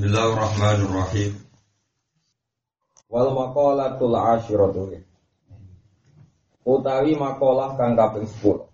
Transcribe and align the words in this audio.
Bismillahirrahmanirrahim. 0.00 1.36
Wal 3.12 3.36
maqalatul 3.36 4.16
asyiratu. 4.16 4.96
Utawi 6.64 7.20
makalah 7.20 7.76
kang 7.76 8.00
kaping 8.00 8.24
10. 8.24 8.64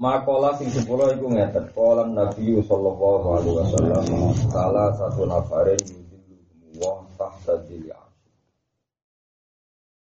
Makalah 0.00 0.56
sing 0.56 0.72
10 0.72 0.88
iku 0.88 1.26
ngeten. 1.36 1.68
Qala 1.76 2.08
Nabi 2.08 2.64
sallallahu 2.64 3.26
alaihi 3.28 3.56
wasallam 3.60 4.04
salah 4.48 4.88
satu 4.96 5.28
nafarin 5.28 5.84
yudillu 5.84 6.80
wa 6.80 7.04
tahta 7.20 7.60
dili 7.68 7.92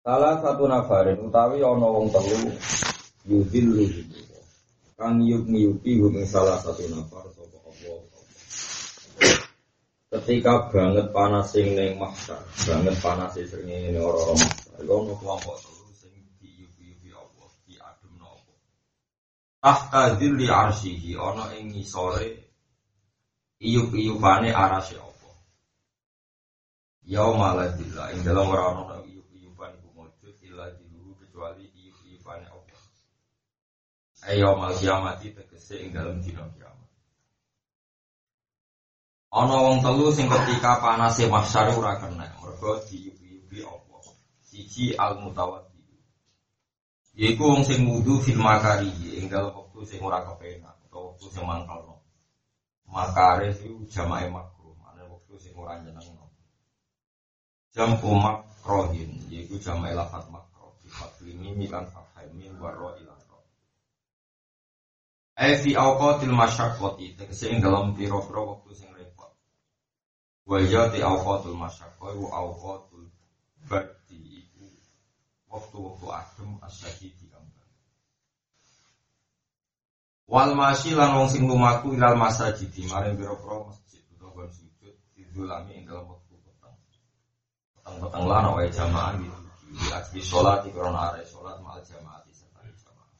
Salah 0.07 0.39
satu 0.39 0.71
nafarin 0.71 1.19
utawi 1.27 1.59
ana 1.59 1.91
wong 1.91 2.07
telu 2.07 2.55
yudillu 3.27 3.83
kang 4.95 5.19
yuk-yuki 5.27 6.23
salah 6.23 6.55
satu 6.63 6.87
nafar 6.87 7.27
sapa 7.35 7.62
ketika 10.13 10.69
banget 10.69 11.09
panas 11.09 11.57
sing 11.57 11.73
ning 11.73 11.97
mahsyar, 11.97 12.45
banget 12.69 12.97
panas 13.01 13.33
sing 13.33 13.65
ning 13.65 13.97
ora-ora 13.97 14.37
mahsyar. 14.37 14.77
Iku 14.85 14.93
ono 14.93 15.13
kelompok 15.17 15.57
telu 15.65 15.89
sing 15.97 16.13
diupi-upi 16.37 17.09
Allah, 17.17 17.49
diademno 17.65 18.29
apa. 18.29 18.55
Tahta 19.65 20.03
dzilli 20.21 20.53
arsyihi 20.53 21.17
ana 21.17 21.57
ing 21.57 21.73
ngisore 21.73 22.29
iyup-iyupane 23.57 24.53
arasy 24.53 25.01
Allah. 25.01 25.37
Yauma 27.09 27.57
la 27.57 27.73
dzilla 27.73 28.13
ing 28.13 28.21
dalam 28.21 28.53
ora 28.53 28.65
ono 28.69 29.01
iyup-iyupan 29.09 29.81
iku 29.81 29.89
mujud 29.97 30.37
illa 30.45 30.69
dzillu 30.77 31.17
kecuali 31.25 31.73
iyup-iyupane 31.73 32.53
Allah. 32.53 32.81
Ayo 34.29 34.61
mal 34.61 34.77
kiamati 34.77 35.33
tegese 35.33 35.81
ing 35.81 35.97
dalam 35.97 36.21
dina 36.21 36.45
Ana 39.33 39.65
wong 39.65 39.81
telu 39.81 40.13
sing 40.13 40.29
ketika 40.29 40.77
panase 40.85 41.25
mahsyar 41.25 41.73
ora 41.73 41.97
kena, 41.97 42.29
mergo 42.37 42.77
diyubi-yubi 42.85 43.65
apa. 43.65 43.97
Siji 44.45 44.93
al 44.93 45.25
mutawaddi. 45.25 45.81
Yaiku 47.17 47.41
wong 47.41 47.65
sing 47.65 47.89
wudu 47.89 48.21
fil 48.21 48.37
makari 48.37 48.93
ing 49.17 49.33
dalem 49.33 49.57
wektu 49.57 49.89
sing 49.89 50.05
ora 50.05 50.21
kepenak 50.29 50.77
utawa 50.85 51.17
wektu 51.17 51.33
sing 51.33 51.49
mangkalno. 51.49 52.05
Makare 52.85 53.57
iku 53.57 53.89
jamae 53.89 54.29
makruh, 54.29 54.77
ana 54.85 55.09
wektu 55.09 55.41
sing 55.41 55.57
ora 55.57 55.81
nyenengno. 55.81 56.29
Jam 57.73 57.97
umak 58.05 58.45
rohin, 58.69 59.17
yaiku 59.33 59.57
jamae 59.57 59.97
lafat 59.97 60.29
makruh, 60.29 60.77
sifat 60.85 61.09
ini 61.25 61.57
milan 61.57 61.89
fathaimin 61.89 62.53
warro 62.61 62.93
ilan 63.01 63.17
fi 65.41 65.73
awqatil 65.73 66.37
masyaqqati 66.37 67.17
tegese 67.17 67.49
ing 67.49 67.65
dalam 67.65 67.97
pira-pira 67.97 68.45
wektu 68.45 68.77
sing 68.77 68.93
Wajah 70.43 70.91
di 70.91 70.99
awqatul 70.99 71.55
masyarakat 71.55 72.03
wa 72.03 72.31
awqatul 72.35 73.07
iku 74.11 74.67
waktu-waktu 75.47 76.07
adem 76.11 76.51
asyadi 76.67 77.15
di 77.15 77.27
kamar. 77.31 77.67
Wal 80.27 80.53
masyi 80.59 80.99
lan 80.99 81.15
wong 81.15 81.29
sing 81.31 81.47
lumaku 81.47 81.95
ilal 81.95 82.19
masjid 82.19 82.59
maring 82.91 83.15
biro-biro 83.15 83.71
masjid 83.71 84.03
utawa 84.19 84.51
sujud 84.51 84.95
didulami 85.15 85.79
ing 85.79 85.85
dalam 85.87 86.11
waktu 86.11 86.35
petang. 86.43 86.75
Petang-petang 87.79 88.25
lan 88.27 88.45
wae 88.59 88.67
jamaah 88.67 89.15
gitu. 89.23 89.39
Di 89.73 89.89
asli 89.95 90.21
sholat 90.21 90.67
di 90.67 90.75
korona 90.75 91.15
are 91.15 91.23
sholat 91.23 91.63
mal 91.63 91.79
jamaah 91.87 92.19
di 92.27 92.35
serta 92.35 92.67
jamaah. 92.67 93.15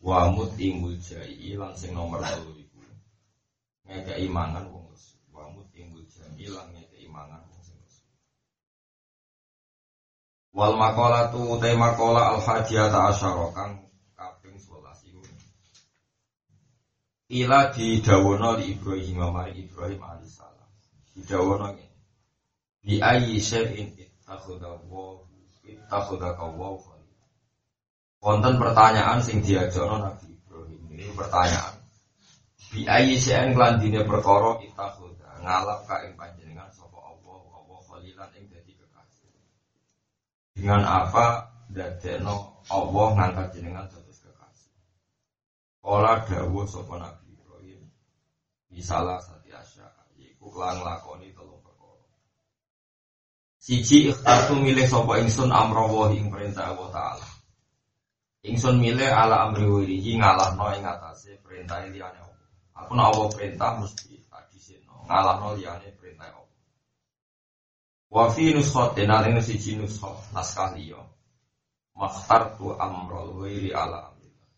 Wa 0.00 0.32
mut 0.32 0.56
imul 0.56 0.96
jai 1.04 1.36
ilang 1.52 1.76
sing 1.76 1.92
nomor 1.92 2.24
telu 2.24 2.56
iku. 2.56 2.80
Ngekei 3.84 4.24
mangan 4.32 4.72
wong 4.72 4.84
hilangnya 6.44 6.84
keimanan 6.92 7.42
Wal 10.54 10.78
makola 10.78 11.34
tu 11.34 11.58
utai 11.58 11.74
makola 11.74 12.30
al 12.30 12.38
hajiyata 12.38 13.10
asyara 13.10 13.50
kang 13.50 13.90
kaping 14.14 14.54
11 14.54 15.10
iku. 15.10 15.18
Ila 17.42 17.74
di 17.74 17.98
dawono 17.98 18.54
di 18.54 18.78
Ibrahim 18.78 19.34
mari 19.34 19.66
Ibrahim 19.66 19.98
alaihissalam. 19.98 20.70
Di 21.10 21.26
dawono 21.26 21.74
ngene. 21.74 21.98
Di 22.86 23.02
ayyi 23.02 23.42
syai'in 23.42 23.98
ittakhadha 23.98 24.78
wa 24.86 25.26
ittakhadha 25.66 26.38
wa 26.38 26.78
Wonten 28.22 28.54
pertanyaan 28.54 29.26
sing 29.26 29.42
diajono 29.42 30.06
Nabi 30.06 30.38
Ibrahim. 30.38 30.82
Ini 30.86 31.18
pertanyaan. 31.18 31.82
Bi 32.70 32.86
ayyi 32.86 33.18
syai'in 33.18 33.58
kelandine 33.58 34.06
perkara 34.06 34.62
ittakhadha 34.62 35.13
ngalap 35.44 35.84
ka 35.84 36.00
ing 36.08 36.16
Dengan 40.54 40.80
apa 40.86 41.50
dadekno 41.68 42.62
Allah 42.70 43.06
ngangkat 43.18 43.58
jenengan 43.58 43.84
terus 43.90 44.22
kekasih. 44.22 44.72
Ola 45.84 46.24
dawu 46.24 46.64
sapa 46.64 46.94
Nabi 46.96 47.36
Ibrahim 47.36 47.84
bisalah 48.72 49.20
sati 49.20 49.52
asya 49.52 49.84
yaiku 50.16 50.48
kelan 50.54 50.80
lakoni 50.80 51.34
telung 51.36 51.60
perkara. 51.60 52.06
Siji 53.60 54.14
ikhtartu 54.14 54.56
milih 54.56 54.88
sapa 54.88 55.20
ingsun 55.20 55.50
amra 55.52 55.84
ing 56.16 56.32
perintah 56.32 56.72
Allah 56.72 56.88
taala. 56.94 57.28
Ingsun 58.46 58.80
milih 58.80 59.10
ala 59.10 59.50
amri 59.50 59.68
wirihi 59.68 60.16
ngalahno 60.22 60.70
ing 60.80 60.86
atase 60.86 61.44
perintah 61.44 61.82
liyane 61.84 62.24
Allah. 62.24 62.48
Aku 62.78 62.96
nak 62.96 63.12
Allah 63.12 63.28
perintah 63.34 63.76
mesti 63.82 64.22
ngalahno 65.04 65.56
liyane 65.56 65.88
perintah 65.96 66.32
Allah. 66.32 66.60
Wa 68.08 68.30
fi 68.32 68.54
nuskhatin 68.56 69.10
ing 69.10 69.40
siji 69.44 69.76
nuskhat 69.76 70.32
naskah 70.32 70.72
liya. 70.76 71.00
tu 72.58 72.66
amrul 72.74 73.44
ghairi 73.44 73.70
ala 73.70 74.10
amrillah. 74.10 74.48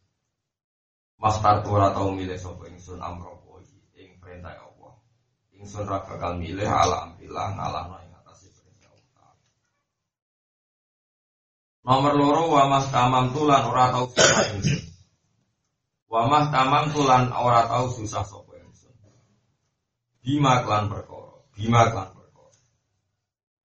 tu 1.65 1.69
ora 1.75 1.91
tau 1.93 2.15
milih 2.15 2.39
sapa 2.39 2.71
ingsun 2.71 3.03
amro 3.03 3.43
ing 3.99 4.17
perintah 4.23 4.55
Allah. 4.55 4.95
Ingsun 5.57 5.85
ra 5.89 6.05
bakal 6.07 6.39
milih 6.39 6.69
ala 6.69 7.11
amrillah 7.11 7.47
ngalahno 7.59 7.97
ing 8.07 8.13
atase 8.23 8.53
perintah 8.55 8.91
Allah. 8.93 9.35
Nomor 11.87 12.13
loro 12.15 12.43
wa 12.55 12.81
tamam 12.93 13.35
tulan 13.35 13.63
ora 13.67 13.91
tau 13.91 14.07
susah 14.15 14.47
ingsun. 14.55 14.85
Wa 16.07 16.23
tamam 16.55 16.95
tulan 16.95 17.35
ora 17.35 17.67
tau 17.67 17.91
susah 17.91 18.23
sapa. 18.23 18.46
Bima 20.27 20.59
klan 20.67 20.91
perkara, 20.91 21.39
bima 21.55 21.87
klan 21.95 22.17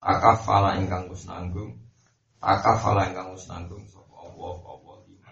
Akafala 0.01 0.81
ingkang 0.81 1.13
wis 1.13 1.29
nanggung. 1.29 1.77
Akafala 2.41 3.05
ingkang 3.13 3.37
wis 3.37 3.45
nanggung 3.45 3.85
sapa 3.85 4.17
Allah 4.17 4.57
lima. 5.05 5.29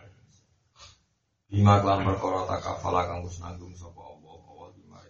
Bima 1.50 1.82
kelan 1.82 2.06
perkara 2.06 2.46
takafala 2.46 3.10
kang 3.10 3.26
wis 3.26 3.42
nanggung 3.42 3.74
sapa 3.74 3.98
Allah 3.98 4.70
lima. 4.78 5.02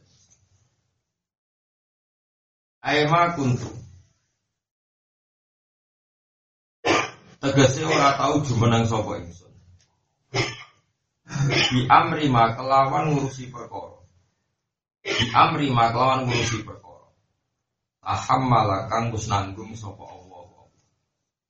Aima 2.80 3.36
kuntu. 3.36 3.68
Tegese 7.44 7.84
ora 7.84 8.16
tau 8.16 8.40
jumeneng 8.48 8.88
sapa 8.88 9.20
ingsun. 9.20 9.52
Di 11.52 11.84
amri 11.92 12.32
ma 12.32 12.56
kelawan 12.56 13.12
ngurusi 13.12 13.52
perkara. 13.52 13.99
Di 15.00 15.32
amri 15.32 15.72
ma 15.72 15.92
kelawan 15.96 16.28
ngurusi 16.28 16.68
perkara. 16.68 17.08
Ahammala 18.04 18.92
kang 18.92 19.16
wis 19.16 19.32
nanggung 19.32 19.72
sapa 19.72 20.04
Allah. 20.04 20.68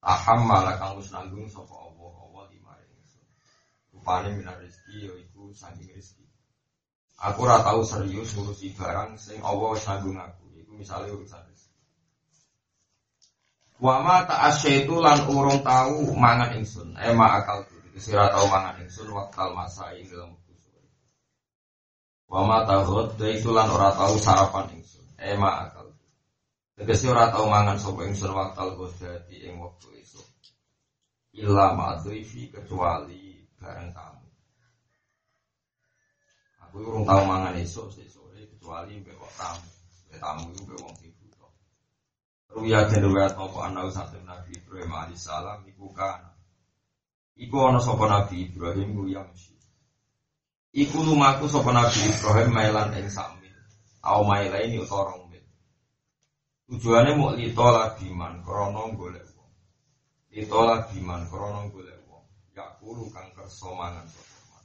Ahammala 0.06 0.78
kang 0.78 1.02
wis 1.02 1.10
nanggung 1.10 1.50
sapa 1.50 1.74
Allah 1.74 2.14
Allah 2.30 2.44
di 2.54 2.58
ingsun. 2.62 3.26
Rupane 3.96 4.38
minar 4.38 4.62
rezeki 4.62 5.10
yaiku 5.10 5.50
saking 5.58 5.90
rezeki. 5.98 6.26
Aku 7.20 7.44
ora 7.44 7.66
tau 7.66 7.82
serius 7.82 8.38
ngurusi 8.38 8.78
barang 8.78 9.18
sing 9.18 9.42
Allah 9.42 9.74
wis 9.74 9.86
aku. 9.90 10.14
Iku 10.54 10.72
misalnya 10.78 11.10
urusan 11.18 11.42
rezeki. 11.50 11.78
Wa 13.80 14.04
ma 14.06 14.28
ta'asyaitu 14.30 14.94
lan 15.00 15.26
urung 15.26 15.66
tau 15.66 16.14
mangan 16.14 16.54
ingsun. 16.60 16.94
Ema 17.02 17.42
akal 17.42 17.66
tu. 17.66 17.80
Sira 18.00 18.30
tau 18.30 18.46
mangan 18.46 18.78
ingsun 18.84 19.10
waktal 19.10 19.58
masa 19.58 19.90
ing 19.98 20.06
kusur. 22.30 22.38
Wa 22.38 22.46
ma 22.46 22.58
ta'ghad 22.66 23.18
itu 23.34 23.50
lan 23.50 23.68
ora 23.74 23.90
tau 23.98 24.14
sarapan 24.22 24.78
ingsun. 24.78 25.06
Ema 25.18 25.50
eh, 25.50 25.62
akal 25.66 25.88
Tegese 26.78 27.10
ora 27.10 27.34
tau 27.34 27.50
mangan 27.50 27.76
sapa 27.76 28.06
ingsun 28.06 28.32
waktal 28.32 28.78
ghadati 28.78 29.50
ing 29.50 29.60
wektu 29.60 29.90
esuk. 30.00 30.28
Illa 31.36 31.74
ma'dhifi 31.76 32.54
kecuali 32.54 33.44
bareng 33.60 33.92
tamu. 33.92 34.30
Aku 36.64 36.76
urung 36.86 37.04
tau 37.04 37.26
mangan 37.26 37.58
esuk 37.58 37.92
sore 37.92 38.48
kecuali 38.48 39.02
mbek 39.02 39.18
tamu. 39.36 39.70
Mbek 40.08 40.20
tamu 40.24 40.44
iku 40.56 40.62
mbek 40.64 40.80
wong 40.80 40.96
sing 41.02 41.12
buta. 41.20 41.48
Ruya 42.56 42.88
den 42.88 43.04
riwayat 43.12 43.36
apa 43.36 43.60
ana 43.60 43.92
saking 43.92 44.24
Nabi 44.24 44.56
Ibrahim 44.56 44.92
alaihissalam 44.96 45.68
iku 45.68 45.92
kan. 45.92 46.32
Iku 47.36 47.60
ana 47.60 47.84
sapa 47.84 48.08
Nabi 48.08 48.48
Ibrahim 48.48 48.96
ku 48.96 49.04
yamsi. 49.12 49.59
Iku 50.70 51.02
lumaku 51.02 51.50
sapa 51.50 51.74
Nabi 51.74 52.14
Ibrahim 52.14 52.54
mailan 52.54 52.94
ing 52.94 53.10
sami 53.10 53.40
Au 54.06 54.24
ini 54.32 54.80
utawa 54.80 55.12
rong 55.12 55.28
mil. 55.28 55.44
Tujuannya 56.72 57.20
mau 57.20 57.36
lito 57.36 57.68
lagi 57.68 58.08
man 58.16 58.40
krono 58.46 58.96
golek 58.96 59.28
wong. 59.36 59.52
Lito 60.32 60.60
lagi 60.64 61.04
man 61.04 61.28
krono 61.28 61.68
golek 61.68 62.00
wong. 62.08 62.24
Ya 62.56 62.64
kuru 62.80 63.12
kang 63.12 63.28
kerso 63.36 63.76
mangan 63.76 64.08
sapa 64.08 64.38
man. 64.48 64.64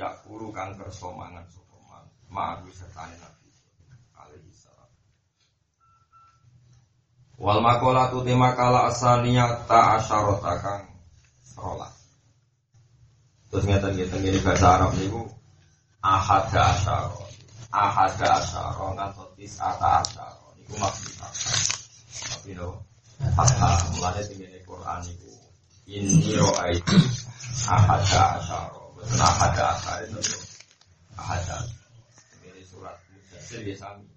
Ya 0.00 0.08
kuru 0.24 0.48
kang 0.48 0.72
kerso 0.80 1.12
mangan 1.12 1.44
sapa 1.50 1.76
man. 1.92 2.04
Ma'agu 2.32 2.72
sertane 2.72 3.18
Nabi 3.20 3.50
alaihi 4.16 4.54
salam. 4.56 4.90
Wal 7.36 7.60
makolatu 7.60 8.24
tema 8.24 8.56
kala 8.56 8.88
asaniya 8.88 9.68
ta 9.68 10.00
asyarota 10.00 10.56
kang 10.62 10.88
rolas. 11.60 12.03
Terus 13.54 13.70
ngeten 13.70 13.94
ngeten 13.94 14.18
ini 14.26 14.42
bahasa 14.42 14.66
Arab 14.66 14.98
niku 14.98 15.30
ahada 16.02 16.74
asyara. 16.74 17.22
Ahada 17.70 18.42
asyara 18.42 18.82
ngantos 18.98 19.30
tisata 19.38 20.02
asyara. 20.02 20.42
Niku 20.58 20.74
maksud 20.82 21.14
tapi 22.34 22.50
no 22.58 22.82
fatha 23.38 23.78
mulane 23.94 24.26
tingene 24.26 24.58
Quran 24.66 25.06
niku 25.06 25.30
inni 25.86 26.34
ra'aitu 26.34 26.98
ahada 27.70 28.42
asyara. 28.42 28.74
Ahada 29.22 29.64
asyara 29.78 30.02
itu 30.02 30.34
ahada. 31.14 31.62
Ini 32.42 32.66
surat 32.66 32.98
mujassir 33.06 33.62
ya 33.62 33.78
sami. 33.78 34.10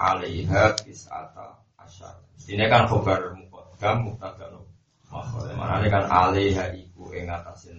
Alaiha 0.00 0.72
tisata 0.80 1.60
asyara. 1.76 2.24
Ini 2.48 2.64
kan 2.72 2.88
khobar 2.88 3.36
muqaddam 3.36 4.08
mubtada 4.08 4.48
no 4.48 4.64
Makanya 5.12 5.88
kan 5.92 6.04
alaiha 6.08 6.72
iku 6.72 7.12
ing 7.12 7.28
atase 7.28 7.76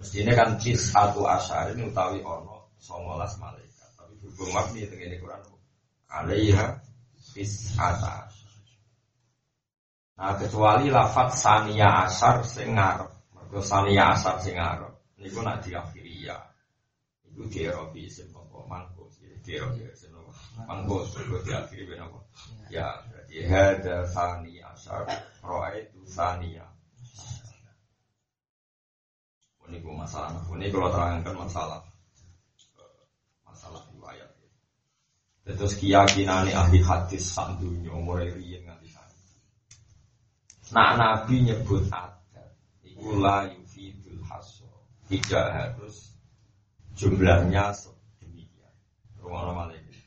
Mestinya 0.00 0.32
kan 0.32 0.56
tis 0.56 0.80
satu 0.88 1.28
asyar 1.28 1.76
ini 1.76 1.92
utawi 1.92 2.24
ono 2.24 2.72
songolas 2.80 3.36
malaikat. 3.36 3.90
Tapi 4.00 4.16
berhubung 4.24 4.50
makni 4.56 4.88
ini 4.88 5.20
Quran 5.20 5.44
alaiha 6.08 6.80
tis 7.36 7.76
atas. 7.76 8.32
Nah 10.16 10.40
kecuali 10.40 10.88
lafat 10.88 11.36
sania 11.36 12.08
asar 12.08 12.40
sing 12.48 12.72
ngarep. 12.72 13.12
Mergo 13.36 13.60
sania 13.60 14.16
asar 14.16 14.40
sing 14.40 14.56
ngarep 14.56 14.90
niku 15.20 15.44
nak 15.44 15.60
diakhiri 15.60 16.32
ya. 16.32 16.40
Iku 17.28 17.44
dierobi 17.52 18.08
isim 18.08 18.32
apa 18.32 18.56
mangkus. 18.64 19.20
Dierobi 19.44 19.84
isim 19.84 20.16
apa 20.16 20.32
mangkus. 20.64 21.12
Diakhiri? 21.44 21.92
Ya 22.72 22.88
berarti 23.04 23.36
hada 23.44 24.08
sania 24.08 24.72
asar 24.72 25.04
roa 25.44 25.76
itu 25.76 26.00
sania 26.08 26.64
ini 29.70 29.78
masalah 29.86 30.42
ini 30.58 30.66
kalau 30.74 30.90
terangkan 30.90 31.34
masalah 31.38 31.80
masalah 33.46 33.82
riwayat. 33.94 34.26
Terus 35.46 35.78
keyakinan 35.78 36.50
ahli 36.50 36.82
hadis 36.82 37.22
sandunya 37.30 37.94
mulai 37.94 38.34
riyen 38.34 38.66
nganti 38.66 38.90
Nah 40.70 40.94
Nabi 40.94 41.50
nyebut 41.50 41.90
ada 41.90 42.46
Iku 42.86 43.18
yufidul 43.22 44.22
haso. 44.26 44.70
Tidak 45.10 45.46
harus 45.50 46.14
Jumlahnya 46.94 47.74
sedemikian. 47.74 48.74
Rumah 49.18 49.66
lagi 49.72 49.98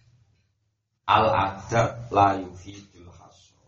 Al 1.10 1.26
adat 1.28 2.08
la 2.16 2.40
yufidul 2.40 3.12
haso. 3.12 3.60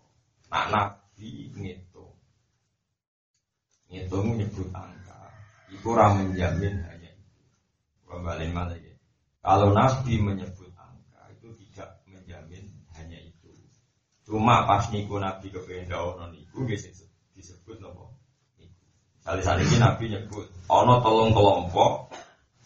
Nah 0.47 0.71
Nabi 0.71 1.51
ngitung. 1.51 2.15
Ngitung 3.91 4.39
nyebut 4.39 4.69
angka 4.71 5.04
kurang 5.81 6.31
menjamin 6.31 6.83
hanya 6.85 7.09
itu. 7.11 7.41
Kembali 8.05 8.47
mana 8.51 8.75
ya? 8.77 8.93
Kalau 9.41 9.73
Nabi 9.75 10.19
menyebut 10.21 10.71
angka 10.75 11.23
itu 11.33 11.49
tidak 11.65 12.01
menjamin 12.07 12.69
hanya 12.95 13.19
itu. 13.19 13.51
Cuma 14.25 14.67
pas 14.69 14.87
niku 14.93 15.19
Nabi 15.19 15.51
kepengen 15.51 15.91
daun 15.91 16.21
niku 16.31 16.63
disebut 17.35 17.77
nopo. 17.81 18.15
Misalnya 19.25 19.41
saat 19.41 19.59
ini 19.65 19.75
Nabi 19.81 20.05
nyebut 20.13 20.45
ono 20.69 21.01
tolong 21.01 21.33
kelompok 21.33 22.13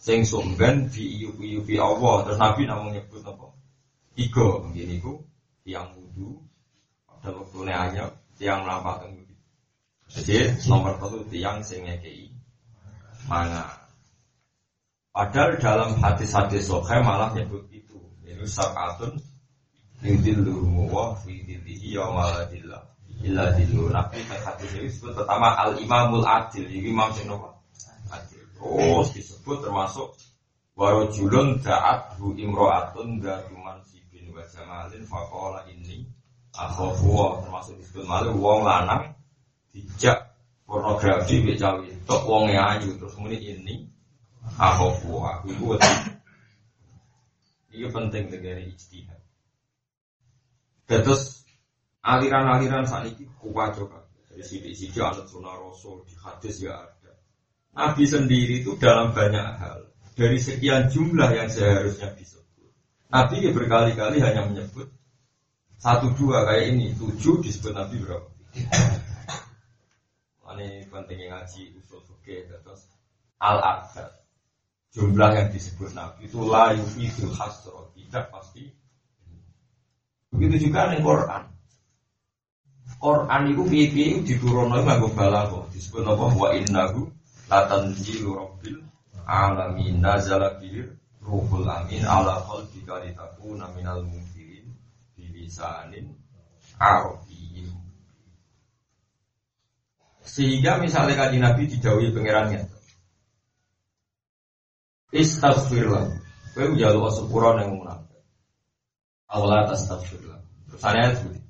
sing 0.00 0.24
sumben 0.24 0.88
di 0.92 1.24
iup 1.24 1.40
iupi 1.40 1.76
Allah 1.76 2.24
terus 2.24 2.40
Nabi 2.40 2.68
namun 2.68 2.96
nyebut 2.96 3.20
nopo 3.24 3.56
tiga 4.16 4.60
begini 4.64 5.00
ku 5.00 5.24
tiang 5.64 5.92
wudhu 5.96 6.40
ada 7.08 7.36
waktu 7.36 7.58
hanya 7.68 8.04
tiang 8.40 8.64
melampah 8.64 9.04
jadi 10.10 10.56
nomor 10.66 10.96
satu 10.98 11.24
tiang 11.28 11.60
sing 11.64 11.84
ngekei 11.84 12.32
mana. 13.30 13.62
Padahal 15.14 15.54
dalam 15.62 15.90
hadis-hadis 16.02 16.66
sohe 16.66 16.98
malah 16.98 17.30
nyebut 17.30 17.62
itu. 17.70 17.98
Ini 18.26 18.42
sakatun 18.42 19.14
yudilluhumu 20.02 20.90
wa 20.90 21.14
fi 21.14 21.38
dilihi 21.46 21.94
ya 21.94 22.10
maladillah 22.10 22.82
illa 23.22 23.54
dillu. 23.54 23.90
Nabi 23.92 24.26
hadis 24.26 24.70
ini 24.74 24.90
disebut 24.90 25.12
pertama 25.14 25.54
al 25.54 25.78
imamul 25.78 26.26
adil. 26.26 26.66
Ini 26.66 26.90
imam 26.90 27.10
sinowa 27.14 27.54
adil. 28.10 28.42
Terus 28.58 29.08
disebut 29.14 29.62
termasuk 29.62 30.18
warojulun 30.74 31.60
da'at 31.60 32.16
imro'atun 32.18 33.20
da'atuman 33.20 33.78
sibin 33.84 34.32
wa 34.32 34.42
jamalin 34.48 35.04
ini 35.68 36.08
akhofu 36.56 37.44
termasuk 37.44 37.74
disebut 37.78 38.04
malu 38.08 38.32
wong 38.40 38.64
lanang 38.64 39.12
dijak 39.70 40.29
pornografi 40.70 41.42
be 41.42 41.58
cawe 41.58 41.90
tok 42.06 42.22
wong 42.30 42.54
ayu 42.54 42.94
terus 42.94 43.18
muni 43.18 43.42
ini 43.42 43.90
aku 44.54 44.94
aku 45.18 45.50
iku 45.50 45.74
Ini 47.70 47.86
penting 47.86 48.34
negara 48.34 48.58
ijtihad. 48.66 49.22
Terus 50.90 51.46
aliran-aliran 52.02 52.82
saat 52.82 53.14
ini 53.14 53.30
kuat 53.38 53.78
juga. 53.78 54.02
Dari 54.26 54.42
sini-sini 54.42 54.98
alat 54.98 55.26
sunnah 55.30 55.54
rasul 55.54 56.02
di 56.02 56.18
hadis 56.18 56.66
ya 56.66 56.74
ada. 56.74 57.14
Nabi 57.74 58.10
sendiri 58.10 58.66
itu 58.66 58.74
dalam 58.74 59.14
banyak 59.14 59.46
hal 59.62 59.86
dari 60.18 60.38
sekian 60.42 60.90
jumlah 60.90 61.30
yang 61.30 61.46
seharusnya 61.46 62.10
disebut. 62.18 62.70
Nabi 63.06 63.54
berkali-kali 63.54 64.18
hanya 64.18 64.50
menyebut 64.50 64.90
satu 65.78 66.10
dua 66.18 66.50
kayak 66.50 66.74
ini 66.74 66.90
tujuh 66.98 67.38
disebut 67.38 67.70
Nabi 67.70 68.02
berapa? 68.02 68.28
Pentingnya 70.90 71.46
ngaji 71.46 71.78
usul 71.78 72.02
fikih 72.02 72.50
terus 72.50 72.90
al 73.38 73.62
akbar 73.62 74.20
jumlah 74.90 75.30
yang 75.38 75.48
disebut 75.54 75.94
Nabi 75.94 76.26
itu 76.26 76.42
la 76.42 76.74
yufidul 76.74 77.30
hasro 77.38 77.94
tidak 77.94 78.34
pasti. 78.34 78.66
Begitu 80.34 80.70
juga 80.70 80.90
dengan 80.90 81.06
Quran. 81.06 81.42
Quran 83.00 83.42
itu 83.48 83.62
piye 83.70 83.86
itu 83.88 84.18
diturunno 84.26 84.82
nganggo 84.82 85.08
balaghah. 85.14 85.64
Disebut 85.72 86.04
apa? 86.04 86.26
Wa 86.36 86.48
innahu 86.52 87.08
latanzilu 87.46 88.34
rabbil 88.34 88.82
alamin. 89.24 90.02
Nazala 90.02 90.58
bihi 90.58 90.84
ruhul 91.22 91.66
amin 91.70 92.02
ala 92.02 92.42
qalbika 92.44 92.98
litakuna 93.00 93.70
minal 93.78 94.02
munzirin 94.02 94.74
bi 95.14 95.24
lisanin 95.30 96.10
arabiyyin 96.82 97.29
sehingga 100.24 100.78
misalnya 100.78 101.16
kaji 101.16 101.38
Nabi 101.40 101.62
dijauhi 101.68 102.12
pangerannya. 102.12 102.68
Istaghfirlah. 105.10 106.06
Kowe 106.54 106.66
njaluk 106.74 107.10
sepura 107.14 107.58
ning 107.58 107.78
munafik. 107.78 108.22
Awala. 109.30 109.70
Terus 109.70 109.86
saya 110.78 111.14
seperti 111.14 111.40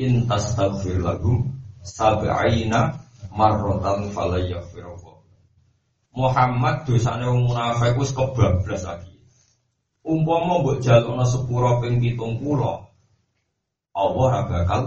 in 0.00 0.24
tastaghfir 0.24 1.02
lahum 1.02 1.50
sab'ina 1.84 2.96
marratan 3.34 4.08
fala 4.14 4.38
yaghfirullah. 4.40 5.20
Muhammad 6.16 6.88
dosane 6.88 7.28
wong 7.28 7.50
munafik 7.50 7.94
wis 8.00 8.12
kebablas 8.16 8.82
lagi. 8.86 9.14
Umpama 10.00 10.64
mbok 10.64 10.80
jalukna 10.80 11.28
sepura 11.28 11.78
ping 11.84 12.00
70, 12.00 12.40
Allah 13.94 14.32
bakal 14.48 14.82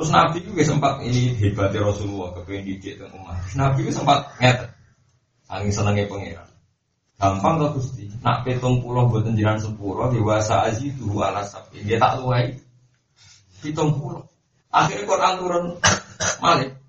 Terus 0.00 0.16
Nabi 0.16 0.40
juga 0.40 0.64
sempat 0.64 1.04
ini 1.04 1.36
hebatnya 1.36 1.84
Rasulullah 1.84 2.32
kepengen 2.32 2.72
didik 2.72 2.96
dan 2.96 3.12
umat. 3.20 3.36
Nabi 3.52 3.84
juga 3.84 4.00
sempat 4.00 4.32
ngetet, 4.40 4.72
angin 5.44 5.68
senengnya 5.76 6.08
pangeran. 6.08 6.48
Gampang 7.20 7.60
tuh 7.60 7.68
gusti. 7.76 8.08
Nak 8.24 8.48
petung 8.48 8.80
pulau 8.80 9.12
buat 9.12 9.28
jiran 9.28 9.60
sepuluh 9.60 10.08
dewasa 10.08 10.64
aji 10.72 10.96
itu 10.96 11.04
ala 11.20 11.44
sapi. 11.44 11.84
Dia 11.84 12.00
tak 12.00 12.16
luai. 12.16 12.56
Pitung 13.60 13.92
pulau. 14.00 14.24
Akhirnya 14.72 15.04
Quran 15.04 15.34
turun 15.36 15.64
malik. 16.48 16.80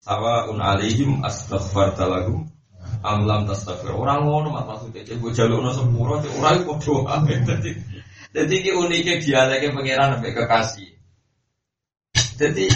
Sawa 0.00 0.48
un 0.48 0.64
alihim 0.64 1.20
astaghfar 1.28 1.92
talagum 1.92 2.48
amlam 3.04 3.44
tastaghfir. 3.44 3.92
Orang 3.92 4.24
ngono 4.24 4.48
mak 4.48 4.64
maksudnya 4.64 5.04
cek 5.04 5.20
gue 5.20 5.32
jaluk 5.36 5.60
no 5.60 5.76
sepuluh. 5.76 6.24
Orang 6.40 6.64
itu 6.64 6.72
doa. 6.88 7.20
Jadi 8.36 8.52
jadi 8.64 8.70
uniknya 8.72 9.14
dialeknya 9.20 9.76
pangeran 9.76 10.08
sampai 10.16 10.32
kekasih. 10.32 10.85
Jadi 12.36 12.68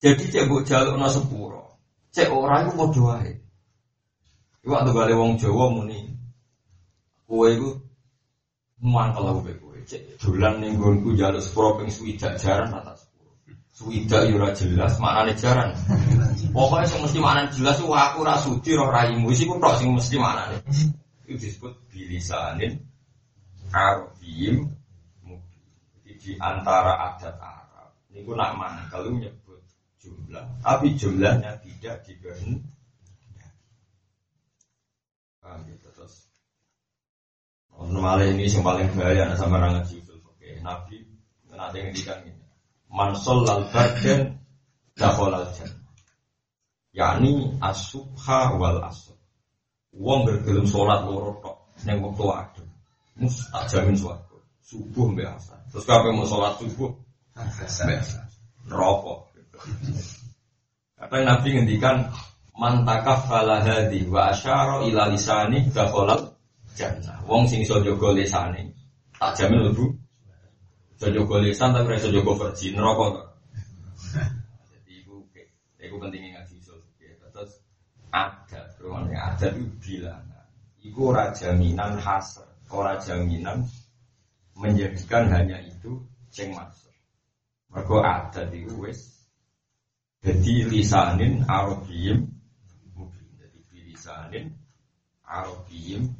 jadi 0.00 0.24
cek 0.32 0.48
buat 0.48 0.64
jaluk 0.64 0.96
no 0.96 1.08
sepuro, 1.12 1.76
cek 2.12 2.32
orang 2.32 2.68
itu 2.68 2.72
mau 2.72 2.88
doai. 2.88 3.36
Iku 4.64 4.72
waktu 4.72 4.92
gale 4.96 5.12
wong 5.12 5.36
Jawa 5.36 5.68
muni. 5.72 6.08
Kowe 7.28 7.48
iku 7.52 7.68
mangkel 8.80 9.28
aku 9.28 9.40
kowe. 9.60 9.76
Cek 9.84 10.20
dolan 10.20 10.60
ning 10.60 10.80
nggonku 10.80 11.12
njaluk 11.16 11.44
sepuro 11.44 11.76
ping 11.80 11.92
swidak 11.92 12.40
jaran 12.40 12.72
atas 12.72 13.10
Swidak 13.80 14.28
yo 14.28 14.36
ora 14.36 14.52
jelas 14.52 15.00
maknane 15.00 15.32
jaran. 15.40 15.72
Pokoknya 16.52 16.84
sing 16.84 17.00
mesti 17.00 17.16
maknane 17.16 17.48
jelas 17.56 17.80
ku 17.80 17.88
aku 17.96 18.20
ora 18.20 18.36
sudi 18.36 18.76
roh 18.76 18.92
raimu 18.92 19.32
iku 19.32 19.56
tok 19.56 19.80
sing 19.80 19.88
mesti 19.96 20.20
maknane. 20.20 20.60
Itu 21.24 21.40
disebut 21.40 21.72
bilisanin 21.88 22.76
arabiyim 23.72 24.79
di 26.20 26.36
antara 26.36 27.16
adat 27.16 27.34
Arab. 27.40 27.90
Ini 28.12 28.28
nak 28.36 28.52
mangkel 28.60 29.08
nyebut 29.16 29.64
jumlah, 29.96 30.44
tapi 30.60 30.92
jumlahnya 31.00 31.56
tidak 31.64 32.04
dikehendaki. 32.04 32.68
Paham 35.40 35.64
gitu 35.64 35.88
terus. 35.96 36.28
Malah 37.72 38.28
ini 38.28 38.44
yang 38.44 38.60
paling 38.60 38.92
bahaya 38.92 39.32
sama 39.40 39.56
orang 39.56 39.80
ngaji 39.80 40.04
Oke, 40.04 40.60
Nabi 40.60 41.00
nanti 41.48 41.76
ngendikan 41.80 42.20
ini. 42.28 42.44
Mansol 42.92 43.48
lal 43.48 43.68
barden 43.72 44.36
dakhalal 44.96 45.48
jannah. 45.56 45.80
Yani 46.92 47.56
asubha 47.62 48.56
wal 48.60 48.84
asub. 48.84 49.16
Wong 49.96 50.28
bergelem 50.28 50.66
sholat 50.68 51.06
loro 51.08 51.40
tok 51.42 51.56
wektu 51.82 52.24
adem. 52.30 52.68
Mus 53.16 53.36
tak 53.50 53.64
jamin 53.70 53.96
suatu. 53.96 54.29
Subuh 54.70 55.10
asar. 55.26 55.58
Terus 55.74 55.82
kapan 55.82 56.14
mau 56.14 56.22
sholat 56.22 56.54
subuh? 56.62 56.94
Neraka. 58.70 59.14
Kata 60.94 61.16
Nabi 61.26 61.48
ngendikan 61.58 62.06
mantakaf 62.54 63.26
fala 63.26 63.66
hadi 63.66 64.06
wa 64.06 64.30
asyara 64.30 64.86
ila 64.86 65.10
lisani 65.10 65.66
dakhalal 65.74 66.38
jannah. 66.78 67.18
Wong 67.26 67.50
sing 67.50 67.66
iso 67.66 67.82
jaga 67.82 68.14
tak 69.18 69.34
jamin 69.34 69.74
lebu. 69.74 69.90
Iso 70.94 71.06
jaga 71.10 71.36
lisan 71.42 71.74
tapi 71.74 71.98
iso 71.98 72.14
jaga 72.14 72.32
versi 72.38 72.70
neraka 72.70 73.04
to. 73.10 73.22
Jadi 74.70 74.92
iku 75.02 75.26
iku 75.82 75.94
pentingnya 75.98 76.46
ngaji 76.46 76.54
usul 76.62 76.78
Terus 77.34 77.58
ada, 78.14 78.60
rumahnya 78.78 79.18
ada 79.34 79.50
itu 79.50 79.66
bilangan. 79.82 80.46
Iku 80.78 81.10
ora 81.10 81.34
jaminan 81.34 81.98
hasr, 81.98 82.46
ora 82.70 83.02
jaminan 83.02 83.66
menjadikan 84.60 85.32
hanya 85.32 85.56
itu 85.64 86.04
ceng 86.28 86.52
masuk. 86.52 86.92
Mergo 87.72 88.04
ada 88.04 88.44
di 88.44 88.68
wis 88.68 89.20
jadi 90.20 90.68
lisanin 90.68 91.48
arabiyim 91.48 92.28
mungkin 92.92 93.24
jadi 93.40 93.78
lisanin 93.88 94.52
arabiyim 95.24 96.12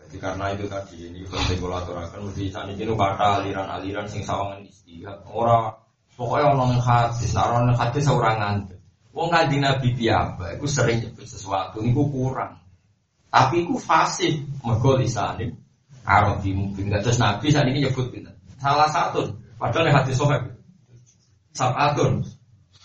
jadi 0.00 0.16
karena 0.16 0.56
itu 0.56 0.64
tadi 0.72 0.96
ini 1.12 1.20
penting 1.28 1.60
aturakan 1.60 2.32
mesti 2.32 2.48
saat 2.48 2.72
ini 2.72 2.88
kata 2.88 3.44
aliran-aliran 3.44 4.08
sing 4.08 4.24
sawangan 4.24 4.64
istihad 4.64 5.20
orang 5.28 5.76
pokoknya 6.16 6.56
orang 6.56 6.80
hadis. 6.80 7.36
Naron 7.36 7.76
hadis 7.76 8.08
ngantuk 8.08 8.80
Wong 9.16 9.32
kanjeng 9.32 9.64
Nabi 9.64 9.96
piyambak 9.96 10.60
iku 10.60 10.68
sering 10.68 11.00
nyebut 11.00 11.24
sesuatu 11.24 11.80
niku 11.80 12.04
kurang. 12.12 12.60
Tapi 13.32 13.64
iku 13.64 13.80
fasih 13.80 14.44
mergo 14.60 14.96
lisanin 14.96 15.56
Arabi 16.06 16.54
mungkin 16.54 16.94
terus 17.02 17.18
Nabi 17.18 17.50
saat 17.50 17.66
ini 17.66 17.82
nyebut 17.82 18.14
gitu. 18.14 18.30
Salah 18.62 18.86
satu, 18.88 19.26
padahal 19.58 19.90
hati 19.90 20.14
sohab 20.14 20.46
Sabatun. 21.50 22.22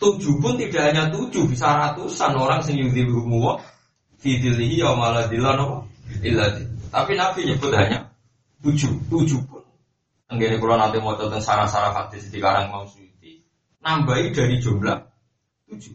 Tujuh 0.02 0.42
pun 0.42 0.58
tidak 0.58 0.90
hanya 0.90 1.14
tujuh, 1.14 1.46
bisa 1.46 1.78
ratusan 1.78 2.34
orang 2.34 2.66
sing 2.66 2.82
yudhibu 2.82 3.22
muwa 3.22 3.62
fidilihi 4.18 4.82
ya 4.82 4.98
malah 4.98 5.30
dilano 5.30 5.86
iladi. 6.26 6.66
Tapi 6.90 7.14
Nabi 7.14 7.54
nyebut 7.54 7.70
hanya 7.78 8.10
tujuh, 8.66 8.90
tujuh 9.14 9.38
pun. 9.46 9.62
Tenggene 10.26 10.58
kalau 10.58 10.80
nanti 10.82 10.98
mau 10.98 11.14
tentang 11.14 11.44
sarah-sarah 11.44 11.94
hadis 11.94 12.34
di 12.34 12.42
karang 12.42 12.74
mau 12.74 12.88
suci, 12.90 13.46
nambahi 13.86 14.34
dari 14.34 14.58
jumlah 14.58 14.98
tujuh. 15.70 15.94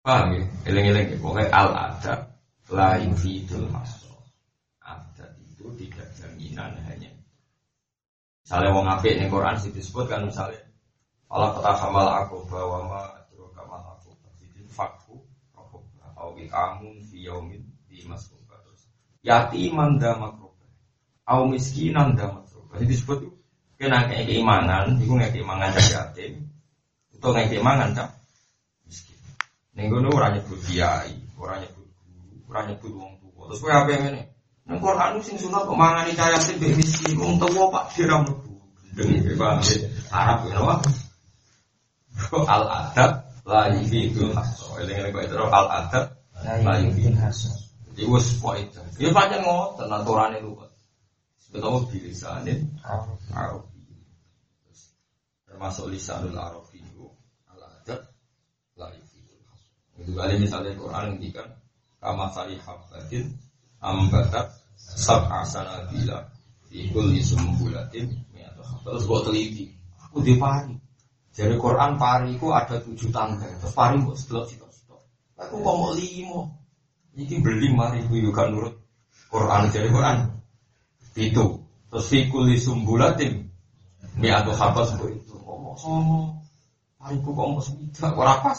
Paham 0.00 0.32
ya? 0.32 0.44
Eleng-eleng 0.64 1.06
ya. 1.12 1.16
Pokoknya 1.20 1.52
al-adab 1.52 2.20
lain 2.72 3.12
fidul 3.18 3.68
mas 3.68 3.99
tidak 5.76 6.08
jaminan 6.16 6.72
hanya. 6.88 7.10
Misalnya 8.44 8.70
wong 8.72 8.86
apik 8.88 9.20
ning 9.20 9.28
Quran 9.28 9.56
sih 9.60 9.70
disebut 9.70 10.08
kan 10.08 10.24
misalnya 10.24 10.60
Allah 11.30 11.54
kata 11.54 11.70
hamal 11.76 12.06
aku 12.24 12.42
bahwa 12.50 12.78
ma 12.88 13.02
atro 13.14 13.46
kamal 13.54 13.78
aku 13.94 14.10
jadi 14.40 14.66
fakku 14.66 15.20
aku 15.54 15.78
atau 16.02 16.34
kamu 16.34 16.98
fi 17.06 17.16
yaumin 17.22 17.62
di 17.86 18.02
masuk 18.08 18.40
terus 18.48 18.90
yatiman 19.22 20.00
damakroba 20.00 20.66
au 21.30 21.46
miskinan 21.46 22.18
damakroba 22.18 22.80
jadi 22.80 22.90
disebut 22.90 23.18
kena 23.80 24.04
kayak 24.08 24.28
keimanan 24.28 25.00
itu 25.00 25.08
nggak 25.08 25.32
keimanan 25.32 25.72
cak 25.72 25.88
yatim. 25.88 26.44
Itu 27.16 27.32
nggak 27.32 27.48
keimanan 27.48 27.96
cak. 27.96 28.12
Miskin. 28.84 29.16
Nenggono 29.72 30.12
orang 30.12 30.36
nyebut 30.36 30.60
kiai 30.68 31.16
orang 31.40 31.64
nyebut 31.64 31.88
guru 32.04 32.36
orang 32.52 32.64
nyebut 32.68 32.92
wong 32.92 33.12
tua 33.24 33.42
terus 33.48 33.60
gue 33.64 33.72
apa 33.72 33.88
yang 33.88 34.04
ini 34.12 34.22
Nang 34.70 34.78
Quran 34.78 35.18
sing 35.18 35.34
sunat 35.34 35.66
kok 35.66 35.74
mangani 35.74 36.14
kaya 36.14 36.38
sing 36.38 36.62
mbek 36.62 36.78
miskin 36.78 37.18
wong 37.18 37.42
tuwa 37.42 37.74
Pak 37.74 37.90
diram 37.90 38.22
mlebu. 38.22 38.54
Gendeng 38.94 39.34
Pak 39.34 39.66
Arab 40.14 40.46
ya 40.46 40.62
apa? 40.62 40.74
Kok 42.30 42.46
al 42.46 42.64
adab 42.70 43.34
la 43.42 43.66
yufidu 43.74 44.30
haso. 44.30 44.78
Eling-eling 44.78 45.10
kok 45.10 45.26
itu 45.26 45.34
al 45.42 45.66
adab 45.74 46.14
la 46.38 46.78
yufidu 46.86 47.18
haso. 47.18 47.50
Jadi 47.90 48.06
wis 48.06 48.38
poin. 48.38 48.62
Ya 48.94 49.10
pancen 49.10 49.42
ngoten 49.42 49.90
aturane 49.90 50.38
lu 50.38 50.54
kok. 50.54 50.70
Ketemu 51.50 51.78
bilisanin 51.90 52.70
Arabi. 53.34 53.90
Termasuk 55.50 55.90
lisanul 55.90 56.38
Arabi 56.38 56.78
itu 56.78 57.10
al 57.50 57.58
adab 57.58 58.06
la 58.78 58.86
yufidu 58.94 59.34
haso. 59.50 59.66
Itu 59.98 60.14
kali 60.14 60.38
misalnya 60.38 60.78
Quran 60.78 61.18
ngendikan 61.18 61.58
kama 61.98 62.30
sari 62.30 62.54
habbatin 62.62 63.34
ambatat 63.82 64.59
sab 64.94 65.30
asana 65.30 65.86
bila 65.90 66.26
ikul 66.70 67.10
bulatin 67.58 68.10
terus 68.86 69.04
buat 69.06 69.28
teliti. 69.28 69.70
Aku 70.08 70.24
di 70.24 70.34
pari. 70.40 70.74
Jadi 71.30 71.54
Quran 71.56 71.94
pari 71.94 72.34
ku 72.40 72.50
ada 72.50 72.80
tujuh 72.82 73.12
tangga. 73.14 73.46
Terus 73.46 73.74
pari 73.74 74.00
buat 74.02 74.18
setelah 74.18 74.44
situ 74.48 74.66
aku 75.40 75.56
kok 75.64 75.74
mau 75.76 75.92
limo? 75.96 76.40
Ini 77.16 77.40
beli 77.40 77.68
mari 77.72 78.04
ku 78.06 78.18
juga 78.18 78.50
nurut. 78.50 78.76
Quran 79.30 79.70
jadi 79.70 79.88
Quran. 79.88 80.16
Itu. 81.14 81.62
Terus 81.90 82.08
ikul 82.14 82.50
bulatin 82.86 83.50
ini 84.18 84.28
atau 84.30 84.54
apa 84.58 84.86
sebuah 84.86 85.10
itu 85.10 85.34
ngomong 85.38 85.76
sama 85.78 86.38
pari 86.98 87.16
ku 87.22 87.30
kok 87.34 87.46
mau 87.46 87.62
sebidak 87.62 88.14
rapas 88.14 88.58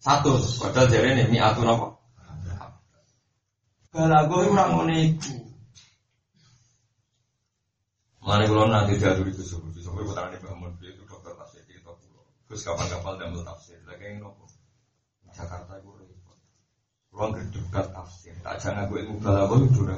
satu. 0.00 0.38
Padahal 0.60 0.86
jadi 0.86 1.08
ini 1.18 1.22
mi 1.34 1.38
atau 1.40 1.66
apa 1.66 1.95
Balago 3.96 4.44
itu 4.44 4.52
orang 4.52 4.70
ngono 4.76 4.92
iku. 4.92 5.36
Mari 8.20 8.44
kalau 8.44 8.68
nanti 8.68 9.00
jatuh 9.00 9.24
itu 9.24 9.40
subuh, 9.40 9.72
subuh 9.72 10.04
putra 10.04 10.28
ini 10.28 10.36
bangun 10.44 10.76
itu 10.84 11.00
dokter 11.08 11.32
tafsir 11.32 11.64
cerita 11.64 11.96
pulau. 11.96 12.28
Terus 12.44 12.60
kapal-kapal 12.66 13.16
damel 13.16 13.40
tafsir, 13.40 13.80
lagi 13.88 14.04
yang 14.04 14.20
nopo. 14.20 14.44
Jakarta 15.32 15.80
itu 15.80 15.88
repot. 15.96 16.36
Ruang 17.14 17.30
gerdegat 17.40 17.86
tafsir, 17.96 18.36
tak 18.44 18.60
jangan 18.60 18.84
gue 18.92 19.00
ilmu 19.00 19.16
balago 19.24 19.64
itu 19.64 19.80
udah. 19.80 19.96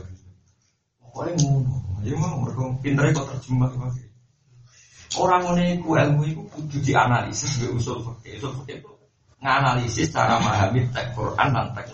Pokoknya 1.03 1.33
ngono, 1.43 1.75
ya 2.07 2.15
mau 2.15 2.39
mereka 2.45 2.63
pinternya 2.79 3.17
kok 3.19 3.27
terjemah 3.35 3.71
lagi. 3.75 4.07
Orang 5.19 5.41
ngono 5.43 5.63
iku 5.65 5.89
ilmu 5.99 6.23
itu 6.23 6.43
kudu 6.55 6.77
dianalisis 6.85 7.59
gue 7.59 7.75
usul 7.75 7.99
fakir, 8.05 8.39
usul 8.39 8.55
fakir 8.63 8.79
itu 8.79 8.93
nganalisis 9.39 10.11
cara 10.11 10.39
memahami 10.43 10.91
teks 10.91 11.15
Quran 11.15 11.49
dan 11.55 11.67
teks 11.75 11.91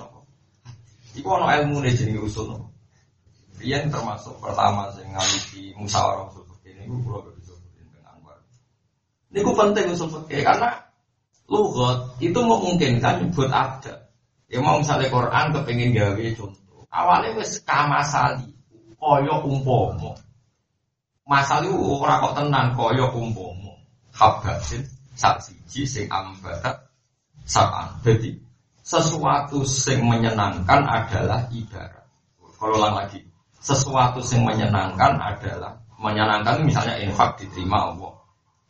Iku 1.15 1.29
ono 1.31 1.47
ilmu 1.47 1.79
nih 1.83 1.95
jadi 1.95 2.19
usul. 2.19 2.51
Rian 3.63 3.87
termasuk 3.87 4.35
pertama 4.43 4.91
saya 4.91 5.07
ngalisi 5.15 5.71
musyawarah 5.79 6.27
usul 6.35 6.43
fikih 6.51 6.75
ini 6.75 6.91
gue 6.91 6.99
pulau 7.07 7.23
bisa 7.39 7.55
dengan 7.79 8.19
Anwar. 8.19 8.39
Ini 9.31 9.39
gue 9.47 9.55
penting 9.55 9.87
usul 9.95 10.11
fikih 10.11 10.43
karena 10.43 10.75
lugot 11.47 12.19
itu 12.19 12.39
memungkinkan 12.43 13.31
buat 13.31 13.51
ada. 13.55 14.11
Ya 14.51 14.59
mau 14.59 14.83
misalnya 14.83 15.09
Quran 15.09 15.55
kepengen 15.55 15.95
gawe 15.95 16.25
contoh. 16.35 16.83
Awalnya 16.91 17.39
wes 17.39 17.63
kamasali, 17.63 18.51
koyo 18.99 19.43
umpomo. 19.47 20.19
Masali 21.25 21.71
ora 21.73 22.21
kok 22.21 22.35
tenang 22.37 22.75
koyo 22.75 23.09
umpomo. 23.15 23.79
Habasin 24.15 24.83
sak 25.15 25.43
siji 25.43 25.87
sing 25.87 26.07
ambatat 26.11 26.91
saban. 27.47 27.99
Jadi 28.03 28.39
sesuatu 28.85 29.65
yang 29.65 30.05
menyenangkan 30.05 30.85
adalah 30.85 31.49
ibarat. 31.49 32.05
Kalau 32.61 32.77
ulang 32.77 33.01
lagi, 33.01 33.25
sesuatu 33.57 34.21
yang 34.21 34.45
menyenangkan 34.45 35.17
adalah 35.17 35.73
menyenangkan 35.97 36.61
misalnya 36.69 37.01
infak 37.01 37.41
diterima 37.41 37.97
Allah. 37.97 38.13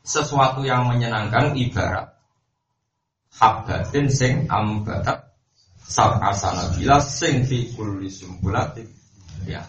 Sesuatu 0.06 0.62
yang 0.62 0.86
menyenangkan 0.86 1.58
ibarat. 1.58 2.14
Habbatin 3.34 4.06
sing 4.06 4.46
ambatat. 4.46 5.34
Sab 5.84 6.22
asana 6.22 6.72
bila 6.72 7.02
sing 7.02 7.44
fi 7.44 7.74
kulli 7.74 8.08
sumbulatin. 8.08 8.86
Ya. 9.44 9.66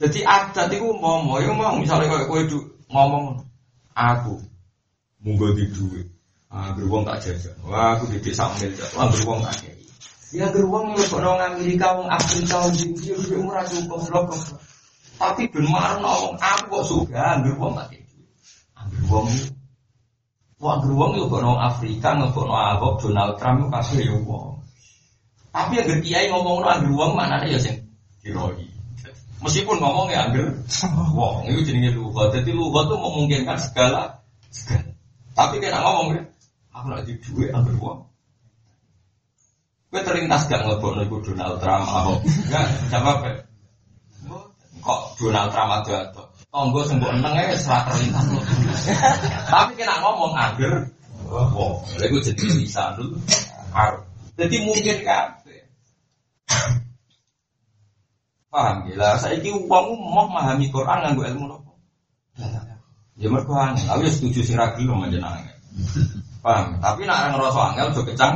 Jadi 0.00 0.24
adat 0.26 0.72
itu 0.72 0.90
mau 0.96 1.38
ya 1.38 1.52
mau 1.54 1.76
misalnya 1.76 2.10
kayak 2.10 2.26
kue 2.30 2.42
ngomong 2.90 3.44
aku 3.94 4.42
monggo 5.22 5.54
di 5.54 5.66
duit 5.70 6.17
ah 6.48 6.72
beruang 6.72 7.04
tak 7.04 7.20
jajan 7.24 7.56
wah 7.64 7.96
aku 7.96 8.08
di 8.08 8.18
desa 8.24 8.48
mil 8.56 8.72
wah 8.96 9.06
beruang 9.12 9.40
tak 9.44 9.54
kayak 9.60 9.76
ya 10.32 10.46
beruang 10.48 10.96
lu 10.96 11.02
kok 11.04 11.20
nong 11.20 11.40
Amerika 11.40 11.92
wong 11.92 12.08
Afrika 12.08 12.64
wong 12.64 12.76
India 12.76 13.14
udah 13.16 13.38
murah 13.40 13.64
cukup 13.68 14.00
blok 14.08 14.32
tapi 15.18 15.50
ben 15.52 15.66
marah 15.68 16.00
ngomong 16.00 16.36
aku 16.40 16.64
kok 16.80 16.84
suka 16.88 17.40
beruang 17.44 17.76
tak 17.76 17.86
kayak 17.92 18.06
beruang 18.88 19.28
Wah 20.58 20.74
beruang 20.82 21.14
itu 21.14 21.30
kok 21.30 21.54
Afrika 21.54 22.18
nggak 22.18 22.34
kok 22.34 22.50
Abok 22.50 22.98
Donald 22.98 23.38
Trump 23.38 23.70
kasih 23.70 24.02
ya 24.02 24.14
wong. 24.26 24.58
Tapi 25.54 25.78
yang 25.78 26.02
kiai 26.02 26.26
ngomong 26.34 26.66
no 26.66 26.70
beruang 26.82 27.14
mana 27.14 27.46
ya 27.46 27.62
sing 27.62 27.78
diroi. 28.26 28.66
Meskipun 29.38 29.78
ngomongnya 29.78 30.26
angger 30.26 30.50
wong 31.14 31.46
itu 31.46 31.62
jenenge 31.62 31.94
lugat. 31.94 32.34
Jadi 32.34 32.50
lugat 32.50 32.90
itu 32.90 32.96
memungkinkan 32.98 33.54
segala 33.54 34.18
segala. 34.50 34.90
Tapi 35.38 35.62
kena 35.62 35.78
ngomong 35.78 36.18
ya, 36.18 36.22
aku 36.78 36.88
lagi 36.94 37.12
duit 37.26 37.50
angger 37.50 37.74
wong. 37.82 38.06
Gue 39.88 40.00
terlintas 40.04 40.46
gak 40.46 40.62
ngelebok 40.62 41.00
ibu 41.02 41.16
Donald 41.24 41.58
Trump 41.58 41.88
Ahok. 41.88 42.20
Enggak, 42.22 42.66
jawab 42.92 43.18
ya. 43.24 43.34
Kok 44.78 45.00
Donald 45.18 45.50
Trump 45.50 45.70
ada 45.74 45.94
atau 46.06 46.24
Tonggo 46.48 46.80
sembuh 46.80 47.12
eneng 47.12 47.34
ya 47.36 47.56
serat 47.60 47.92
terlintas 47.92 48.24
Tapi 49.52 49.72
kena 49.76 50.00
ngomong 50.00 50.32
agar, 50.32 50.88
wow, 51.28 51.76
lagu 52.00 52.16
jadi 52.24 52.44
bisa 52.56 52.96
dulu. 52.96 53.20
Jadi 54.38 54.56
mungkin 54.64 54.96
kan. 55.04 55.36
Paham 58.48 58.88
gila, 58.88 59.20
saya 59.20 59.36
ini 59.36 59.52
uang 59.52 59.86
mau 60.08 60.24
memahami 60.24 60.72
Quran 60.72 61.04
nganggo 61.04 61.22
ilmu 61.28 61.44
nopo. 61.52 61.72
Ya 63.20 63.28
mereka 63.28 63.52
angel, 63.52 63.92
aku 63.92 64.08
setuju 64.08 64.40
sih 64.40 64.56
ragi 64.56 64.88
lo 64.88 64.96
menjenangnya. 64.96 65.52
Paham? 66.38 66.78
Tapi 66.78 67.02
nak 67.04 67.34
ngerasa 67.34 67.60
angel 67.74 67.88
juga 67.94 68.04
kecang. 68.14 68.34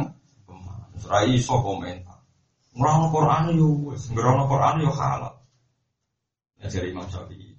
Serai 0.99 1.35
iso 1.35 1.59
komentar. 1.63 2.19
Ngerang 2.73 3.11
Quran 3.13 3.43
yo 3.55 3.69
wes, 3.91 4.09
ngerang 4.11 4.49
Quran 4.49 4.83
yo 4.83 4.91
halal. 4.95 5.35
Ya 6.63 6.71
dari 6.71 6.95
Imam 6.95 7.07
Syafi'i 7.11 7.53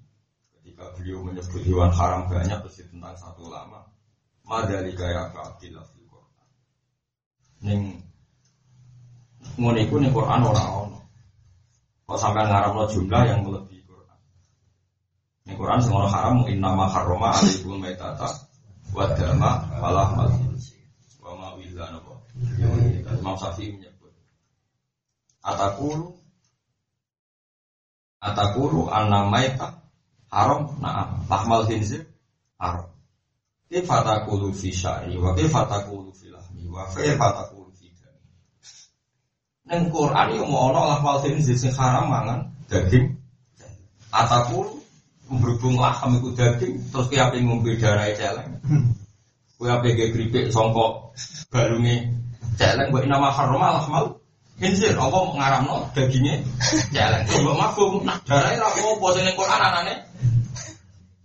ketika 0.74 0.90
beliau 0.96 1.20
menyebut 1.22 1.60
hewan 1.60 1.92
haram 1.92 2.24
banyak 2.26 2.56
pasti 2.64 2.82
tentang 2.88 3.14
satu 3.14 3.46
lama 3.46 3.84
madali 4.42 4.90
kaya 4.96 5.28
keabdilah 5.32 5.84
fil 5.92 6.08
Quran 6.08 6.48
ning 7.64 7.80
ngono 9.60 9.78
iku 9.80 9.96
ning 10.00 10.12
Quran 10.12 10.44
ora 10.44 10.64
ono 10.82 11.00
kok 12.04 12.18
sampean 12.20 12.48
ngaramno 12.48 12.84
jumlah 12.90 13.22
yang 13.22 13.40
melebihi 13.46 13.84
Quran 13.86 14.18
ning 15.48 15.56
Quran 15.56 15.80
ora 15.88 16.08
haram 16.10 16.44
inna 16.48 16.70
ma 16.72 16.88
harrama 16.88 17.32
alaikum 17.32 17.80
maitata 17.80 18.43
wa 18.94 19.10
dama 19.18 19.66
falah 19.82 20.08
mal 20.14 20.30
wa 21.18 21.32
ma 21.34 21.48
willa 21.58 21.90
napa? 21.90 22.14
Imam 23.18 23.34
Syafi'i 23.34 23.74
menyebut. 23.74 24.14
Atakulu. 25.42 26.14
Atakulu 28.22 28.86
anna 28.88 29.26
maitah 29.26 29.82
haram. 30.30 30.78
Nah 30.78 31.26
lahmal 31.26 31.66
khinzir 31.66 32.06
haram. 32.62 32.94
Kaifa 33.66 34.06
taqulu 34.06 34.54
fi 34.54 34.70
syari 34.70 35.18
wa 35.18 35.34
kaifa 35.34 35.66
taqulu 35.66 36.14
fi 36.14 36.30
lahmi 36.30 36.70
wa 36.70 36.86
kaifa 36.94 37.26
taqulu 37.34 37.74
fi 37.74 37.90
dami. 37.98 39.90
Quran 39.90 40.28
yo 40.38 40.46
mau 40.46 40.70
ana 40.70 40.94
lahmal 40.94 41.18
khinzir 41.26 41.58
sing 41.58 41.74
haram 41.74 42.06
mangan 42.06 42.54
daging. 42.70 43.18
Ataku 44.14 44.83
berhubung 45.28 45.80
laham 45.80 46.20
iku 46.20 46.30
daging 46.36 46.76
terus 46.92 47.06
ki 47.08 47.16
ape 47.16 47.40
ngombe 47.40 47.76
darah 47.80 48.08
celeng 48.12 48.60
kowe 49.56 49.68
ape 49.68 49.96
ge 49.96 50.12
kripik 50.12 50.52
sangka 50.52 51.12
balunge 51.48 52.12
celeng 52.60 52.92
kok 52.92 53.04
nama 53.08 53.28
haram 53.32 53.60
lahmal 53.60 54.06
Khinzir, 54.54 54.94
apa 54.94 55.18
ngaramno 55.34 55.90
dagingnya 55.98 56.38
celeng. 56.94 57.26
Coba 57.26 57.52
mafhum, 57.58 58.06
nah 58.06 58.14
darahnya 58.22 58.62
ra 58.62 58.70
apa 58.70 59.06
sing 59.10 59.26
ning 59.26 59.34
Quran 59.34 59.60
anane 59.66 59.94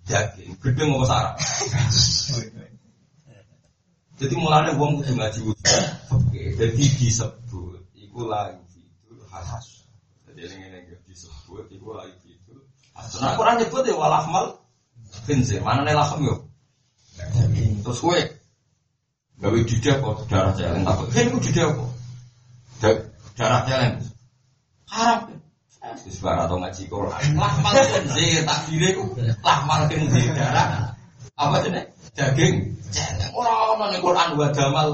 daging, 0.09 0.49
gedeng 0.57 0.97
apa 0.97 1.05
sarap. 1.05 1.33
Jadi 4.19 4.35
mulanya 4.35 4.75
uang 4.75 4.99
kudu 4.99 5.15
ngaji 5.15 5.39
Oke, 6.11 6.41
jadi 6.59 6.83
disebut 6.99 7.79
iku 7.95 8.27
lagi 8.27 8.83
itu 8.83 9.15
halas. 9.31 9.87
Jadi 10.27 10.43
ini 10.59 10.91
disebut 11.07 11.71
iku 11.71 11.95
lagi. 11.95 12.28
Nah, 13.19 13.33
Quran 13.35 13.55
nyebut 13.59 13.83
ya 13.87 13.95
walahmal 13.95 14.45
khinzir. 15.25 15.59
Mana 15.65 15.83
nih 15.87 15.95
lahem 15.97 16.19
yo? 16.25 16.35
Terus 17.83 17.99
kue 17.99 18.19
gawe 19.39 19.59
didak 19.63 19.97
kok 20.03 20.27
darah 20.27 20.51
celeng 20.55 20.83
takut. 20.83 21.07
Kan 21.11 21.27
iku 21.31 21.39
didak 21.39 21.67
kok. 21.73 21.91
Darah 23.39 23.61
celeng. 23.65 23.95
Haram. 24.89 25.19
Wis 26.05 26.19
atau 26.21 26.57
ngaji 26.59 26.83
Quran. 26.91 27.39
Lah 27.39 27.53
mal 27.63 27.75
kenzi 27.75 28.43
tak 28.43 28.59
dire 28.67 28.89
ku. 28.93 29.15
Lah 29.43 29.59
mal 29.63 29.87
kenzi 29.87 30.27
darah. 30.35 30.93
Apa 31.39 31.63
jenenge? 31.63 31.91
Daging 32.13 32.75
celeng. 32.91 33.31
Ora 33.31 33.73
ono 33.75 33.85
ning 33.89 34.03
Quran 34.03 34.29
wa 34.35 34.47
damal. 34.51 34.89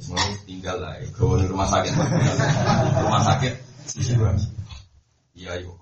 Semua 0.00 0.24
tinggal 0.48 0.80
lah, 0.80 0.96
gawe 1.12 1.44
rumah 1.44 1.68
sakit. 1.68 1.92
rumah 3.04 3.20
sakit. 3.20 3.52
Iya, 5.36 5.56
iya, 5.60 5.64
goblok. 5.64 5.79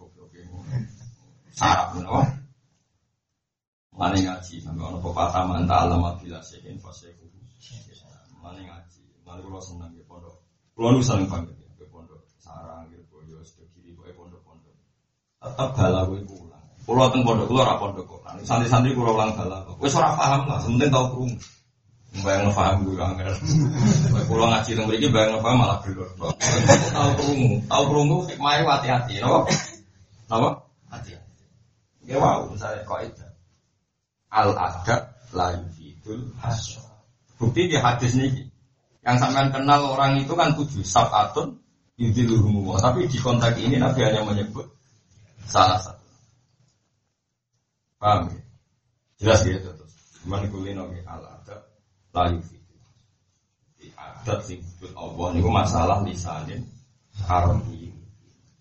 Sarap 1.54 1.96
menawa. 1.96 2.24
Mana 3.98 4.14
ngaji 4.14 4.62
sampai 4.62 4.84
ono 4.86 5.02
pepatah 5.02 5.42
manta 5.42 5.86
alamat 5.86 6.22
bila 6.22 6.38
sekin 6.38 6.78
fasehu. 6.78 7.26
Mana 8.38 8.62
ngaji, 8.62 9.02
mana 9.26 9.42
kalau 9.42 9.58
senang 9.58 9.90
di 9.90 10.00
pondok. 10.06 10.38
Kalau 10.78 10.94
nu 10.94 11.02
saling 11.02 11.26
panggil 11.26 11.58
di 11.74 11.86
pondok, 11.90 12.22
sarang 12.38 12.86
gitu, 12.94 13.02
boyo, 13.10 13.42
sudah 13.42 13.66
kiri, 13.74 13.90
boyo 13.98 14.14
pondok-pondok. 14.14 14.70
Tetap 15.42 15.74
galau 15.74 16.14
gue 16.14 16.22
pulang. 16.22 16.62
Pulau 16.86 17.10
teng 17.10 17.26
pondok, 17.26 17.50
pulau 17.50 17.66
rapon 17.66 17.90
pondok 17.98 18.06
kok. 18.06 18.46
Santri-santri 18.46 18.94
pulau 18.94 19.18
ulang 19.18 19.34
galau. 19.34 19.74
Gue 19.74 19.90
seorang 19.90 20.14
paham 20.14 20.46
lah, 20.46 20.62
sementing 20.62 20.94
tahu 20.94 21.06
kerung. 21.10 21.34
Bayang 22.22 22.48
ngefaham 22.48 22.76
gue 22.86 22.94
angker. 23.02 23.34
Pulau 24.30 24.46
ngaji 24.46 24.70
teng 24.78 24.86
beri 24.86 25.10
bayang 25.10 25.30
ngefaham 25.34 25.58
malah 25.58 25.78
gelor. 25.82 26.08
Tahu 26.94 27.10
kerung, 27.18 27.42
tahu 27.66 27.82
kerung 27.90 28.06
gue 28.06 28.22
hikmahnya 28.30 28.62
hati-hati. 28.64 29.18
Napa? 29.18 29.50
Napa? 30.30 30.48
Hati-hati. 30.94 31.17
Ya 32.08 32.16
wow, 32.16 32.48
misalnya 32.48 32.88
itu 33.04 33.28
al 34.32 34.56
adab 34.56 35.12
la 35.36 35.60
yufidul 35.60 36.32
hasra. 36.40 36.84
Bukti 37.36 37.68
di 37.68 37.76
hadis 37.76 38.16
ini 38.16 38.48
yang 39.04 39.20
sampean 39.20 39.52
kenal 39.52 39.92
orang 39.92 40.16
itu 40.24 40.32
kan 40.32 40.56
tujuh 40.56 40.80
sabatun 40.80 41.60
yudiluhumu 42.00 42.80
tapi 42.80 43.04
di 43.12 43.20
konteks 43.20 43.60
ini 43.60 43.76
Nabi 43.76 44.08
hanya 44.08 44.24
menyebut 44.24 44.64
salah 45.44 45.76
satu. 45.84 46.08
Paham 48.00 48.32
ya? 48.32 48.40
Jelas 49.20 49.44
ya 49.44 49.60
terus. 49.60 49.92
Cuman 50.24 50.48
kulino 50.48 50.88
al 51.04 51.22
adab 51.28 51.60
la 52.16 52.24
yufidul. 52.32 52.80
Di 53.76 53.92
adat 53.92 54.48
disebut 54.48 54.96
Allah 54.96 55.26
ini 55.36 55.40
masalah 55.44 56.00
lisanin 56.08 56.64
Arabi 57.28 57.92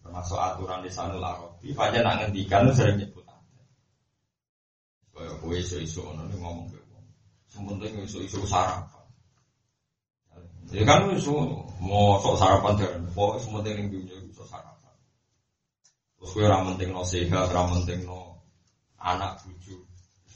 termasuk 0.04 0.40
aturan 0.40 0.84
lisanul 0.84 1.24
Arabi. 1.24 1.76
Pakai 1.76 2.04
nak 2.04 2.24
ngendikan 2.24 2.72
sering 2.76 3.04
nyebut 3.04 3.27
kowe 5.40 5.56
iso-iso 5.58 6.02
ngono 6.04 6.28
ngomong 6.38 6.68
ke 6.70 6.80
wong. 6.92 7.06
Sementing 7.50 7.94
iso-iso 8.04 8.44
sarapan. 8.46 9.06
Ya 10.74 10.84
kan 10.84 11.10
iso 11.16 11.64
mau 11.80 12.20
sok 12.20 12.36
sarapan 12.42 12.74
dan 12.76 13.08
pokoknya 13.16 13.40
sementing 13.44 13.74
ning 13.78 13.88
dunia 13.94 14.16
iso 14.28 14.44
sarapan. 14.46 14.96
Terus 16.18 16.32
kowe 16.34 16.44
ora 16.44 16.66
penting 16.68 16.90
no 16.92 17.02
sehat, 17.08 17.48
ora 17.54 17.64
penting 17.72 18.00
no 18.04 18.42
anak 19.00 19.42
bojo. 19.46 19.78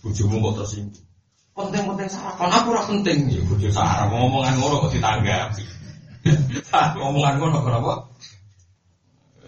Bojomu 0.02 0.42
kok 0.50 0.66
tersinggung. 0.66 1.06
Penting-penting 1.52 2.10
sarapan, 2.10 2.50
aku 2.50 2.68
ora 2.74 2.84
penting. 2.88 3.18
Ya 3.28 3.42
bojo 3.44 3.68
sarapan 3.70 4.18
ngomongan 4.18 4.56
ngono 4.58 4.76
kok 4.88 4.94
ditanggapi. 4.96 5.66
Ngomongan 7.02 7.36
ngono 7.42 7.58
kenapa? 7.66 7.94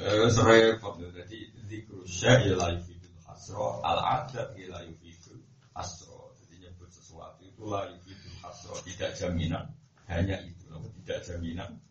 Eh, 0.03 0.27
serepot 0.33 0.97
jadi 0.99 1.39
zikru 1.69 2.01
syai 2.03 2.49
la 2.57 2.73
yufidul 2.73 3.13
hasra 3.23 3.79
al 3.85 3.99
adab 4.01 4.51
la 4.57 4.81
yufidul 4.83 5.02
hasra. 5.73 6.33
Jadi 6.41 6.55
nyebut 6.65 6.89
sesuatu 6.89 7.41
itu 7.45 7.62
la 7.65 7.89
yufidul 7.89 8.38
hasra, 8.41 8.73
tidak 8.86 9.12
jaminan 9.17 9.65
hanya 10.09 10.38
itu, 10.45 10.69
tidak 11.03 11.19
jaminan. 11.25 11.81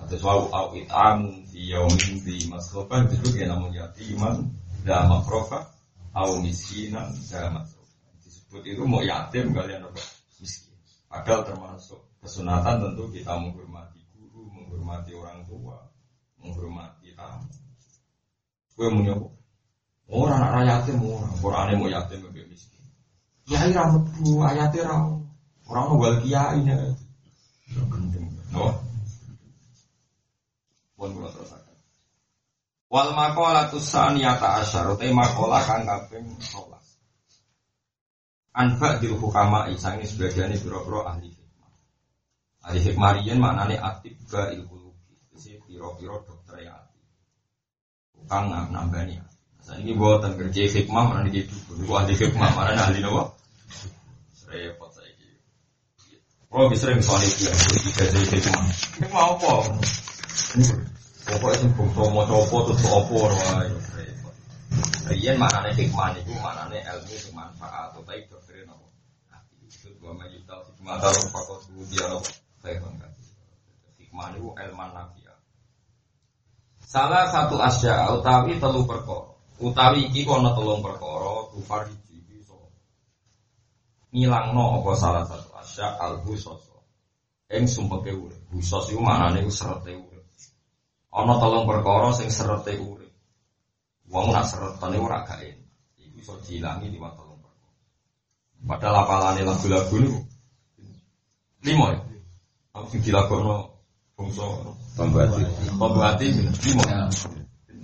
Atau 0.00 0.16
suau 0.16 0.48
au 0.48 0.72
itam 0.72 1.44
fi 1.52 1.76
yaumin 1.76 2.24
di 2.24 2.48
masrofa 2.48 3.04
disebut 3.04 3.36
ya 3.36 3.52
namun 3.52 3.76
yatiman 3.76 4.48
da 4.80 5.04
makrofa 5.04 5.68
au 6.16 6.40
miskinan 6.40 7.12
da 7.28 7.52
masrofa. 7.52 7.94
disebut 8.24 8.64
itu 8.64 8.82
mau 8.88 9.04
yatim 9.04 9.52
kalian 9.52 9.84
apa 9.84 10.00
miskin. 10.40 10.72
Padahal 11.04 11.44
termasuk 11.44 12.00
kesunatan 12.24 12.80
tentu 12.80 13.12
kita 13.12 13.36
menghormati 13.36 14.00
guru, 14.16 14.48
menghormati 14.48 15.12
orang 15.12 15.44
tua, 15.44 15.84
menghormati 16.40 17.12
tamu. 17.12 17.48
Gue 18.72 18.88
mau 18.88 19.04
nyoba. 19.04 19.28
Orang 20.10 20.42
anak 20.42 20.64
yatim 20.66 20.96
orang, 21.06 21.34
Quran 21.38 21.76
mau 21.76 21.88
yatim 21.92 22.20
Ya 23.50 23.66
rambut 23.66 24.06
bu, 24.14 24.46
ayatnya 24.46 24.86
ram. 24.86 25.26
Orang 25.66 25.84
mau 25.90 25.98
jual 26.06 26.22
kiai 26.22 26.62
nya. 26.62 26.78
No. 28.54 28.78
Pun 30.94 31.10
kalau 31.18 31.30
terus 31.34 31.50
akan. 31.50 31.74
Wal 32.90 33.10
makola 33.14 33.70
tusaniyata 33.70 34.62
asyar, 34.62 34.94
utai 34.94 35.10
makola 35.10 35.58
kang 35.66 35.82
kaping 35.82 36.26
sholat. 36.38 36.82
Anfa 38.54 39.02
dil 39.02 39.18
hukama 39.18 39.70
isang 39.70 39.98
ini 39.98 40.06
sebagian 40.06 40.54
biro-biro 40.54 41.06
ahli 41.06 41.30
hikmah. 41.30 41.70
Ahli 42.66 42.78
hikmah 42.82 43.10
riyen 43.18 43.38
maknane 43.38 43.78
aktif 43.78 44.14
ba 44.30 44.50
ilkulubi. 44.50 45.14
Jadi 45.34 45.58
biro-biro 45.70 46.22
dokter 46.26 46.66
ya 46.66 46.74
hati. 46.74 46.98
Tukang 48.14 48.50
nambani 48.50 49.22
Saya 49.62 49.86
ini 49.86 49.94
buatan 49.94 50.34
kerja 50.34 50.66
hikmah 50.66 51.14
mana 51.14 51.30
gitu. 51.30 51.54
Itu 51.78 51.86
ahli 51.94 52.18
hikmah 52.18 52.50
mana 52.58 52.74
ahli 52.74 52.98
nawa. 52.98 53.39
Repot 54.50 54.90
saya 54.90 55.06
gitu. 55.14 55.38
Kalau 56.50 56.66
bisa 56.66 56.90
sering 56.90 56.98
soal 56.98 57.22
itu 57.22 57.46
ya, 57.46 57.54
bisa 57.54 58.02
jadi 58.10 58.26
hikmah. 58.26 58.66
Hikmah 58.98 59.24
apa? 59.38 59.52
Pokoknya 61.30 61.56
sih 61.62 61.70
bungsu 61.78 62.02
mau 62.10 62.26
coba 62.26 62.74
tuh 62.74 62.74
apa 62.90 63.12
wah 63.14 63.30
repot. 63.94 64.34
Rian 65.06 65.38
mana 65.38 65.62
nih 65.62 65.86
hikmah 65.86 66.18
itu 66.18 66.34
mana 66.42 66.66
nih 66.66 66.82
ilmu 66.82 67.14
bermanfaat 67.30 67.94
atau 67.94 68.02
baik 68.02 68.26
doktrin 68.26 68.66
apa? 68.66 68.86
Itu 69.62 69.94
dua 70.02 70.10
majutal 70.18 70.66
hikmah 70.74 70.98
taruh 70.98 71.26
fakot 71.30 71.62
dia 71.86 72.10
loh. 72.10 72.22
Saya 72.58 72.82
bangga. 72.82 73.06
Hikmah 74.02 74.34
itu 74.34 74.50
ilman 74.50 74.90
nafiah. 74.90 75.38
Salah 76.82 77.30
satu 77.30 77.54
asya 77.62 78.10
utawi 78.18 78.58
telu 78.58 78.82
perkara. 78.82 79.30
Utawi 79.62 80.10
iki 80.10 80.26
kono 80.26 80.50
telung 80.58 80.82
perkara 80.82 81.46
iso. 81.54 82.09
Ngilangno 84.10 84.82
apa 84.82 84.90
salah 84.98 85.22
satu 85.22 85.54
asya 85.54 85.86
al 86.02 86.18
husoso. 86.26 86.82
Ing 87.50 87.70
sumpeke 87.70 88.10
urip. 88.10 88.42
Husos 88.50 88.90
iku 88.90 89.02
maknane 89.02 89.46
iku 89.46 89.50
serete 89.54 89.94
urip. 89.94 90.26
Ana 91.14 91.38
telung 91.38 91.66
perkara 91.66 92.10
sing 92.14 92.30
serete 92.30 92.74
urip. 92.78 93.10
Wong 94.10 94.34
nak 94.34 94.50
seretane 94.50 94.98
ora 94.98 95.22
gak 95.22 95.42
enak. 95.46 95.70
Iku 95.98 96.16
iso 96.18 96.34
diilangi 96.42 96.90
liwat 96.90 97.14
telung 97.14 97.38
perkara. 97.38 97.70
Padahal 98.66 98.96
apalane 99.06 99.42
lagu-lagu 99.46 99.94
niku 99.98 100.20
lima 101.62 101.86
ya. 101.94 102.00
Aku 102.74 102.86
sing 102.90 103.00
dilakokno 103.06 103.78
bangsa 104.18 104.42
Pembuati. 104.98 105.42
Pembuati 105.78 106.26
lima. 106.34 106.82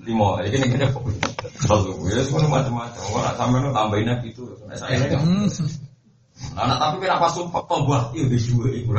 Lima. 0.02 0.28
Iki 0.42 0.56
ning 0.58 0.70
kene 0.74 0.86
kalau 1.66 2.02
ya 2.10 2.22
semua 2.26 2.50
macam-macam. 2.50 3.02
Ora 3.14 3.30
sampe 3.38 3.56
nu 3.62 3.70
tambahin 3.70 4.10
gitu. 4.26 4.42
Saya 4.74 5.06
ini 5.06 5.46
Nah, 6.36 6.68
nah, 6.68 6.76
tapi 6.76 7.00
kenapa 7.00 7.32
sumpah 7.32 7.64
tobat 7.64 8.12
itu 8.12 8.28
di 8.28 8.38
dua 8.52 8.68
ibu 8.68 8.92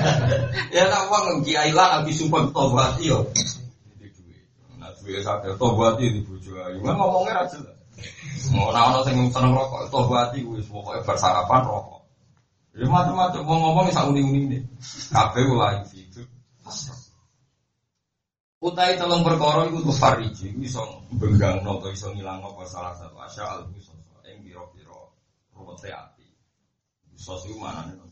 Ya 0.74 0.90
tak 0.90 1.06
uang 1.06 1.46
kiai 1.46 1.70
lah 1.70 2.02
habis 2.02 2.18
sumpah 2.18 2.50
tobat 2.50 2.98
itu. 2.98 3.14
Dua. 3.14 3.22
Nah, 4.82 4.90
dua 4.98 5.22
sadar 5.22 5.54
tobat 5.54 6.02
itu 6.02 6.18
di 6.18 6.20
bujo 6.26 6.50
ayu. 6.58 6.82
Ngomongnya 6.82 7.46
aja 7.46 7.58
lah. 7.62 7.74
Mau 8.50 8.74
nawan 8.74 9.06
sing 9.06 9.16
seneng 9.30 9.54
rokok 9.54 9.86
tobat 9.94 10.34
itu 10.34 10.50
wis 10.50 10.66
pokoke 10.66 10.98
bersarapan 11.06 11.62
rokok. 11.62 12.02
Ya 12.74 12.90
macam-macam 12.90 13.42
mau 13.46 13.58
ngomong 13.70 13.94
sak 13.94 14.10
uning-uning 14.10 14.44
ini. 14.50 14.58
Kabeh 15.14 15.46
lagi 15.54 16.02
itu. 16.02 16.26
Utai 18.64 18.98
telung 18.98 19.22
perkara 19.22 19.68
iku 19.70 19.84
tuh 19.84 19.94
fariji 19.94 20.50
iso 20.64 20.80
benggangno 21.12 21.78
utawa 21.78 21.92
iso 21.92 22.10
ngilangno 22.10 22.50
salah 22.64 22.96
satu 22.96 23.14
asya 23.20 23.44
al 23.44 23.68
musoso 23.68 24.16
ing 24.24 24.40
pira-pira 24.40 24.96
ruwete 25.52 25.92
ati. 27.24 27.32
Musos 27.32 27.42
iku 27.48 27.56
manane 27.56 28.04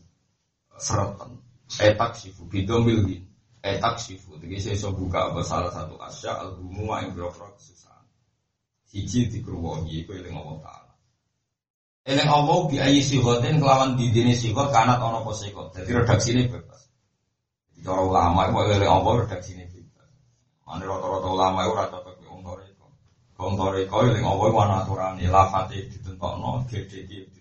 seretan. 0.77 1.31
Etak 1.79 2.17
sifu 2.17 2.45
bidombil 2.49 3.05
din. 3.05 3.23
Etak 3.63 4.01
sifu 4.01 4.35
tegese 4.41 4.73
iso 4.73 4.91
buka 4.91 5.31
apa 5.31 5.41
salah 5.45 5.71
satu 5.71 5.95
asya 6.01 6.33
al 6.41 6.59
humuma 6.59 7.01
ing 7.05 7.15
pira-pira 7.15 7.49
kesusahan. 7.55 8.05
Siji 8.89 9.31
dikruwohi 9.31 10.03
iku 10.03 10.17
eling 10.17 10.35
Allah 10.35 10.57
taala. 10.65 10.93
Eling 12.03 12.29
Allah 12.29 12.57
bi 12.67 12.75
ayi 12.83 12.99
sihoten 12.99 13.63
kelawan 13.63 13.95
didine 13.95 14.35
sihot 14.35 14.69
kanat 14.75 14.99
ana 14.99 15.23
apa 15.23 15.31
sihot. 15.33 15.71
Dadi 15.71 15.91
redaksine 15.93 16.51
bebas. 16.51 16.89
Cara 17.79 18.01
ulama 18.03 18.51
iku 18.51 18.67
eling 18.67 18.91
Allah 18.91 19.13
redaksine 19.23 19.63
bebas. 19.71 20.09
Ane 20.67 20.83
rata-rata 20.83 21.27
ulama 21.31 21.59
itu 21.63 21.73
rata 21.73 21.97
cocok 22.03 22.27
wong 22.27 22.41
toriko. 22.43 22.87
Wong 23.39 23.53
toriko 23.55 23.95
yang 24.03 24.25
ngomong 24.27 24.51
mana 24.51 24.75
aturan 24.83 25.15
lafate 25.31 25.87
ditentokno, 25.87 26.67
gede 26.67 27.07
iki 27.07 27.23
ditentok. 27.23 27.32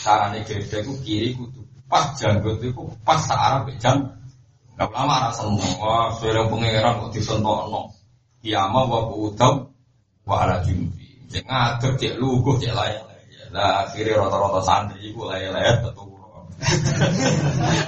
Carane 0.00 0.40
gede 0.48 0.80
ku 0.80 0.96
kiri 1.04 1.36
kudu 1.36 1.60
pas 1.90 2.16
janggut 2.16 2.62
itu 2.64 2.86
pas 3.04 3.20
searah 3.20 3.66
jam. 3.76 4.16
Gak 4.80 4.88
ulama 4.88 5.28
rasa 5.28 5.44
seneng. 5.44 5.76
Wah, 5.76 6.08
seorang 6.16 6.48
pangeran 6.48 7.04
kok 7.04 7.12
ditentokno. 7.12 7.92
Kiamah 8.40 8.84
wa 8.88 9.12
udam 9.12 9.68
wa 10.24 10.34
ala 10.40 10.64
junubi. 10.64 11.04
Cek 11.28 11.44
ngadeg, 11.44 11.92
cek 12.00 12.14
luguh, 12.16 12.56
cek 12.56 12.72
layak. 12.72 13.04
Lah 13.52 13.84
akhirnya 13.84 14.24
rata-rata 14.24 14.60
santri 14.62 15.10
iku 15.10 15.28
layak-layak. 15.28 15.84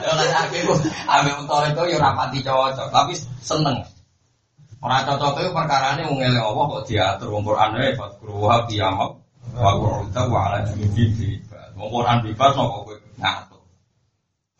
Ya 0.02 0.12
lah 0.16 0.26
akhirnya 0.44 0.74
ambil 1.06 1.34
motor 1.44 1.64
itu 1.70 1.82
ya 1.92 1.98
rapati 2.02 2.38
cocok, 2.44 2.88
tapi 2.92 3.16
seneng. 3.40 3.80
Orang 4.82 5.06
cocok 5.06 5.38
itu 5.38 5.50
perkara 5.54 5.94
ini 5.94 6.10
mengeleng 6.10 6.42
Allah 6.42 6.64
kok 6.66 6.84
diatur 6.90 7.28
wong 7.30 7.46
Quran 7.46 7.70
wae 7.78 7.94
fakruha 7.94 8.56
qiyamah 8.66 9.10
wa 9.54 9.70
qur'uta 9.78 10.22
wa 10.26 10.50
ala 10.50 10.58
junubi 10.66 11.38
Quran 11.90 12.18
bebas 12.22 12.50
kok 12.54 12.68
kowe 12.68 12.94
ngatur. 13.18 13.62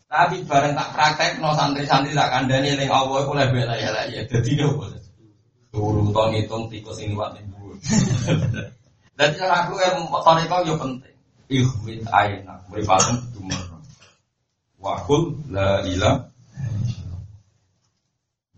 Tapi 0.09 0.45
bareng 0.45 0.73
tak 0.77 0.89
praktek 0.93 1.31
no 1.41 1.55
santri-santri 1.57 2.13
tak 2.13 2.29
kandani 2.29 2.75
ning 2.75 2.89
Allah 2.91 3.23
iku 3.23 3.33
lebih 3.33 3.63
lah 3.65 3.77
ya 3.79 3.89
lah 3.95 4.05
ya 4.11 4.21
dadi 4.27 4.59
yo. 4.59 4.77
Turu 5.73 6.13
to 6.13 6.23
ngitung 6.29 6.69
tikus 6.69 7.01
ini 7.01 7.17
wat 7.17 7.33
ning 7.33 7.49
dhuwur. 7.49 7.73
Dadi 9.17 9.37
cara 9.41 9.65
aku 9.65 9.77
yang 9.81 10.05
motor 10.05 10.37
itu 10.37 10.57
yo 10.69 10.73
penting. 10.77 11.17
Ihmit 11.49 12.05
ayna 12.13 12.61
mripaten 12.69 13.17
dumur. 13.33 13.81
Wa 14.77 15.01
kul 15.05 15.33
la 15.49 15.81
ilaha 15.85 16.33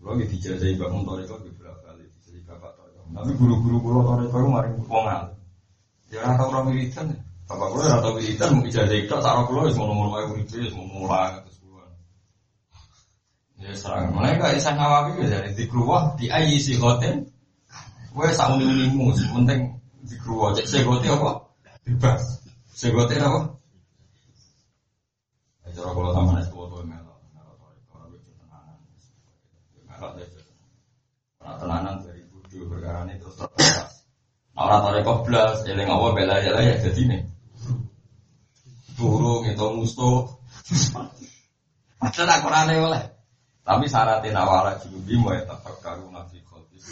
Kalau 0.06 0.22
gitu 0.22 0.38
dijajahi 0.38 0.78
bangun 0.78 1.02
toriko 1.02 1.34
di 1.42 1.50
berapa 1.58 1.82
kali 1.82 2.06
dijajahi 2.06 2.46
bapak 2.46 2.78
toriko. 2.78 3.02
Tapi 3.10 3.30
guru-guru 3.34 3.76
kulo 3.82 4.00
toriko 4.06 4.36
itu 4.38 4.48
mari 4.54 4.70
wong 4.86 5.02
alim. 5.02 5.34
Ya 6.14 6.22
ora 6.22 6.38
tau 6.38 6.46
ora 6.54 6.60
wiridan. 6.70 7.10
Bapak 7.46 7.66
kulo 7.70 7.82
ora 7.86 8.02
tau 8.02 8.18
wiridan 8.18 8.58
mung 8.58 8.66
dijajahi 8.66 9.06
tok 9.06 9.22
sak 9.22 9.46
kulo 9.46 9.70
wis 9.70 9.78
ngono-ngono 9.78 10.10
wae 10.18 10.26
uripe 10.34 10.66
wis 10.66 10.74
mulai 10.74 11.30
terus 11.46 11.58
kulo. 11.62 11.78
Ya 13.62 13.70
serang 13.70 14.10
mereka 14.10 14.50
isa 14.50 14.74
ngawawi 14.74 15.22
ya 15.22 15.38
dari 15.38 15.54
di 15.54 15.64
keluar 15.70 16.18
di 16.18 16.26
ayi 16.26 16.58
si 16.58 16.74
hotel. 16.74 17.22
Gue 18.10 18.34
sak 18.34 18.58
uni-unimu 18.58 19.14
penting 19.14 19.78
di 20.02 20.18
keluar 20.18 20.58
cek 20.58 20.66
segote 20.66 21.06
apa? 21.06 21.38
Bebas. 21.86 22.42
Segote 22.74 23.14
apa? 23.22 23.54
Cara 25.76 25.92
kalau 25.92 26.08
sama 26.16 26.40
es 26.40 26.48
foto 26.48 26.80
melo, 26.88 27.20
tenanan. 31.60 32.00
Dari 32.00 32.24
budu 32.32 32.64
perkara 32.64 33.04
ini 33.04 33.20
terus 33.20 33.36
terbatas. 33.36 34.08
Orang 34.56 34.88
toriko 34.88 35.20
belas, 35.20 35.60
eling 35.68 35.84
apa 35.84 36.06
bela 36.16 36.40
ya 36.40 36.56
ya 36.64 36.80
jadi 36.80 37.02
nih. 37.12 37.35
Burung 38.96 39.44
itu 39.44 39.66
musuh. 39.76 40.24
Padahal 42.00 42.30
aku 42.40 42.48
rane 42.48 42.74
oleh. 42.80 43.02
Tapi 43.66 43.84
syaratnya 43.90 44.30
nawara 44.40 44.78
junubi 44.78 45.18
mau 45.18 45.34
ya 45.34 45.42
tetap 45.42 45.74
karu 45.82 46.06
nabi 46.14 46.38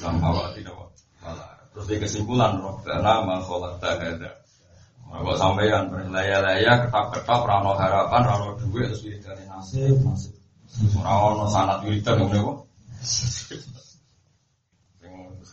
awal 0.02 0.50
tidak 0.58 0.74
wala. 0.74 1.46
Terus 1.70 1.86
di 1.86 1.96
kesimpulan 2.02 2.58
robbana 2.58 3.22
ma 3.22 3.38
kholakta 3.38 3.94
hada. 3.98 4.30
Kalau 5.04 5.34
sampeyan 5.38 5.86
berlaya-laya 5.94 6.86
ketap-ketap 6.86 7.40
rano 7.46 7.78
harapan 7.78 8.22
rano 8.26 8.58
duit 8.58 8.90
terus 8.90 9.06
wiridan 9.06 9.38
nasib 9.46 9.94
nasib. 10.02 10.34
Rano 10.98 11.46
sanat 11.46 11.86
wiridan 11.86 12.26
ngene 12.26 12.38
kok. 12.42 12.58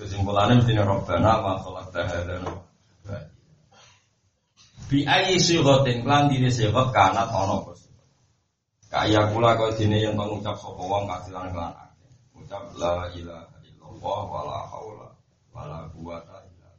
Kesimpulannya 0.02 0.66
mesti 0.66 0.74
robbana 0.82 1.32
ma 1.46 1.54
kholakta 1.62 2.02
hada. 2.02 2.36
Bi 4.92 5.08
ayi 5.08 5.40
sigotin 5.40 6.04
klan 6.04 6.28
dini 6.28 6.52
sigot 6.52 6.92
kanat 6.92 7.32
ono 7.32 7.64
kos. 7.64 7.88
Kaya 8.92 9.32
pula 9.32 9.56
kau 9.56 9.72
dini 9.72 10.04
yang 10.04 10.20
mengucap 10.20 10.60
sopo 10.60 10.84
wong 10.84 11.08
kasilan 11.08 11.48
kelan. 11.56 11.72
Ucap 12.36 12.76
la 12.76 13.08
ilaha 13.16 13.56
illallah 13.64 14.20
wala 14.28 14.60
haula 14.68 15.08
wala 15.56 15.88
quwata 15.96 16.44
illa 16.44 16.70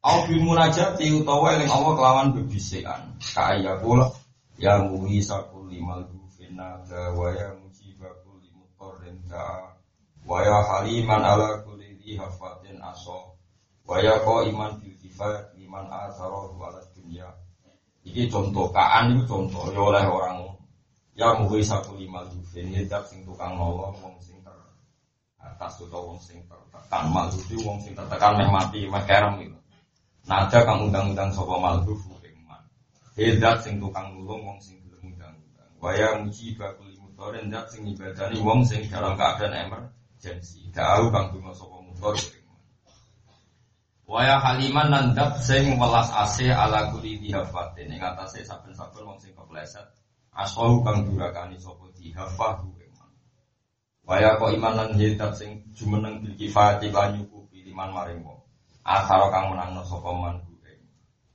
Au 0.00 0.24
bil 0.24 0.40
munajati 0.40 1.12
utawa 1.12 1.60
eling 1.60 1.68
Allah 1.68 1.92
kelawan 1.92 2.28
bebisikan. 2.32 3.20
Kaya 3.20 3.76
kula 3.84 4.08
ya 4.56 4.80
muhi 4.88 5.20
sakul 5.20 5.68
limal 5.68 6.08
finna 6.32 6.80
wa 6.88 7.28
ya 7.36 7.50
musibakul 7.58 8.40
limutorrin 8.40 9.20
ka 9.28 9.76
wa 10.24 10.40
ya 10.40 10.56
haliman 10.72 11.20
ala 11.20 11.60
kulli 11.68 12.16
hafatin 12.16 12.78
aso 12.80 13.34
wa 13.84 13.98
ya 14.00 14.20
iman 14.24 14.76
bil 14.80 14.94
kifayat 15.02 15.52
liman 15.58 15.84
asara 15.88 16.48
wala 16.54 16.83
dunya. 17.04 17.28
Iki 18.04 18.32
contoh 18.32 18.72
kaan 18.72 19.12
itu 19.12 19.24
contoh 19.28 19.68
ya 19.72 19.80
oleh 19.80 20.04
orang 20.08 20.44
ya 21.14 21.30
muhi 21.38 21.62
sakul 21.62 21.94
limal 21.94 22.26
dufin 22.26 22.74
hidup 22.74 23.06
sing 23.06 23.22
tukang 23.22 23.54
nolong 23.54 23.94
wong 24.02 24.16
sing 24.18 24.34
ter 24.42 24.56
atas 25.38 25.78
utawa 25.78 26.10
wong 26.10 26.18
sing 26.18 26.42
tertekan 26.50 27.06
malu 27.14 27.38
wong 27.62 27.78
sing 27.80 27.94
tertekan 27.94 28.34
meh 28.34 28.50
mati 28.50 28.84
meh 28.90 29.02
kerem 29.06 29.38
gitu. 29.40 29.58
Nada 30.24 30.58
kang 30.64 30.88
undang-undang 30.88 31.30
sapa 31.36 31.54
malhuf 31.60 32.00
iman. 32.10 32.62
Hedat 33.14 33.62
sing 33.62 33.78
tukang 33.78 34.10
nulung 34.16 34.42
wong 34.42 34.58
sing 34.58 34.80
gelem 34.84 35.14
undang-undang. 35.14 35.70
Waya 35.78 36.18
muji 36.18 36.58
bakul 36.58 36.90
mutoren 36.98 37.52
dat 37.52 37.70
sing 37.70 37.86
ibadani 37.86 38.42
wong 38.42 38.66
sing 38.66 38.82
dalam 38.90 39.14
keadaan 39.14 39.70
emergency. 39.70 40.66
Da'au 40.74 41.14
kang 41.14 41.30
donga 41.30 41.52
sapa 41.54 41.78
mutor. 41.78 42.16
Waya 44.04 44.36
haliman 44.36 44.92
nandap 44.92 45.40
sing 45.40 45.80
welas 45.80 46.12
ase 46.12 46.52
ala 46.52 46.92
kuli 46.92 47.16
dihafatin 47.24 47.88
ing 47.88 48.00
atase 48.04 48.44
saben-saben 48.44 49.04
wong 49.08 49.16
sing 49.16 49.32
kepleset. 49.32 49.88
Asahu 50.34 50.84
kang 50.84 51.08
durakani 51.08 51.56
sapa 51.56 51.88
dihafahu. 51.96 52.74
Waya 54.04 54.36
kok 54.36 54.52
iman 54.52 54.76
lan 54.76 54.90
sing 55.32 55.64
jumeneng 55.72 56.20
bil 56.20 56.36
kifayati 56.36 56.92
lan 56.92 57.16
nyukupi 57.16 57.64
liman 57.64 57.88
maring 57.88 58.20
wong. 58.20 58.36
Asaro 58.84 59.32
kang 59.32 59.48
menangno 59.48 59.80
sapa 59.80 60.12
man 60.12 60.36
kuwe. 60.44 60.76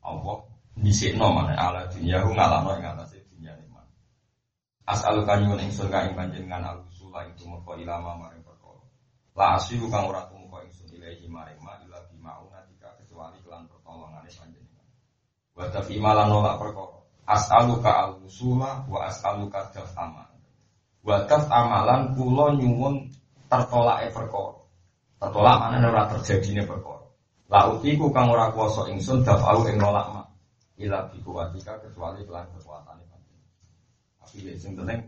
Allah 0.06 0.38
dhisikno 0.78 1.34
maneh 1.34 1.58
ala 1.58 1.90
dunya 1.90 2.22
hu 2.22 2.30
ngalahno 2.38 2.78
ing 2.78 2.86
atase 2.86 3.26
dunya 3.34 3.58
man. 3.74 3.90
As'alu 4.86 5.26
kanyun 5.26 5.58
ingsun 5.66 5.90
ka 5.90 6.06
ing 6.06 6.14
panjenengan 6.14 6.62
al-usula 6.62 7.26
ing 7.26 7.34
tumeka 7.42 7.74
ilama 7.74 8.22
maring 8.22 8.46
perkara. 8.46 8.86
La 9.34 9.58
asiru 9.58 9.90
kang 9.90 10.06
ora 10.06 10.30
tumeka 10.30 10.62
ingsun 10.70 10.94
ilahi 10.94 11.26
maring 11.26 11.58
ma 11.66 11.74
ila 11.90 11.98
bimauna 12.14 12.62
tika 12.70 12.94
kecuali 13.02 13.42
kelan 13.42 13.66
pertolongane 13.66 14.30
panjenengan. 14.30 14.86
Wa 15.60 15.68
tafima 15.68 16.16
lan 16.16 16.32
nolak 16.32 16.56
perkara. 16.56 17.04
As'alu 17.28 17.84
ka 17.84 17.92
al-usula 18.08 18.88
wa 18.88 19.12
as'alu 19.12 19.52
ka 19.52 19.68
daf'ama. 19.76 20.24
Wa 21.04 21.28
amalan 21.28 22.16
kula 22.16 22.56
nyuwun 22.56 23.12
tertolake 23.52 24.08
perkara. 24.16 24.56
Tertolak 25.20 25.58
mana 25.60 25.84
ora 25.84 26.08
terjadine 26.16 26.64
perkara. 26.64 27.04
La 27.52 27.68
utiku 27.76 28.08
kang 28.16 28.32
ora 28.32 28.56
kuasa 28.56 28.88
ingsun 28.88 29.28
dafau 29.28 29.68
ing 29.68 29.76
nolak 29.76 30.08
ma. 30.16 30.24
Ila 30.80 31.12
bi 31.12 31.20
kuwatika 31.20 31.76
kecuali 31.84 32.24
kelan 32.24 32.48
panjenengan. 32.56 33.20
Tapi 34.24 34.48
ya 34.48 34.56
sing 34.56 34.80
penting 34.80 35.04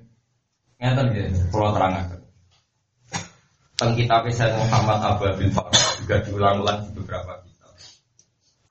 ngeten 0.84 1.06
nggih 1.16 1.48
kula 1.48 1.72
terangaken. 1.72 2.22
Teng 3.80 3.98
kitab 3.98 4.28
Sayyid 4.28 4.58
Muhammad 4.58 5.00
Abu 5.00 5.26
bin 5.40 5.50
Farah 5.56 5.74
juga 6.02 6.22
diulang-ulang 6.28 6.86
di 6.86 6.90
beberapa. 7.02 7.51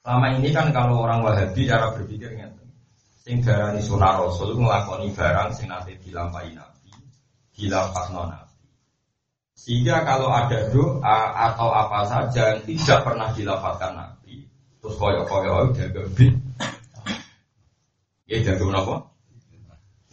Selama 0.00 0.32
ini 0.32 0.48
kan 0.48 0.72
kalau 0.72 1.04
orang 1.04 1.20
Wahabi 1.20 1.68
cara 1.68 1.92
berpikir 1.92 2.32
ngeten. 2.32 2.68
Sing 3.20 3.44
darani 3.44 3.84
sunah 3.84 4.16
Rasul 4.16 4.56
nglakoni 4.56 5.12
barang 5.12 5.52
sing 5.52 5.68
nate 5.68 6.00
dilampahi 6.00 6.56
Nabi, 6.56 6.88
dilampahno 7.52 8.32
Nabi. 8.32 8.56
Sehingga 9.52 10.00
kalau 10.08 10.32
ada 10.32 10.72
doa 10.72 11.18
atau 11.52 11.68
apa 11.68 12.08
saja 12.08 12.56
yang 12.56 12.64
tidak 12.64 13.04
pernah 13.04 13.28
dilafalkan 13.36 13.92
Nabi, 13.92 14.48
terus 14.80 14.96
koyok 14.96 15.28
koyok 15.28 15.76
jaga 15.76 16.02
bin, 16.16 16.32
ya 18.24 18.40
jaga 18.40 18.64
apa? 18.80 18.96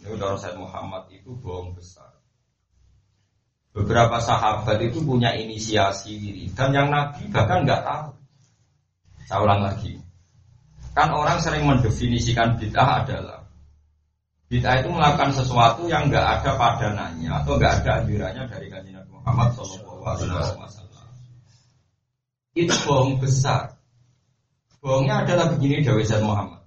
Ini 0.04 0.06
udah 0.12 0.36
Rasul 0.36 0.60
Muhammad 0.60 1.08
itu 1.08 1.32
bohong 1.32 1.72
besar. 1.72 2.12
Beberapa 3.72 4.20
sahabat 4.20 4.84
itu 4.84 5.00
punya 5.00 5.32
inisiasi 5.32 6.12
diri 6.20 6.44
dan 6.52 6.76
yang 6.76 6.92
Nabi 6.92 7.24
bahkan 7.32 7.64
nggak 7.64 7.88
tahu. 7.88 8.18
Saya 9.28 9.44
ulang 9.44 9.60
lagi, 9.60 10.00
kan 10.96 11.12
orang 11.12 11.36
sering 11.44 11.68
mendefinisikan 11.68 12.56
bid'ah 12.56 13.04
adalah 13.04 13.44
Bid'ah 14.48 14.80
itu 14.80 14.88
melakukan 14.88 15.36
sesuatu 15.36 15.84
yang 15.84 16.08
nggak 16.08 16.40
ada 16.40 16.56
padanannya 16.56 17.28
atau 17.28 17.60
nggak 17.60 17.84
ada 17.84 18.00
anjurannya 18.00 18.48
dari 18.48 18.72
kajian 18.72 19.04
Muhammad 19.12 19.52
Shallallahu. 19.52 20.64
Itu 22.56 22.72
bohong 22.88 23.20
besar. 23.20 23.76
Bohongnya 24.80 25.28
adalah 25.28 25.52
begini 25.52 25.84
Dawi 25.84 26.08
Muhammad. 26.24 26.64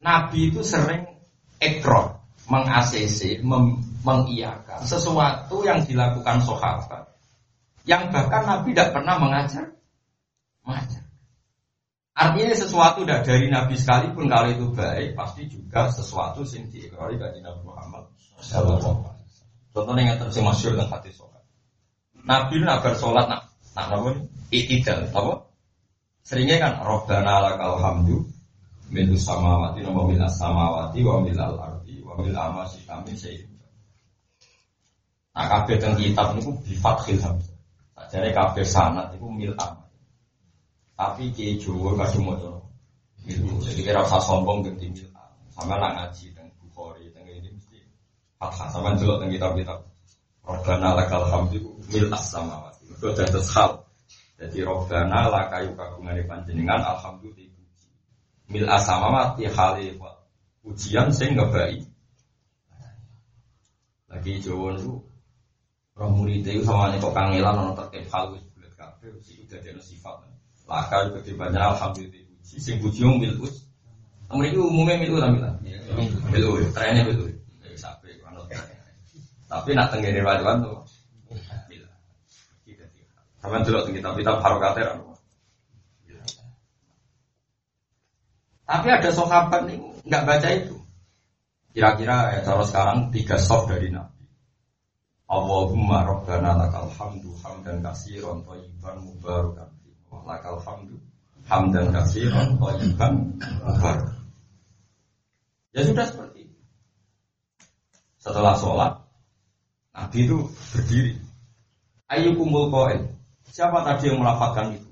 Nabi 0.00 0.48
itu 0.48 0.64
sering 0.64 1.04
ekor, 1.60 2.24
meng-ACC, 2.48 3.44
sesuatu 4.88 5.56
yang 5.60 5.84
dilakukan 5.84 6.40
sahabat 6.40 7.04
yang 7.84 8.08
bahkan 8.08 8.48
Nabi 8.48 8.72
tidak 8.72 8.96
pernah 8.96 9.20
mengajar, 9.20 9.76
mengajar. 10.70 11.02
Artinya 12.14 12.54
sesuatu 12.54 13.02
dari 13.02 13.50
Nabi 13.50 13.74
sekalipun 13.74 14.30
kalau 14.30 14.54
itu 14.54 14.66
baik 14.70 15.18
pasti 15.18 15.50
juga 15.50 15.90
sesuatu 15.90 16.46
yang 16.46 16.70
diikrari 16.70 17.18
dari 17.18 17.42
Nabi 17.42 17.66
Muhammad 17.66 18.06
Shallallahu 18.38 19.18
Contohnya 19.70 20.14
yang 20.14 20.18
terus 20.18 20.38
masyur 20.42 20.74
dengan 20.74 20.90
hati 20.90 21.10
sholat. 21.14 21.42
Nabi 22.22 22.62
nak 22.62 22.82
bersolat 22.82 23.26
nak 23.30 23.50
nak 23.74 23.86
namun 23.90 24.14
itidal, 24.50 25.06
apa? 25.14 25.46
Seringnya 26.26 26.58
kan 26.58 26.72
Robbana 26.82 27.38
lakal 27.42 27.78
hamdu 27.78 28.26
Milu 28.90 29.14
samawati 29.14 29.86
nama 29.86 30.02
mil 30.02 30.18
samawati 30.18 30.98
wa 31.06 31.22
mil 31.22 31.38
al 31.38 31.54
wa 31.54 32.14
mil 32.18 32.34
amasi 32.34 32.82
kami 32.82 33.14
sayyid. 33.14 33.46
Nah 35.30 35.46
kabeh 35.46 35.78
teng 35.78 35.94
kitab 35.94 36.34
niku 36.34 36.58
bi 36.58 36.74
fathil. 36.74 37.22
Jadi 38.10 38.34
kabeh 38.34 38.66
sanat 38.66 39.14
niku 39.14 39.30
mil. 39.30 39.54
Tapi 41.00 41.32
kiai 41.32 41.56
Jawa 41.56 41.96
kadung 41.96 42.28
maca 42.28 42.60
mil. 43.24 43.40
Jadi 43.64 43.80
kira 43.88 44.04
usah 44.04 44.20
sombong 44.20 44.60
ganti 44.60 44.84
mil 44.92 45.08
am. 45.16 45.32
Sama 45.48 45.80
nak 45.80 45.96
ngaji 45.96 46.36
teng 46.36 46.44
Bukhari 46.60 47.08
teng 47.16 47.24
ini 47.24 47.48
Fathah 48.36 48.68
sama 48.68 48.92
jelok 49.00 49.24
tentang 49.24 49.32
kitab-kitab. 49.32 49.78
Robbana 50.44 51.00
lakal 51.00 51.24
hamdu 51.24 51.56
mil 51.88 52.06
as-samawati. 52.12 52.84
Itu 52.92 53.16
dados 53.16 53.48
hal. 53.56 53.80
Jadi 54.36 54.60
Robbana 54.60 55.32
lakayu 55.32 55.72
kagungan 55.72 56.20
panjenengan 56.28 56.84
alhamdulillah 56.84 57.64
Mil 58.52 58.68
as-samawati 58.68 59.48
hale 59.48 59.96
ujian 60.68 61.08
sing 61.16 61.32
baik. 61.32 61.80
Lagi 64.12 64.36
Jawa 64.44 64.76
niku 64.76 65.00
roh 65.96 66.10
murid 66.12 66.44
itu 66.44 66.60
sama 66.60 66.92
kok 66.96 67.12
kangelan 67.12 67.56
ono 67.56 67.72
terkait 67.76 68.04
hal 68.12 68.32
wis 68.36 68.44
bulat 68.52 68.72
kabeh 68.76 69.16
dadi 69.48 69.80
sifat. 69.80 70.29
Laka 70.70 71.10
gede 71.18 71.34
banyak 71.34 71.58
alhamdulillah 71.58 72.22
sing 72.46 72.78
puji 72.78 73.02
mil 73.02 73.34
us. 73.42 73.66
Mriki 74.30 74.54
umumnya 74.62 75.02
mil 75.02 75.18
ora 75.18 75.34
Mil 76.30 76.70
trennya 76.70 77.02
mil 77.02 77.34
tapi 79.50 79.74
nak 79.74 79.90
tenggiri 79.90 80.22
rajuan 80.22 80.62
tuh. 80.62 80.78
Sama 83.42 83.66
dulu 83.66 83.90
kita 83.90 84.14
kita 84.14 84.32
harokatnya 84.38 84.94
Tapi 88.70 88.86
ada 88.86 89.10
sahabat 89.10 89.66
nih 89.66 89.82
nggak 90.06 90.22
baca 90.22 90.48
itu. 90.54 90.78
Kira-kira 91.74 92.38
ya 92.38 92.46
cara 92.46 92.62
sekarang 92.62 93.10
tiga 93.10 93.34
soft 93.42 93.66
dari 93.66 93.90
Nabi. 93.90 94.22
Allahumma 95.26 96.06
rabbana 96.06 96.54
lakal 96.54 96.86
hamdu 96.94 97.34
hamdan 97.42 97.82
kasiron 97.82 98.46
thayyiban 98.46 99.02
mubarakan 99.02 99.79
lakal 100.26 100.60
hamdu 100.62 100.96
hamdan 101.50 101.90
kasiron 101.90 102.54
thayyiban 102.62 103.34
mubarakan. 103.66 104.22
Ya 105.74 105.82
sudah 105.86 106.06
seperti 106.06 106.46
itu. 106.46 106.58
Setelah 108.22 108.54
sholat, 108.58 108.92
Nabi 109.94 110.18
itu 110.26 110.38
berdiri. 110.74 111.14
Ayo 112.10 112.34
kumpul 112.34 112.70
koin. 112.70 113.06
Siapa 113.50 113.82
tadi 113.86 114.10
yang 114.10 114.22
melafatkan 114.22 114.78
itu? 114.78 114.90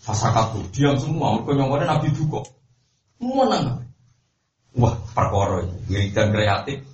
Fasakatu, 0.00 0.64
diam 0.72 0.96
semua. 1.00 1.36
Mereka 1.40 1.52
nyongkone 1.56 1.84
Nabi 1.88 2.08
duka. 2.12 2.40
Menang. 3.20 3.84
Wah, 4.76 4.92
perkara 5.16 5.64
wiridan 5.88 6.36
kreatif. 6.36 6.84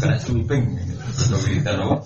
Kena 0.00 0.16
sweeping. 0.16 0.64
Wiridan 1.44 1.84
apa? 1.84 1.96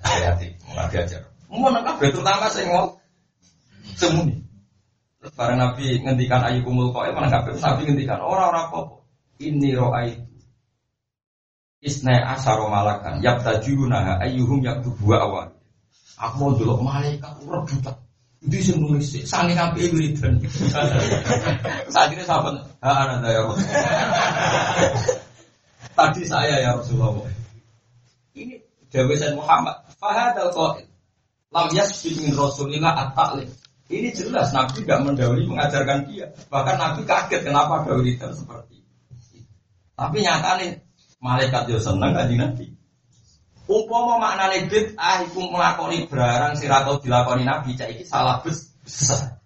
Kreatif. 0.00 0.52
Nabi 0.72 0.94
ajar. 1.04 1.22
Menang 1.52 1.84
kabeh 1.84 2.08
terutama 2.12 2.48
sing 2.48 2.68
mau 2.72 2.96
semuni. 3.98 4.40
Terus 5.18 5.34
bareng 5.34 5.58
Nabi 5.58 5.98
ngendikan 5.98 6.46
ayu 6.46 6.62
kumul 6.62 6.94
koin, 6.94 7.10
mana 7.10 7.26
kabeh 7.26 7.58
Nabi 7.58 7.90
ngendikan 7.90 8.22
orang-orang 8.22 8.70
apa? 8.70 8.80
Ini 9.38 9.74
ro'ai 9.78 10.18
Isna 11.78 12.34
asaro 12.34 12.66
malakan 12.66 13.22
Yabtajuruna 13.22 14.18
ayyuhum 14.18 14.66
yaktubu 14.66 15.14
awal 15.14 15.54
Aku 16.18 16.34
mau 16.42 16.50
dulu 16.58 16.82
malaikat 16.82 17.38
rebutan 17.46 17.94
Di 18.42 18.58
sini 18.62 18.82
nulis 18.82 19.18
ngapi 19.26 19.90
wiridan. 19.90 20.38
Saat 21.94 22.14
ini 22.14 22.22
sahabat, 22.22 22.62
ah 22.78 23.18
ada 23.18 23.26
ya 23.26 23.42
Tadi 25.98 26.22
saya 26.22 26.62
ya 26.62 26.78
Rasulullah. 26.78 27.26
Ini 28.38 28.62
Dewi 28.94 29.18
Sayyid 29.18 29.34
Muhammad. 29.34 29.74
Fahad 29.98 30.38
al 30.38 30.54
qail. 30.54 30.86
Lam 31.50 31.66
yasbid 31.74 32.22
min 32.22 32.30
Rasulillah 32.38 32.94
at 32.94 33.10
Ini 33.88 34.12
jelas 34.12 34.52
Nabi 34.52 34.84
tidak 34.84 35.00
mendahului 35.00 35.48
mengajarkan 35.48 36.04
dia. 36.12 36.28
Bahkan 36.52 36.76
Nabi 36.76 37.08
kaget 37.08 37.40
kenapa 37.40 37.88
ada 37.88 37.96
wiridan 37.96 38.36
seperti 38.36 38.84
itu. 38.84 39.40
Tapi 39.96 40.20
nyatanya 40.20 40.76
malaikat 41.24 41.72
yo 41.72 41.80
seneng 41.80 42.12
kan 42.12 42.28
Nabi. 42.28 42.76
Umpama 43.68 44.20
maknane 44.20 44.68
bid'ah 44.68 45.24
iku 45.28 45.40
nglakoni 45.48 46.04
barang 46.08 46.56
sira 46.60 46.84
tau 46.84 47.00
dilakoni 47.00 47.48
Nabi 47.48 47.76
cak 47.80 47.88
iki 47.96 48.04
salah 48.04 48.44
besar. 48.44 49.40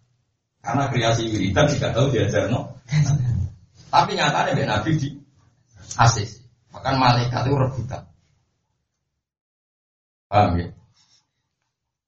Karena 0.59 0.91
kreasi 0.91 1.31
wiridan 1.31 1.71
tidak 1.71 1.95
tahu 1.95 2.11
diajarno. 2.11 2.83
Tapi 3.95 4.11
nyatanya 4.19 4.59
Mbak 4.59 4.67
Nabi 4.67 4.91
di 4.99 5.09
asis. 6.03 6.43
Bahkan 6.75 6.95
malaikat 6.99 7.47
itu 7.47 7.55
rebutan. 7.55 8.03
Paham 10.27 10.59
ya? 10.59 10.67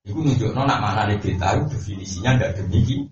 Itu 0.04 0.20
nunjuk 0.20 0.52
nak 0.52 0.68
mana 0.84 1.08
nih 1.08 1.16
kita 1.16 1.64
definisinya 1.64 2.36
tidak 2.36 2.60
demikian. 2.60 3.08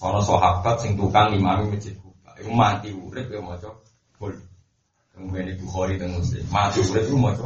Soalnya 0.00 0.24
sahabat 0.24 0.80
sing 0.80 0.96
tukang 0.96 1.36
imami 1.36 1.70
masjid 1.70 1.94
buka, 2.00 2.32
itu 2.40 2.50
mati 2.50 2.88
urip 2.92 3.28
ya 3.28 3.38
mau 3.40 3.56
coba. 3.56 3.84
Kemudian 5.14 5.54
ibu 5.54 5.70
Bukhari 5.70 5.94
dan 6.00 6.16
Muslim. 6.18 6.42
Mati 6.50 6.82
urip 6.82 7.04
itu 7.06 7.14
mau 7.14 7.36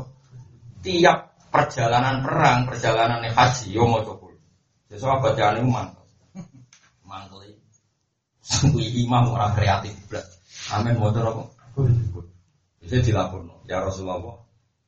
Tiap 0.78 1.18
perjalanan 1.50 2.22
perang, 2.22 2.70
perjalanan 2.70 3.26
haji, 3.26 3.74
yo 3.74 3.84
mau 3.84 4.00
coba. 4.06 4.32
Jadi 4.88 5.00
sahabat 5.02 5.32
jangan 5.36 5.60
itu 5.60 5.68
mantel. 5.68 6.04
Mantel 7.04 7.40
itu. 7.52 7.62
Sungguh 8.40 8.86
imam 9.06 9.34
orang 9.36 9.52
kreatif. 9.52 9.92
Amin 10.72 10.96
mau 10.96 11.12
coba. 11.12 11.46
Bisa 12.80 13.04
dilaporkan. 13.04 13.60
Ya 13.68 13.84
Rasulullah, 13.84 14.40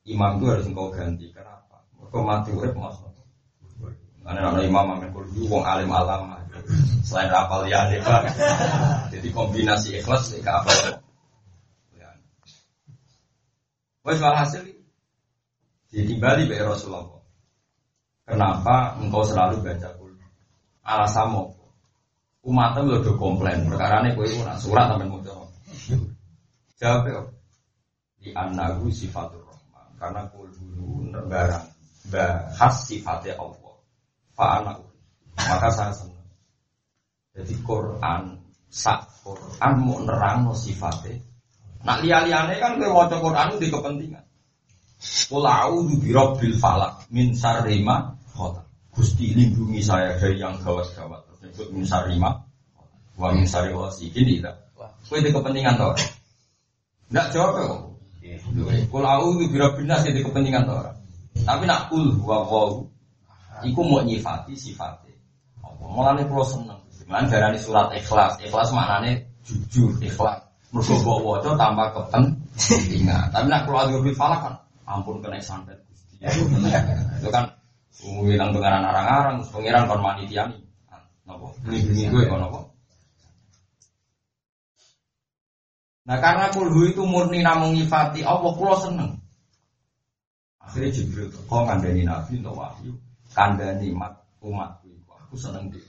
imam 0.09 0.41
itu 0.41 0.45
harus 0.49 0.65
engkau 0.65 0.89
ganti. 0.89 1.29
Kenapa? 1.29 1.70
Mati 2.11 2.51
urip 2.51 2.75
mas. 2.75 2.99
Karena 4.21 4.51
ada 4.51 4.61
imam 4.61 4.99
amin 4.99 5.09
kudu 5.15 5.47
wong 5.47 5.63
alim 5.63 5.87
alam. 5.87 6.35
Selain 7.07 7.31
rapal 7.31 7.65
ya 7.71 7.87
Pak. 7.87 8.35
Jadi 9.15 9.27
kombinasi 9.31 10.03
ikhlas 10.03 10.35
ke 10.35 10.51
apa? 10.51 10.99
Wes 14.01 14.17
hasil 14.17 14.65
ditimbali 15.93 16.49
be 16.49 16.57
Rasulullah. 16.57 17.21
Kenapa 18.25 18.97
engkau 18.97 19.21
selalu 19.21 19.61
baca 19.61 19.89
kul? 19.99 20.17
Alasan 20.81 21.27
mau 21.29 21.45
umatnya 22.41 22.81
lo 22.81 23.05
do 23.05 23.13
komplain 23.21 23.69
perkara 23.69 24.01
ini 24.01 24.17
kue 24.17 24.25
nak 24.41 24.57
surat 24.57 24.89
sampai 24.89 25.05
mau 25.05 25.21
jawab. 25.21 25.49
Jawab 26.81 27.01
ya. 27.05 27.21
Di 28.21 28.29
anahu 28.33 28.89
sifatur 28.89 29.45
rahman 29.45 29.87
karena 29.97 30.21
kul 30.33 30.49
dulu 30.49 31.09
barang 31.29 31.70
bahas 32.09 32.89
sifatnya 32.89 33.37
Allah. 33.37 33.75
Pak 34.33 34.51
anak 34.63 34.77
maka 35.37 35.69
saya 35.73 35.93
senang. 35.93 36.27
Jadi 37.35 37.53
Quran 37.61 38.41
sak 38.71 39.07
Quran 39.23 39.73
mau 39.83 39.99
nerang 40.03 40.47
no 40.47 40.53
sifatnya 40.55 41.19
Nak 41.81 42.05
liya-liyane 42.05 42.61
kan 42.61 42.77
kowe 42.77 42.93
maca 42.93 43.17
Quran 43.17 43.57
di 43.57 43.67
kepentingan. 43.73 44.25
Qul 45.01 45.45
a'udzu 45.49 45.97
birabbil 45.97 46.55
falak 46.61 47.09
min 47.09 47.33
syarri 47.33 47.81
ma 47.81 48.13
Gusti 48.91 49.33
lindungi 49.33 49.81
saya 49.81 50.19
dari 50.19 50.37
yang 50.37 50.61
gawat-gawat. 50.61 51.25
Disebut 51.41 51.73
min 51.73 51.87
syarri 51.87 52.21
ma 52.21 52.37
wa 53.17 53.33
min 53.33 53.49
syarri 53.49 53.73
wasikin 53.73 54.29
tidak. 54.29 54.61
Kowe 55.09 55.17
di 55.17 55.33
kepentingan 55.33 55.79
to. 55.81 55.89
Enggak 57.09 57.27
jawab 57.33 57.51
kok. 57.65 57.81
Qul 58.93 59.03
a'udzu 59.03 59.49
birabbin 59.49 59.89
nas 59.89 60.05
di 60.05 60.21
kepentingan 60.21 60.69
to 60.69 60.75
Tapi 61.41 61.63
nak 61.65 61.89
kul 61.89 62.21
wa 62.21 62.45
wa 62.45 62.81
iku 63.65 63.81
mau 63.85 64.01
nyifati 64.01 64.53
sifatnya. 64.53 65.13
Mulane 65.81 66.25
kula 66.29 66.45
seneng. 66.45 66.79
Mulane 67.09 67.27
darani 67.27 67.59
surat 67.59 67.89
ikhlas. 67.93 68.37
Ikhlas 68.41 68.69
maknane 68.71 69.25
jujur, 69.45 69.97
ikhlas. 70.01 70.41
Mergo 70.71 70.93
mbok 71.03 71.19
waca 71.27 71.51
tanpa 71.59 71.91
kepentingan. 71.91 73.27
Tapi 73.33 73.45
nak 73.51 73.67
kalau 73.67 73.83
adu 73.83 73.99
bil 73.99 74.15
falak 74.15 74.39
kan 74.39 74.53
ampun 74.87 75.19
kena 75.19 75.37
santet. 75.43 75.77
Itu 76.21 77.27
kan 77.27 77.51
ngilang 78.01 78.55
pengaran 78.55 78.87
arang-arang, 78.87 79.37
pengiran 79.51 79.85
kon 79.85 80.01
manitiani. 80.01 80.57
Napa? 81.27 81.53
Lindungi 81.69 82.09
gue 82.09 82.23
kon 82.25 82.39
napa? 82.41 82.59
Nah 86.01 86.17
karena 86.17 86.49
kulhu 86.49 86.89
itu 86.89 87.05
murni 87.05 87.45
namung 87.45 87.77
nyifati 87.77 88.25
Allah 88.25 88.51
kula 88.57 88.75
seneng. 88.81 89.20
Akhirnya 90.71 90.95
Jibril 90.95 91.27
kok 91.27 91.67
kandani 91.67 92.07
Nabi 92.07 92.39
untuk 92.39 92.55
wahyu, 92.55 92.95
kandani 93.35 93.91
mat 93.91 94.15
umatku 94.39 94.87
aku 95.11 95.35
seneng 95.35 95.67
dia. 95.67 95.83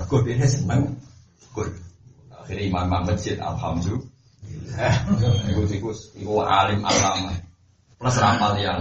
Aku 0.00 0.24
dia 0.24 0.40
seneng. 0.48 0.88
Good. 1.52 1.68
Akhirnya 2.32 2.64
imam 2.64 2.88
imam 2.88 3.04
masjid 3.12 3.36
alhamdulillah. 3.36 4.08
Iku 5.52 5.68
iku 5.68 5.92
iku 6.16 6.40
alim 6.48 6.80
alama. 6.80 7.36
Plus 8.00 8.16
ramal 8.16 8.56
ya. 8.56 8.72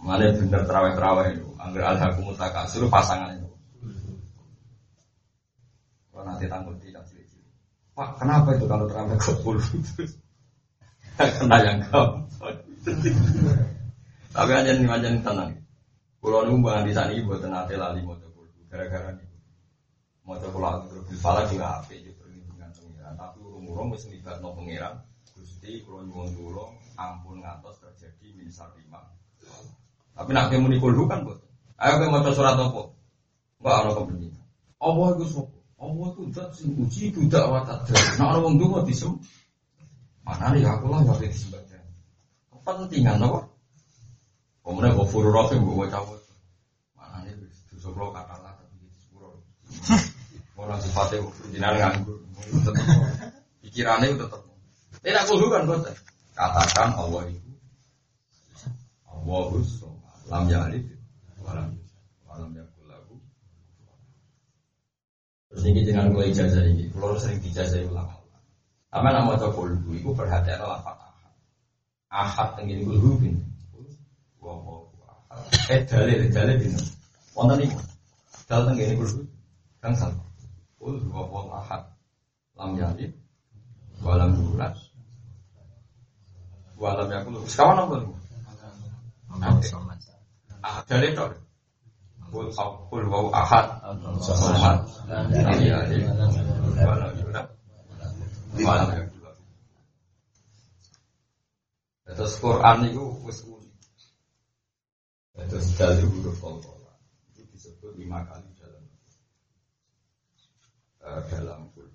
Malah 0.00 0.32
bener 0.32 0.64
terawih 0.64 0.96
terawih 0.96 1.26
itu. 1.36 1.48
Angger 1.60 1.84
alhakum 1.84 2.32
suruh 2.64 2.88
pasangan 2.88 3.36
itu. 3.36 3.52
Kalau 6.08 6.24
nanti 6.24 6.48
tanggung 6.48 6.80
tidak 6.80 7.04
Pak, 7.92 8.16
kenapa 8.16 8.56
itu 8.56 8.64
kalau 8.64 8.88
terawih 8.88 9.20
ke 9.20 9.36
Kena 11.38 11.56
yang 11.60 11.78
kamu. 11.88 12.18
Tapi 14.32 14.50
aja 14.56 14.70
nih 14.72 14.88
aja 14.88 15.08
tenang. 15.20 15.52
Pulau 16.22 16.46
nunggu 16.46 16.72
di 16.86 16.94
sana 16.94 17.12
ibu 17.12 17.34
tenate 17.36 17.74
lali 17.76 18.00
mau 18.06 18.16
gara-gara 18.70 19.12
ini. 19.12 19.26
Mau 20.24 20.38
coba 20.38 20.86
terus 20.86 21.18
salah 21.18 21.44
juga 21.50 21.82
apa 21.82 21.92
juga 21.98 22.22
perlindungan 22.22 22.70
pengiran. 22.72 23.14
Tapi 23.18 23.38
urung-urung 23.42 23.88
mesti 23.92 24.16
libat 24.16 24.38
no 24.40 24.54
pengiran. 24.56 25.02
Gusti 25.34 25.82
kalau 25.84 26.06
nyuwun 26.06 26.30
dulu 26.32 26.64
ampun 26.96 27.42
ngatos 27.42 27.82
terjadi 27.82 28.32
minisar 28.38 28.70
lima. 28.78 29.02
Tapi 30.16 30.30
nak 30.32 30.48
kamu 30.48 30.78
nikul 30.78 30.94
kan 31.10 31.26
buat. 31.26 31.42
Ayo 31.82 32.06
mau 32.08 32.22
surat 32.30 32.54
apa? 32.54 32.94
Enggak 33.58 33.76
ada 33.82 33.90
kepentingan. 33.98 34.44
Allah 34.78 35.06
itu 35.18 35.24
sopo. 35.26 35.58
Allah 35.82 36.06
itu 36.14 36.22
zat 36.30 36.50
sing 36.54 36.78
uji 36.78 37.10
budak 37.10 37.42
watat. 37.50 37.90
Nah 38.22 38.30
orang 38.30 38.42
wong 38.46 38.54
dungo 38.62 38.86
disem. 38.86 39.18
Mana 40.22 40.54
nih 40.54 40.62
aku 40.62 40.86
lah 40.86 41.02
yang 41.02 41.18
disembah. 41.18 41.58
Kepentingan 42.62 43.18
apa? 43.26 43.42
Kemudian 44.62 44.94
gue 44.94 45.06
furu 45.10 45.34
rahim 45.34 45.66
gue 45.66 45.86
cabut. 45.90 46.22
Mana 46.94 47.26
nih 47.26 47.34
dosa 47.74 47.90
kata 47.90 48.34
lah 48.38 48.54
tapi 48.54 48.86
sepuluh. 48.94 49.34
Orang 50.54 50.78
sifatnya 50.78 51.26
jinan 51.50 51.74
nganggur. 51.74 52.22
Pikirannya 53.66 54.14
itu 54.14 54.22
tetap. 54.22 54.42
Tidak 55.02 55.24
kudu 55.26 55.46
kan. 55.50 55.66
Katakan 56.38 56.94
Allah 56.94 57.26
itu. 57.26 57.50
Allah 59.10 59.42
itu. 59.58 59.90
Lam 60.30 60.46
yalid. 60.46 60.86
Walam. 61.42 61.74
Walam 62.30 62.54
yakul 62.54 62.86
lagu. 62.86 63.18
Terus 65.50 65.66
ini 65.66 65.82
dengan 65.82 66.14
gue 66.14 66.30
ijazah 66.30 66.62
ini. 66.62 66.86
Kalau 66.94 67.18
sering 67.18 67.42
dijazah 67.42 67.82
ulama. 67.90 68.21
Apa 68.92 69.08
nama 69.08 69.32
cokol 69.40 69.72
itu? 69.72 70.04
Itu 70.04 70.10
perhatian 70.12 70.60
lah 70.60 70.84
fatah. 70.84 71.08
Ahad 72.12 72.60
tenggini 72.60 72.84
kulhubin. 72.84 73.40
Wah, 74.36 74.52
wah, 74.52 74.84
wah. 75.00 75.40
Eh, 75.72 75.80
dalil, 75.88 76.28
dalil 76.28 76.60
ini. 76.60 76.76
Wonten 77.32 77.64
ini. 77.64 77.72
Dalil 78.44 78.68
tenggini 78.68 78.94
kulhubin. 79.00 79.28
Kang 79.80 79.96
salah. 79.96 80.20
Kul 80.76 81.00
huwa 81.08 81.56
ahad. 81.56 81.82
Lam 82.58 82.76
yalid 82.76 83.16
walam 84.04 84.36
yulad. 84.36 84.76
Walam 86.76 87.08
yakul. 87.08 87.40
Sekawan 87.48 87.80
apa 87.80 87.94
niku? 87.96 88.14
Ah, 90.60 90.84
dari 90.84 91.16
itu. 91.16 91.24
Kul 92.28 92.52
kul 92.92 93.02
huwa 93.08 93.32
ahad. 93.32 93.66
Samad. 94.20 94.84
Lam 95.08 95.32
yalid 95.64 96.04
yulad. 97.24 97.51
Walam 98.60 98.88
yakul. 98.92 99.20
Terus 102.12 102.34
Quran 102.36 102.78
itu 102.92 103.04
wis 103.24 103.38
unik. 103.48 103.74
Terus 105.48 105.66
dalil 105.80 106.06
huruf 106.12 106.40
Allah. 106.44 106.96
Itu 107.32 107.40
disebut 107.48 107.96
lima 107.96 108.20
kali 108.28 108.52
uh, 111.02 111.22
dalam 111.28 111.68
kul. 111.74 111.88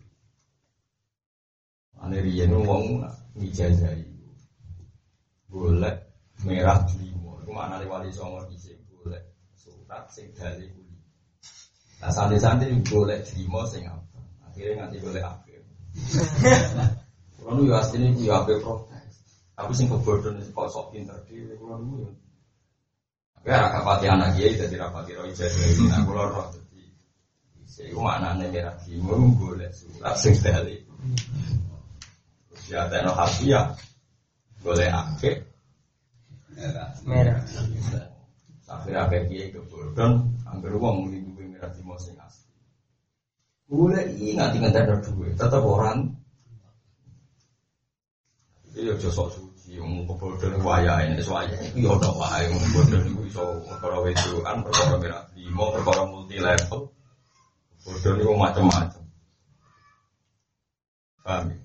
Ane 1.97 2.21
riyen 2.21 2.53
wong 2.53 3.01
ngijazai 3.33 4.05
boleh 5.49 5.95
merah 6.45 6.85
limo. 6.99 7.41
Iku 7.41 7.51
maknane 7.55 7.87
wali 7.89 8.11
songo 8.13 8.45
di 8.51 8.57
boleh 8.91 9.21
surat 9.57 10.05
sing 10.13 10.29
dari 10.35 10.69
kuli. 10.69 10.95
Nah 12.03 12.11
santri-santri 12.13 12.75
boleh 12.85 13.23
terima 13.25 13.65
sing 13.65 13.87
apa? 13.89 14.19
Akhirnya 14.45 14.85
nganti 14.85 14.97
boleh 15.01 15.23
akhir. 15.23 15.46
Kalau 17.37 17.51
nu 17.57 17.71
ya 17.71 17.79
aslinya 17.79 18.09
gue 18.13 18.27
ya 18.27 18.37
protes. 18.43 19.13
Tapi 19.57 19.71
sing 19.73 19.87
kebodohan 19.89 20.37
kok 20.41 20.67
sok 20.69 20.93
pinter 20.93 21.17
di 21.25 21.41
kalau 21.57 21.81
nu 21.81 22.05
ya. 22.05 22.11
Tapi 23.37 23.49
ada 23.53 23.67
kapati 23.79 24.05
anak 24.11 24.29
dia 24.35 24.53
jadi 24.53 24.75
rapati 24.75 25.15
roh 25.15 25.25
jadi 25.31 25.87
nah 25.87 26.03
kalau 26.03 26.27
roh 26.29 26.47
jadi. 26.51 26.83
Saya 27.67 27.93
mana 27.93 28.33
nih 28.37 28.49
kira 28.51 28.73
terima 28.81 29.13
boleh 29.15 29.69
surat 29.71 30.15
sing 30.19 30.35
dari. 30.41 30.81
Ya 32.67 32.89
tekno 32.91 33.15
ya 33.47 33.61
boleh 34.61 34.89
akhir. 34.91 35.47
Merah. 37.05 37.39
Akhirnya 38.67 39.07
apa 39.07 39.23
kiai 39.31 39.47
kebodohan, 39.55 40.27
hampir 40.43 40.75
uang 40.75 41.07
mungkin 41.07 41.31
gue 41.39 41.45
merah 41.47 41.71
di 41.71 41.79
sing 41.79 41.87
asli. 41.87 42.16
Boleh 43.67 44.07
ingat 44.15 44.55
ingat 44.55 44.71
ada 44.79 44.95
duit, 45.03 45.35
tetap 45.35 45.59
orang. 45.59 46.15
Iya 48.71 48.95
josok 48.95 49.27
suci, 49.33 49.75
yang 49.75 50.05
kebodohan 50.07 50.61
waya 50.61 51.01
ini 51.03 51.19
waya 51.25 51.57
itu 51.65 51.81
ya 51.83 51.97
udah 51.97 52.13
waya 52.13 52.47
yang 52.47 52.61
kebodohan 52.61 53.03
itu 53.09 53.21
bisa 53.27 53.41
perkara 53.65 53.97
wedoan, 54.05 54.57
perkara 54.63 54.95
merah 55.01 55.23
mau 55.51 55.73
perkara 55.73 56.05
multi 56.07 56.37
level. 56.37 56.93
Kebodohan 57.83 58.21
itu 58.21 58.31
macam-macam. 58.37 59.03
Paham 61.25 61.43
ya? 61.51 61.57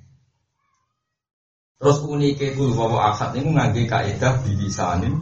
Terus 1.82 1.98
uniknya 2.02 2.46
itu 2.54 2.62
bahwa 2.74 3.10
akad 3.14 3.34
ini 3.38 3.58
ngangge 3.58 3.86
kaidah 3.86 4.38
bilisanin 4.42 5.18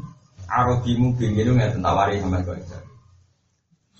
Arabimu 0.49 1.17
bingung 1.17 1.57
ya 1.61 1.73
tentang 1.73 1.93
wari 1.97 2.21
sama 2.21 2.41
kaidah. 2.41 2.85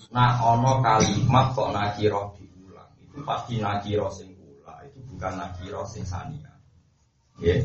Nah 0.09 0.41
ono 0.41 0.81
kalimat 0.81 1.53
kok 1.53 1.69
nakiro 1.69 2.37
diulang 2.37 2.40
itu 3.11 3.19
pasti 3.27 3.59
nakiro 3.59 4.07
sing 4.07 4.31
ula 4.39 4.79
itu 4.87 5.03
bukan 5.11 5.35
nakiro 5.35 5.83
sing 5.83 6.07
sania. 6.07 6.47
Ya. 7.43 7.59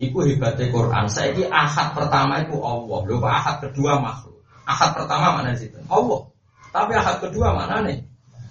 Iku 0.00 0.24
hebatnya 0.24 0.68
Quran. 0.68 1.08
Saya 1.08 1.32
ini 1.32 1.48
ahad 1.48 1.96
pertama 1.96 2.40
itu 2.44 2.56
Allah, 2.60 3.00
lupa 3.08 3.28
ahad 3.32 3.64
kedua 3.64 4.00
makhluk. 4.00 4.36
Ahad 4.68 4.92
pertama 4.92 5.40
mana 5.40 5.56
sih? 5.56 5.72
Allah. 5.88 6.20
Tapi 6.72 6.92
ahad 6.96 7.16
kedua 7.24 7.56
mana 7.56 7.84
nih? 7.84 8.00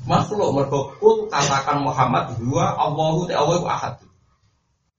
Makhluk 0.09 0.57
mergokul 0.57 1.29
katakan 1.29 1.85
Muhammad 1.85 2.33
dua 2.41 2.73
Allahu 2.73 3.29
te 3.29 3.37
Allah 3.37 3.61
ahad. 3.65 3.93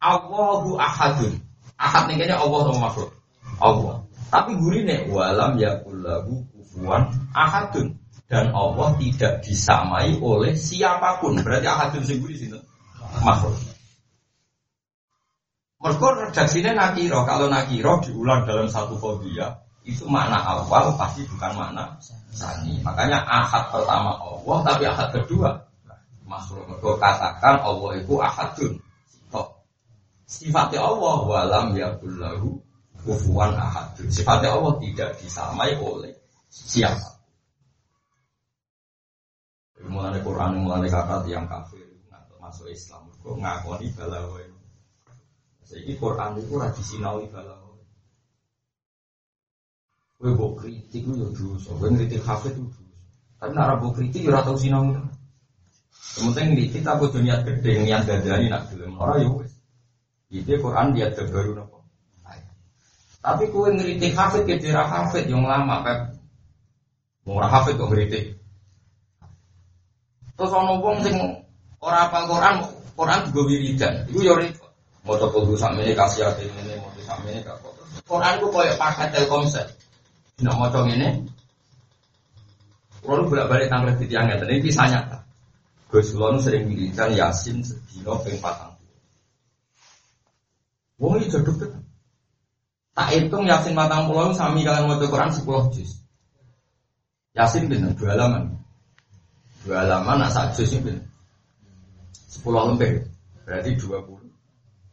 Allahu 0.00 0.78
ahadun. 0.78 1.34
Ahad 1.74 2.08
nih 2.08 2.22
kayaknya 2.22 2.38
Allah 2.38 2.60
sama 2.70 2.78
makhluk. 2.88 3.10
Allah. 3.58 3.96
Tapi 4.30 4.54
gurine 4.54 5.10
walam 5.10 5.58
yakullahu 5.58 6.46
kufuan 6.54 7.10
ahadun. 7.34 7.98
Dan 8.31 8.55
Allah 8.55 8.95
tidak 8.95 9.43
disamai 9.43 10.14
oleh 10.22 10.55
siapa 10.55 11.18
pun. 11.18 11.43
Berarti 11.43 11.66
ahadun 11.66 12.07
sing 12.07 12.22
sini 12.22 12.55
makhluk. 13.26 13.59
Mereka 15.83 16.07
redaksinya 16.31 16.78
nakiro. 16.78 17.26
Kalau 17.26 17.51
nakiro 17.51 17.99
diulang 18.07 18.47
dalam 18.47 18.70
satu 18.70 18.95
fobia 19.03 19.59
itu 19.83 20.07
makna 20.07 20.39
awal 20.39 20.95
pasti 20.95 21.26
bukan 21.26 21.59
makna 21.59 21.99
sani. 22.31 22.78
Makanya 22.87 23.18
ahad 23.26 23.74
pertama 23.74 24.14
Allah, 24.14 24.59
tapi 24.62 24.85
ahad 24.87 25.09
kedua 25.11 25.66
makhluk. 26.22 26.70
Mereka 26.70 27.03
katakan 27.03 27.59
Allah 27.66 27.91
itu 27.99 28.14
ahadun. 28.22 28.72
Sifatnya 30.31 30.87
Allah 30.87 31.26
walam 31.26 31.74
yakullahu 31.74 32.62
kufuan 33.03 33.59
ahad. 33.59 33.91
Sifatnya 34.07 34.55
Allah 34.55 34.78
tidak 34.78 35.18
disamai 35.18 35.74
oleh 35.83 36.14
siapa. 36.47 37.09
Quran, 40.22 40.64
mulai 40.64 40.88
kata 40.88 41.24
yang 41.26 41.44
kafir 41.50 41.90
masuk 42.40 42.72
Islam, 42.72 43.06
kok 43.20 43.36
ngakoni 43.38 43.92
balawa. 43.94 44.42
Jadi 45.70 45.94
Quran 45.94 46.30
itu 46.40 46.58
rajin 46.58 46.82
sinawi 46.82 47.30
balawa. 47.30 47.78
Kue 50.18 50.34
bok 50.34 50.60
kritik 50.60 51.06
lu 51.06 51.14
ya 51.16 51.28
dosa, 51.30 51.70
kue 51.78 51.88
kritik 51.94 52.20
hafid 52.26 52.58
itu. 52.58 52.82
Tapi 53.38 53.54
nak 53.54 53.78
bok 53.78 53.96
kritik 53.96 54.26
ya 54.26 54.36
ratau 54.36 54.58
itu. 54.58 55.00
Kemudian 56.10 56.58
kritik 56.58 56.82
aku 56.82 57.06
dunia 57.08 57.40
gede, 57.46 57.86
niat 57.86 58.02
dadani 58.04 58.50
nak 58.50 58.66
film 58.68 58.98
orang 58.98 59.22
ya. 59.22 59.30
Itu 60.42 60.58
Quran 60.58 60.92
dia 60.92 61.14
terbaru 61.14 61.54
nopo. 61.54 61.86
Tapi 63.20 63.52
kue 63.52 63.68
ngeritik 63.68 64.16
hafid 64.16 64.48
ke 64.48 64.56
daerah 64.58 64.88
hafid 64.88 65.28
yang 65.28 65.44
lama 65.44 65.84
kan. 65.84 65.98
Murah 67.28 67.52
hafid 67.52 67.76
kok 67.76 67.92
ngeritik. 67.92 68.39
Terus 70.41 70.57
ono 70.57 70.80
wong 70.80 71.05
sing 71.05 71.20
ora 71.84 72.09
apal 72.09 72.24
Quran, 72.24 72.64
Quran 72.97 73.20
juga 73.28 73.41
wiridan. 73.45 73.93
Iku 74.09 74.24
yo 74.24 74.41
repot. 74.41 74.72
Maca 75.05 75.28
kudu 75.28 75.53
sakmene 75.53 75.93
ati 75.93 76.49
ngene, 76.49 76.80
maca 76.80 77.01
sakmene 77.05 77.45
gak 77.45 77.61
kok. 77.61 77.76
Quran 78.09 78.41
ku 78.41 78.49
koyo 78.49 78.72
paket 78.80 79.12
Telkomsel. 79.12 79.68
Nek 80.41 80.57
maca 80.57 80.80
ngene, 80.88 81.28
Kulo 83.01 83.24
bolak-balik 83.28 83.72
tanggal 83.72 83.97
tiang 84.01 84.28
ngeten 84.28 84.49
iki 84.49 84.72
kisah 84.72 84.88
nyata. 84.88 85.18
Gus 85.93 86.12
Kulo 86.12 86.41
sering 86.41 86.68
wiridan 86.68 87.16
Yasin 87.16 87.64
sedina 87.64 88.16
ping 88.24 88.36
4 88.41 88.76
Wong 91.01 91.16
iki 91.20 91.32
jaduk 91.32 91.57
tenan. 91.57 91.80
Tak 92.93 93.09
hitung 93.12 93.49
Yasin 93.49 93.72
matang 93.72 94.05
pulau 94.05 94.36
sami 94.36 94.64
kalian 94.64 94.88
mau 94.88 95.01
Quran 95.01 95.32
sepuluh 95.32 95.72
juz. 95.72 96.05
Yasin 97.32 97.72
bener 97.72 97.97
dua 97.97 98.12
halaman. 98.12 98.59
Dua 99.61 99.84
halaman 99.84 100.24
nak 100.24 100.32
sak 100.32 100.56
juz 100.56 100.72
ini 100.72 100.96
Sepuluh 102.30 102.64
lembar. 102.72 103.04
Berarti 103.44 103.76
dua 103.76 104.00
puluh. 104.00 104.30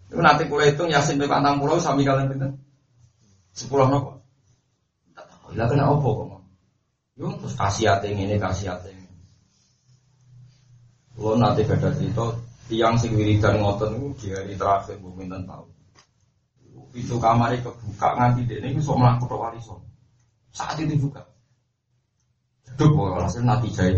Itu 0.08 0.20
nanti 0.20 0.48
kalau 0.48 0.64
hitung 0.64 0.90
Yasin 0.92 1.20
matang 1.20 1.60
pulau 1.62 1.80
sami 1.80 2.04
kalian 2.04 2.32
bener. 2.32 2.52
Sepuluh 3.54 3.88
nopo. 3.88 4.18
Lah 5.56 5.68
kena 5.72 5.88
opo 5.88 6.10
kok? 6.12 6.42
Yo 7.18 7.32
terus 7.40 7.56
kasih 7.56 7.96
hati 7.96 8.12
ini 8.12 8.36
kasih 8.36 8.76
hati 8.76 8.92
ini. 8.92 9.08
Lo 11.18 11.40
nanti 11.40 11.64
beda 11.64 11.90
cerita 11.96 12.36
tiang 12.68 13.00
sing 13.00 13.16
wiridan 13.16 13.64
ngoten 13.64 13.96
itu 13.96 14.08
di 14.20 14.28
hari 14.36 14.54
terakhir 14.60 15.00
gue 15.00 15.14
minta 15.16 15.40
tahu 15.48 15.66
pintu 16.92 17.16
kamar 17.22 17.56
kebuka 17.62 18.10
nganti 18.18 18.44
ini 18.58 18.82
sok 18.82 18.98
melakukan 19.00 19.38
warisan. 19.38 19.80
Saat 20.52 20.82
itu 20.82 21.08
juga. 21.08 21.24
Duk 22.78 22.94
kok 22.94 23.22
hasil 23.22 23.46
nanti 23.46 23.70
jahit. 23.74 23.98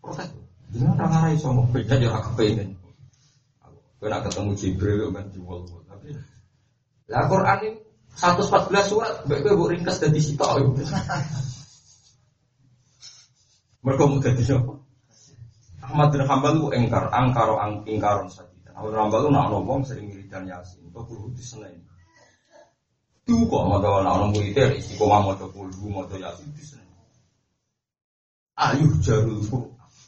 Protes. 0.00 0.28
Orang 0.80 1.10
ngarai 1.12 1.36
sama 1.36 1.62
beda 1.70 1.94
agak 1.96 2.32
kepengen. 2.32 2.76
Kena 4.00 4.24
ketemu 4.24 4.50
Jibril 4.56 5.12
kan 5.12 5.28
jual 5.28 5.60
tapi 5.84 6.16
lah 7.10 7.26
Quran 7.26 7.58
ini 7.66 7.70
114 8.14 8.70
surat, 8.86 9.26
baik 9.26 9.46
gue 9.50 9.66
ringkas 9.70 9.98
dari 9.98 10.22
situ. 10.22 10.42
Mereka 13.80 14.02
mau 14.06 14.22
jadi 14.22 14.42
siapa? 14.44 14.72
Ahmad 15.80 16.14
bin 16.14 16.22
Hambal 16.22 16.52
itu 16.54 16.68
engkar, 16.70 17.10
angkaro 17.10 17.58
angkaron 17.58 18.30
saja. 18.30 18.70
Ahmad 18.76 18.94
bin 18.94 19.00
Hambal 19.02 19.20
itu 19.26 19.30
nak 19.34 19.46
ngomong 19.50 19.80
sering 19.82 20.06
wiridan 20.12 20.46
yasin. 20.46 20.86
Kok 20.94 21.02
kudu 21.10 21.34
di 21.34 21.42
Senin. 21.42 21.82
Tuh 23.26 23.42
kok 23.48 23.62
mau 23.66 23.82
tahu 23.82 24.06
nak 24.06 24.30
murid 24.30 24.54
dari 24.54 24.78
istiqomah 24.78 25.18
mau 25.22 25.34
coba 25.34 25.50
kudu 25.50 25.86
mau 25.90 26.06
coba 26.06 26.30
yasin 26.30 26.48
di 26.54 26.62
Senin. 26.62 26.90
Ayo 28.54 28.86
jarul 29.02 29.40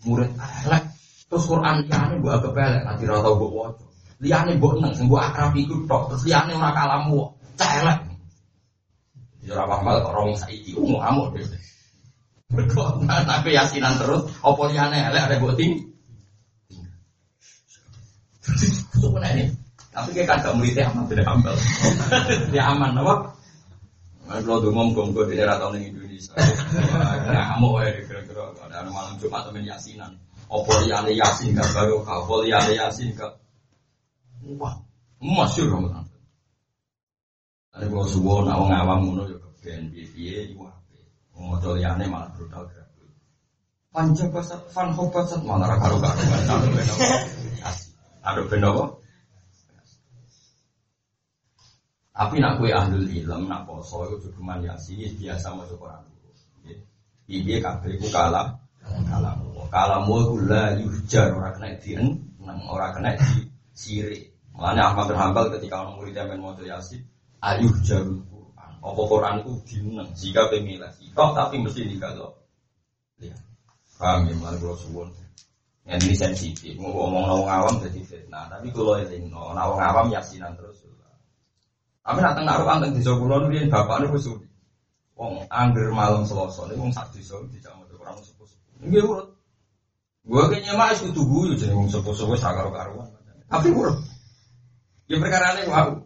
murid 0.07 0.30
elek. 0.66 0.84
Terus 1.28 1.44
Quran 1.48 1.88
liane 1.88 2.14
buat 2.20 2.40
agak 2.40 2.53
pelek 2.53 2.82
nanti 2.84 3.03
rata 3.09 3.30
buat 3.32 3.53
wajah. 3.53 3.88
Liane 4.22 4.53
buat 4.61 4.74
neng, 4.78 4.92
sing 4.94 5.07
buat 5.11 5.32
akrab 5.32 5.57
ikut 5.57 5.88
tok. 5.90 6.03
Terus 6.14 6.22
liane 6.28 6.53
orang 6.55 6.76
kalamu, 6.76 7.32
celek. 7.57 7.98
Ya 9.42 9.59
ora 9.59 9.64
paham 9.66 9.90
kok 9.90 10.14
rong 10.14 10.30
saiki 10.38 10.70
umum 10.78 11.03
ngamuk 11.03 11.34
deh. 11.34 11.46
Mergo 12.53 12.84
tapi 13.30 13.57
yasinan 13.57 13.98
terus 13.98 14.28
apa 14.44 14.62
liane 14.70 14.98
elek 15.11 15.22
ada 15.26 15.36
buat 15.42 15.57
ting. 15.59 15.72
Tapi 19.92 20.09
kayak 20.16 20.28
kagak 20.40 20.57
muridnya 20.57 20.88
aman 20.88 21.05
tidak 21.05 21.28
ambal. 21.28 21.53
Dia 22.53 22.64
aman, 22.72 22.96
apa? 22.96 23.36
Nah, 24.33 24.41
kalau 24.41 24.64
tuh 24.64 24.72
ngomong 24.72 25.12
gue 25.12 25.28
di 25.28 25.37
daerah 25.37 25.61
tahun 25.61 25.93
Indonesia, 25.93 26.33
nah, 27.28 27.53
kamu 27.53 27.68
ya 27.85 28.01
kira-kira 28.09 28.49
ada 28.64 28.89
malam 28.89 29.12
Jumat 29.20 29.45
temen 29.45 29.68
yasinan. 29.68 30.16
Opo 30.49 30.72
liane 30.89 31.12
yasin 31.12 31.53
gak 31.53 31.68
baru 31.76 32.01
kau, 32.01 32.41
liane 32.41 32.72
yasin 32.72 33.12
gak. 33.12 33.28
Wah, 34.57 34.72
masyur 35.20 35.68
Ramadan. 35.68 36.09
Tapi 37.76 37.93
kalau 37.93 38.09
subuh 38.09 38.41
nak 38.49 38.57
ngawam 38.57 39.01
ngono 39.05 39.22
ya 39.28 39.37
keben 39.37 39.93
piye 39.93 40.49
iku 40.49 40.64
ape. 40.64 41.01
Mau 41.37 41.61
liane 41.76 42.09
malah 42.09 42.33
brutal 42.33 42.64
gratis. 42.72 43.12
Panjang 43.93 44.33
basat 44.33 44.64
fan 44.72 44.97
hobasat 44.97 45.45
malah 45.45 45.76
karo 45.76 46.01
karo. 46.01 46.24
Aduh 48.24 48.49
beno. 48.49 49.01
Tapi 52.12 52.44
nak 52.44 52.60
kue 52.60 52.68
ahlul 52.68 53.08
ilm, 53.08 53.48
nak 53.48 53.64
poso 53.64 54.04
itu 54.04 54.28
cukuman 54.28 54.60
yasin 54.60 55.16
biasa 55.16 55.56
mau 55.56 55.64
Quran. 55.64 56.04
Ibu 57.32 57.54
kabeh 57.64 57.96
ku 57.96 58.06
kalah 58.12 58.60
kalamu. 59.08 59.64
Kalamu 59.72 60.14
itu 60.20 60.34
la 60.44 60.76
yuhjar 60.76 61.32
orang 61.32 61.56
kena 61.56 61.68
dien, 61.80 62.04
nang 62.44 62.60
orang 62.68 62.92
kena 62.92 63.16
di 63.16 63.48
siri. 63.72 64.28
Makanya 64.52 64.92
Ahmad 64.92 65.08
bin 65.08 65.16
Hanbal 65.16 65.48
ketika 65.56 65.80
orang 65.80 65.96
murid 65.96 66.12
yang 66.12 66.28
mau 66.36 66.52
yasin, 66.60 67.00
ayuh 67.40 67.72
jarul 67.80 68.20
Quran. 68.28 68.72
Apa 68.84 69.02
Quran 69.08 69.34
dineng 69.64 70.12
jika 70.12 70.52
pemilah. 70.52 70.92
Toh 71.16 71.30
tapi 71.32 71.56
mesti 71.64 71.88
kalau 71.96 72.36
Ya. 73.22 73.38
Paham 74.02 74.26
ya, 74.26 74.34
malah 74.34 74.58
kalau 74.58 74.74
suwun. 74.74 75.08
Yang 75.86 76.10
ini 76.10 76.14
sensitif, 76.18 76.74
mau 76.74 76.90
ngomong 76.90 77.22
nawang 77.22 77.50
awam 77.50 77.74
jadi 77.86 78.02
fitnah. 78.02 78.50
Tapi 78.50 78.74
kalau 78.74 78.98
ini 78.98 79.30
nawang 79.30 79.78
awam 79.78 80.10
yasinan 80.10 80.58
terus. 80.58 80.82
Tapi 82.03 82.18
nak 82.18 82.34
tengah 82.34 82.55
ruang 82.59 82.78
tentang 82.82 82.98
desa 82.98 83.12
kulon 83.14 83.50
dia 83.55 83.70
bapak 83.70 83.96
nih 84.03 84.09
kusuri. 84.11 84.46
Wong 85.14 85.46
angger 85.46 85.94
malam 85.94 86.26
selasa 86.26 86.66
nih 86.66 86.76
wong 86.78 86.90
sak 86.90 87.14
desa 87.14 87.38
tidak 87.46 87.72
mau 87.78 87.86
kurang 87.94 88.18
sepuh 88.18 88.46
sepuh. 88.46 88.82
Ini 88.82 88.98
urut. 89.07 89.28
Gue 90.22 90.42
kayaknya 90.50 90.74
mah 90.74 90.90
itu 90.94 91.14
tuh 91.14 91.22
gue 91.22 91.55
jadi 91.55 91.74
wong 91.74 91.86
sepuh 91.86 92.11
sepuh 92.11 92.34
sakar 92.34 92.66
karuan. 92.74 93.07
Tapi 93.46 93.68
urut. 93.70 94.03
Ya 95.07 95.22
perkara 95.22 95.55
ini 95.59 95.70
mau. 95.70 96.03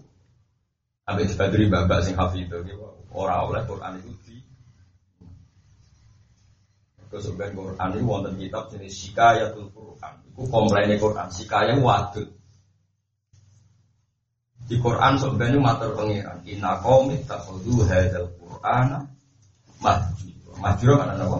Abis 1.06 1.38
badri 1.38 1.70
babak 1.70 2.02
sing 2.02 2.18
hafidh 2.18 2.50
itu 2.50 2.76
orang 3.14 3.46
oleh 3.46 3.62
Quran 3.64 4.02
itu 4.02 4.10
di 4.26 4.36
Kesukaan 7.06 7.54
Quran 7.54 7.88
itu 7.94 8.02
wonten 8.02 8.34
kitab 8.34 8.66
jenis 8.68 8.92
Sikayatul 8.92 9.70
Quran. 9.70 10.14
Itu 10.26 10.42
komplainnya 10.50 10.98
Quran. 10.98 11.30
Sikaya 11.30 11.78
wadud. 11.78 12.28
Di 14.66 14.82
Quran 14.82 15.14
sebenarnya 15.14 15.62
matur 15.62 15.94
pengiran. 15.94 16.42
Inna 16.42 16.82
qaumi 16.82 17.22
takhudhu 17.22 17.86
hadzal 17.86 18.26
Qur'ana 18.34 18.98
mahjura. 19.78 20.52
Mahjura 20.58 20.94
mana 21.06 21.14
nama? 21.14 21.38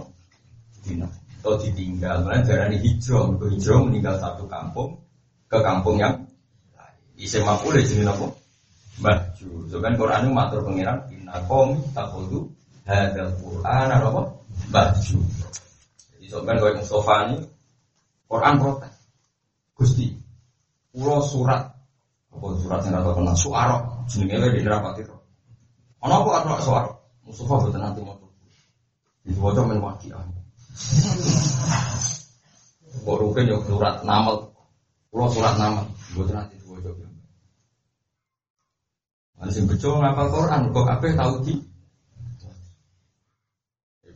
Dina. 0.87 1.11
Atau 1.43 1.59
ditinggal. 1.59 2.23
Mana 2.23 2.47
darani 2.47 2.79
hijrah. 2.79 3.35
Hijrah 3.51 3.79
meninggal 3.83 4.15
satu 4.23 4.47
kampung 4.47 4.95
ke 5.51 5.59
kampung 5.59 5.99
yang 5.99 6.15
Isi 7.17 7.41
makule 7.41 7.81
jenis 7.81 8.13
apa? 8.13 8.29
Mahjur. 9.01 9.73
Sebenarnya 9.73 9.97
Quran 9.97 10.21
itu 10.21 10.31
matur 10.37 10.61
pengiran. 10.69 10.99
Inna 11.11 11.41
qaumi 11.49 11.81
takhudhu 11.97 12.53
hadzal 12.87 13.33
Qur'ana 13.43 13.97
apa? 14.05 14.23
Mahjur. 14.71 15.25
Jadi 16.15 16.27
sebenarnya 16.29 16.61
kalau 16.61 16.79
Mustafa 16.79 17.15
ini 17.27 17.37
Quran 18.29 18.55
protes. 18.61 18.95
Gusti, 19.77 20.09
pulau 20.93 21.21
surat 21.21 21.76
apa 22.37 22.47
surat 22.61 22.81
yang 22.85 23.01
rata 23.01 23.11
kena 23.17 23.33
suara 23.33 23.77
jenenge 24.13 24.53
di 24.53 24.61
nerapati 24.61 25.03
roh. 25.09 25.25
Ana 26.05 26.21
apa 26.21 26.29
karo 26.45 26.61
suara? 26.61 26.91
Mustafa 27.25 27.65
boten 27.65 27.81
nanti 27.81 28.01
mau. 28.05 28.21
Diwaca 29.25 29.65
men 29.65 29.81
waqiah. 29.81 30.21
Kok 33.03 33.17
rugen 33.17 33.49
yo 33.49 33.65
surat 33.65 34.05
namal. 34.05 34.53
Pulau 35.09 35.33
surat 35.33 35.57
namal 35.57 35.89
boten 36.13 36.37
nanti 36.37 36.61
diwaca. 36.61 36.93
Ana 39.41 39.51
sing 39.51 39.65
bejo 39.65 39.97
ngapal 39.97 40.29
Quran 40.29 40.71
kok 40.77 40.87
kabeh 40.87 41.13
tau 41.17 41.41
di 41.41 41.57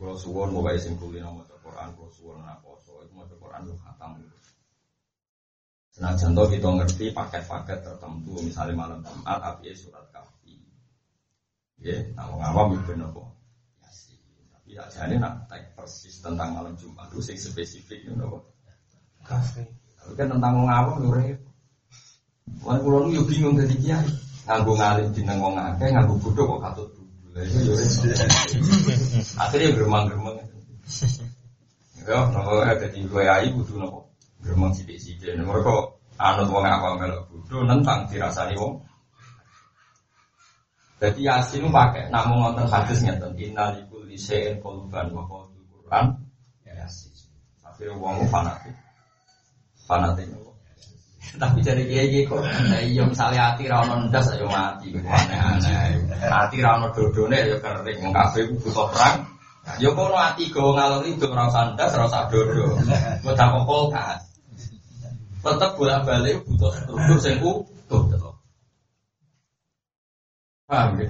Kalau 0.01 0.17
suwon 0.17 0.49
mau 0.49 0.65
bayi 0.65 0.81
simpulin 0.81 1.21
nama 1.21 1.45
Quran, 1.61 1.93
kalau 1.93 2.09
suwon 2.09 2.41
nak 2.41 2.57
poso, 2.65 3.05
itu 3.05 3.13
mau 3.13 3.21
Quran 3.29 3.69
lu 3.69 3.77
khatam. 3.85 4.17
Nah, 6.01 6.17
contoh 6.17 6.49
kita 6.49 6.65
ngerti 6.65 7.13
paket-paket 7.13 7.85
tertentu, 7.85 8.33
misalnya 8.41 8.73
malam 8.73 8.99
Jumat, 9.05 9.37
tapi 9.37 9.69
surat 9.77 10.01
kafi. 10.09 10.57
Ya, 11.77 12.01
nah, 12.17 12.25
ngawam 12.41 12.81
itu 12.81 12.97
nopo. 12.97 13.37
Ya 13.81 14.49
tapi 14.49 14.69
ya 14.73 14.83
jadi 14.89 15.21
nak 15.21 15.45
tag 15.45 15.77
persis 15.77 16.17
tentang 16.25 16.57
malam 16.57 16.73
Jumat 16.73 17.05
itu 17.13 17.21
sing 17.21 17.37
spesifik 17.37 18.01
itu 18.01 18.17
nopo. 18.17 18.49
Kafi. 19.21 19.61
Tapi 20.01 20.13
kan 20.17 20.33
tentang 20.33 20.65
ngawam 20.65 21.05
lu 21.05 21.13
repot. 21.13 21.53
Wah, 22.65 22.81
kalau 22.81 23.05
lu 23.05 23.21
bingung 23.29 23.53
dari 23.53 23.77
kiai, 23.77 24.09
nganggu 24.49 24.73
ngalim 24.73 25.07
di 25.13 25.21
wong 25.21 25.53
akeh, 25.53 25.87
nganggu 25.93 26.17
bodoh 26.17 26.57
kok 26.57 26.61
katut 26.65 26.89
dulu. 26.97 27.45
Itu 27.45 27.57
yo 27.61 27.73
Akhirnya 29.37 29.69
geremang-geremang. 29.77 30.49
Ya, 32.01 32.25
nopo 32.33 32.65
ada 32.65 32.89
di 32.89 33.05
ayi 33.05 33.53
butuh 33.53 33.77
nopo. 33.77 34.10
Gremeng 34.41 34.73
sidik-sidik. 34.73 35.37
Mereka 35.37 35.75
anut 36.17 36.47
wong 36.49 36.65
awam 36.65 36.97
melok 36.97 37.29
bodoh 37.29 37.61
nentang 37.65 38.09
dirasani 38.09 38.57
wong. 38.57 38.81
Jadi 41.01 41.25
Yasin 41.25 41.65
pakai 41.73 42.13
namun 42.13 42.45
ngonten 42.45 42.69
hadis 42.69 43.01
ngeten 43.01 43.33
inna 43.33 43.73
likul 43.73 44.05
lisein 44.05 44.61
kolban 44.61 45.09
wa 45.09 45.25
qawdul 45.25 45.65
Quran 45.73 46.13
Yasin. 46.65 47.09
Akhirnya 47.65 47.97
wong 47.97 48.29
fanatik. 48.29 48.73
Fanatik 49.89 50.29
tapi 51.39 51.63
jadi 51.63 51.87
kiai 51.87 52.07
kiai 52.11 52.27
kok, 52.27 52.43
nah 52.43 52.81
iya 52.83 53.07
misalnya 53.07 53.55
hati 53.55 53.63
rano 53.71 54.03
ndas 54.03 54.35
ayo 54.35 54.51
mati, 54.51 54.91
aneh-aneh. 54.91 56.03
Hati 56.27 56.59
rano 56.59 56.91
dodone 56.91 57.39
ayo 57.39 57.55
kering, 57.63 58.03
mengkafe 58.03 58.51
butuh 58.51 58.91
perang. 58.91 59.23
Yo 59.79 59.95
kono 59.95 60.19
ati 60.19 60.51
go 60.51 60.75
ngalor 60.75 61.07
itu 61.07 61.23
ora 61.31 61.47
usah 61.47 61.71
ndas, 61.71 61.95
ora 61.95 62.09
usah 62.09 62.27
dodo. 62.27 62.75
Kok 63.23 63.35
tak 63.37 63.47
kokol 63.47 63.95
kan. 65.41 65.57
Tetep 65.57 65.71
bolak-balik 65.75 66.45
butuh 66.45 66.71
struktur 66.77 67.17
sing 67.17 67.35
utuh. 67.41 68.31
Paham 70.71 70.95
ya? 71.03 71.09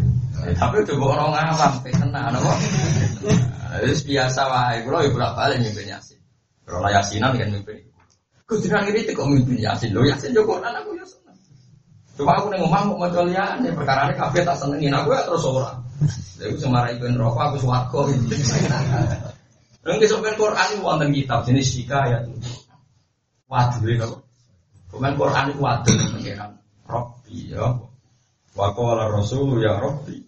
Tapi 0.57 0.82
itu 0.82 0.97
orang 0.97 1.38
awam, 1.38 1.86
tenang, 1.86 2.34
apa? 2.34 2.53
Itu 3.86 3.93
biasa 4.09 4.41
wae, 4.49 4.82
kalau 4.82 5.05
ibu 5.05 5.21
bolak-balik 5.21 5.61
mimpi 5.61 5.86
yasin. 5.86 6.17
Kalau 6.65 6.89
yasinan 6.89 7.38
kan 7.38 7.53
mimpi. 7.53 7.86
Kudiran 8.49 8.89
ini 8.89 9.13
kok 9.13 9.29
mimpi 9.29 9.61
yasin, 9.61 9.93
lo 9.93 10.01
yasin 10.01 10.34
joko 10.34 10.57
aku 10.57 10.97
ya 10.97 11.05
seneng. 11.05 11.38
Cuma 12.17 12.41
aku 12.41 12.49
neng 12.49 12.65
omah 12.65 12.89
mau 12.89 13.05
maca 13.05 13.21
liyane, 13.21 13.69
perkara 13.69 14.09
ini 14.09 14.17
kabeh 14.17 14.41
tak 14.41 14.57
senengin 14.57 14.97
aku 14.97 15.13
ya 15.13 15.21
terus 15.29 15.45
ora. 15.45 15.77
Lalu 16.41 16.57
semarai 16.57 16.97
ben 16.97 17.13
rokok 17.21 17.53
aku 17.53 17.57
swarga. 17.61 17.99
Nang 19.82 19.97
kesopen 19.97 20.38
Quran 20.38 20.67
itu 20.73 20.82
wonten 20.82 21.09
kitab 21.13 21.45
jenis 21.45 21.69
ya 21.86 22.17
tuh. 22.25 22.38
Waduh 23.49 23.82
itu. 23.86 24.09
Kemudian 24.91 25.15
Quran 25.15 25.45
itu 25.47 25.61
yang 25.63 26.11
pengiran. 26.11 26.51
Robbi 26.83 27.37
ya. 27.55 27.67
Wa 28.51 28.67
qala 28.75 29.07
Rasul 29.07 29.63
ya 29.63 29.79
Robbi. 29.79 30.19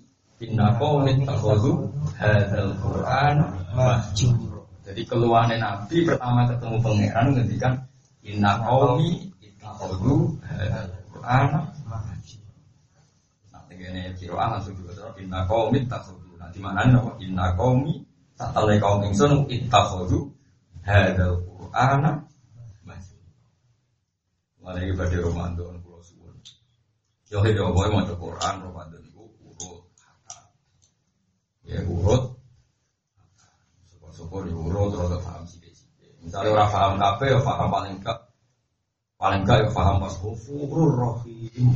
Inna 0.44 0.76
qawmin 0.80 1.28
takhudhu 1.28 1.92
hadzal 2.16 2.72
Quran 2.80 3.36
mahjur. 3.76 4.36
Jadi 4.84 5.02
keluarnya 5.08 5.56
Nabi 5.60 6.04
pertama 6.04 6.48
ketemu 6.48 6.76
pangeran 6.80 7.26
ngendikan 7.36 7.74
Inna 8.24 8.60
qawmi 8.64 9.28
takhudhu 9.60 10.40
hadzal 10.48 11.04
Quran 11.12 11.48
mahjur. 11.84 12.44
Nah, 13.52 13.62
tegene 13.68 14.16
langsung 14.32 14.76
juga 14.80 15.12
inna 15.20 15.44
qawmi 15.44 15.84
takhudhu. 15.92 16.40
Nah, 16.40 16.48
di 16.52 16.60
mana 16.64 16.88
nih 16.88 17.28
Inna 17.28 17.52
qawmi 17.60 18.04
tak 18.40 18.56
talai 18.56 18.80
kaum 18.80 19.04
ingsun 19.04 19.48
hadzal 20.84 21.40
Qur'ana 21.48 22.12
Mana 24.64 24.80
ini 24.80 24.96
pada 24.96 25.20
Ramadan 25.20 25.76
pulau 25.84 26.00
suwun. 26.00 26.40
Yo 27.28 27.44
he 27.44 27.52
yo 27.52 27.76
boy 27.76 27.92
mau 27.92 28.08
Quran 28.08 28.56
Ramadan 28.64 29.04
itu 29.04 29.20
urut. 29.44 29.84
Ya 31.68 31.84
urut. 31.84 32.40
Syukur-syukur 33.92 34.48
di 34.48 34.56
urut 34.56 34.96
terus 34.96 35.20
paham 35.20 35.44
sih 35.44 35.60
Misalnya 36.24 36.56
orang 36.56 36.72
paham 36.72 36.94
kafe, 36.96 37.26
ya 37.36 37.40
paham 37.44 37.68
paling 37.68 37.94
enggak 38.00 38.20
paling 39.20 39.44
enggak 39.44 39.68
ya 39.68 39.70
paham 39.76 40.00
pas 40.00 40.16
kufur 40.16 40.88
rohim. 40.96 41.68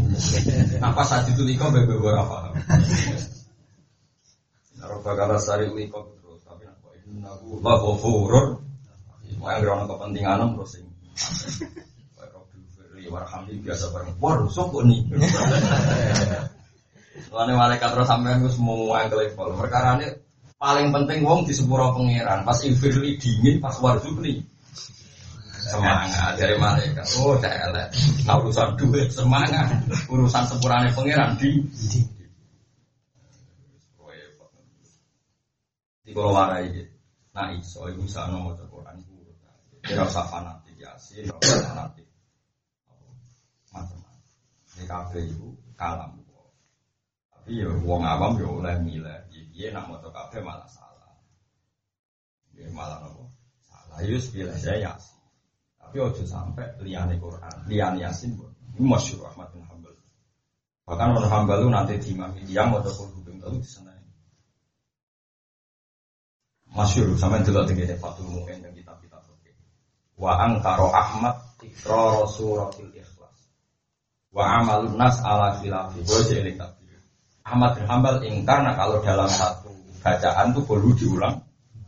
Pas 0.80 1.08
saat 1.12 1.28
itu 1.28 1.44
nikah 1.44 1.68
bebe 1.68 2.00
ora 2.00 2.24
paham. 2.24 2.56
Naruh 4.80 5.04
bakal 5.04 5.36
sari 5.44 5.68
nikah 5.76 6.08
terus 6.24 6.40
tapi 6.48 6.64
nak 6.64 6.80
innahu 7.04 7.60
la 7.60 7.76
ghafurur. 7.76 8.64
Mau 9.44 9.52
yang 9.52 9.86
kepentingan 9.92 10.56
terus 10.56 10.72
sing 10.72 10.88
warhamni 13.10 13.60
biasa 13.60 13.92
bareng. 13.92 14.16
Wah, 14.22 14.48
kok 14.48 14.84
nih. 14.86 15.02
Soalnya 17.28 17.54
malaikat 17.58 17.90
terus 17.92 18.08
sampean 18.08 18.46
gue 18.46 18.54
semua 18.54 19.04
yang 19.04 19.12
level. 19.12 19.58
Perkara 19.58 19.98
ini 19.98 20.08
paling 20.58 20.94
penting 20.94 21.26
wong 21.26 21.44
di 21.44 21.54
sepuro 21.58 21.92
pangeran. 21.92 22.46
Pas 22.46 22.62
infirli 22.64 23.18
dingin, 23.18 23.58
pas 23.58 23.76
nih 23.78 24.46
Semangat 25.68 26.40
dari 26.40 26.56
malaikat. 26.56 27.04
Oh, 27.20 27.36
elek. 27.36 27.92
Nah, 28.24 28.40
urusan 28.40 28.80
duit 28.80 29.12
semangat. 29.12 29.84
Urusan 30.08 30.48
sepurane 30.48 30.96
pangeran 30.96 31.36
di 31.36 31.60
di 31.68 32.00
kalau 36.18 36.34
warai 36.34 36.66
gitu. 36.74 36.94
Nah, 37.38 37.54
iso 37.54 37.86
ibu 37.86 38.02
bisa 38.02 38.26
nomor 38.26 38.58
Quran 38.58 38.98
itu. 38.98 39.14
Kira 39.86 40.10
usah 40.10 40.26
fanatik 40.26 40.74
ya 40.82 40.98
sih, 40.98 41.22
fanatik 41.30 41.62
macam-macam. 41.62 42.07
Ini 44.78 44.86
itu 45.26 45.48
kalam. 45.74 46.22
Iya, 47.48 47.72
wong 47.82 48.04
awam 48.04 48.36
yo 48.38 48.60
oleh 48.60 48.76
milih. 48.84 49.24
Iya 49.32 49.74
nak 49.74 49.88
moto 49.90 50.12
kabeh 50.12 50.44
malah 50.44 50.68
salah. 50.68 51.16
Ya 52.52 52.68
malah 52.70 53.02
nopo? 53.02 53.32
Salah. 53.64 54.04
Yus 54.04 54.30
pilih 54.30 54.54
saya 54.60 54.92
yasin. 54.92 55.18
Tapi 55.80 56.04
ojo 56.04 56.24
sampai 56.28 56.78
liane 56.84 57.16
Quran, 57.18 57.56
liane 57.72 58.04
yasin. 58.04 58.36
Ini 58.76 58.84
masyur 58.84 59.26
Ahmad 59.32 59.50
bin 59.56 59.64
Hambal. 59.66 59.96
Bahkan 60.86 61.08
orang 61.16 61.32
Hambal 61.32 61.58
itu 61.64 61.70
nanti 61.72 61.94
di 61.98 62.10
imam 62.14 62.32
yang 62.46 62.76
kul 62.76 62.84
hubung 63.16 63.40
telu 63.42 63.58
di 63.58 63.66
sana. 63.66 63.96
Masyur 66.68 67.16
sampai 67.16 67.42
dulu 67.42 67.64
tinggi 67.66 67.90
Fatul 67.98 68.28
Mu'in 68.28 68.60
dan 68.60 68.76
kitab-kitab 68.76 69.24
Wa 70.18 70.34
angkaro 70.46 70.94
Ahmad 70.94 71.38
ikrar 71.62 72.26
suratil 72.30 72.90
ikhlas. 72.94 73.17
Wa 74.38 74.62
amalun 74.62 75.02
nas 75.02 75.18
ala 75.26 75.58
khilafi. 75.58 76.06
Gue 76.06 76.22
jelik 76.30 76.62
Ahmad 77.42 77.74
bin 77.74 77.90
Hambal 77.90 78.22
ingkar 78.22 78.62
nah 78.62 78.78
kalau 78.78 79.02
dalam 79.02 79.26
satu 79.26 79.74
bacaan 80.06 80.54
tuh 80.54 80.62
perlu 80.62 80.94
diulang 80.94 81.42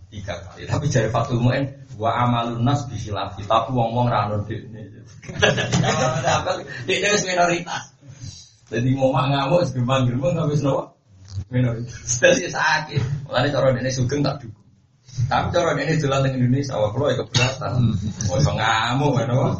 tiga 0.09 0.33
kali. 0.41 0.65
Tapi 0.65 0.89
dari 0.89 1.13
Fatul 1.13 1.45
Mu'in 1.45 1.69
wa 2.01 2.09
amalun 2.25 2.65
nas 2.65 2.89
bisilafi 2.89 3.45
tapi 3.45 3.69
wong 3.69 3.93
wong 3.93 4.07
rano 4.09 4.41
ini. 4.49 4.81
Dia 6.89 6.97
itu 7.13 7.25
minoritas. 7.29 7.93
Jadi 8.69 8.89
mau 8.97 9.13
mak 9.13 9.29
ngamuk 9.29 9.61
geremang 9.69 10.09
geremang 10.09 10.31
nggak 10.33 10.47
bisa 10.49 10.63
nawa 10.65 10.83
minoritas. 11.53 12.17
Jadi 12.17 12.49
sakit. 12.49 13.29
Mulanya 13.29 13.53
cara 13.53 13.77
ini 13.77 13.93
sugeng 13.93 14.25
tak 14.25 14.41
dukung. 14.41 14.65
Tapi 15.29 15.53
cara 15.53 15.77
ini 15.77 16.01
jalan 16.01 16.25
di 16.25 16.29
Indonesia, 16.39 16.73
awak 16.79 16.97
lo 16.97 17.05
ya 17.11 17.15
keberatan. 17.19 17.93
Mau 18.25 18.37
ngamuk, 18.41 19.11
mana? 19.13 19.53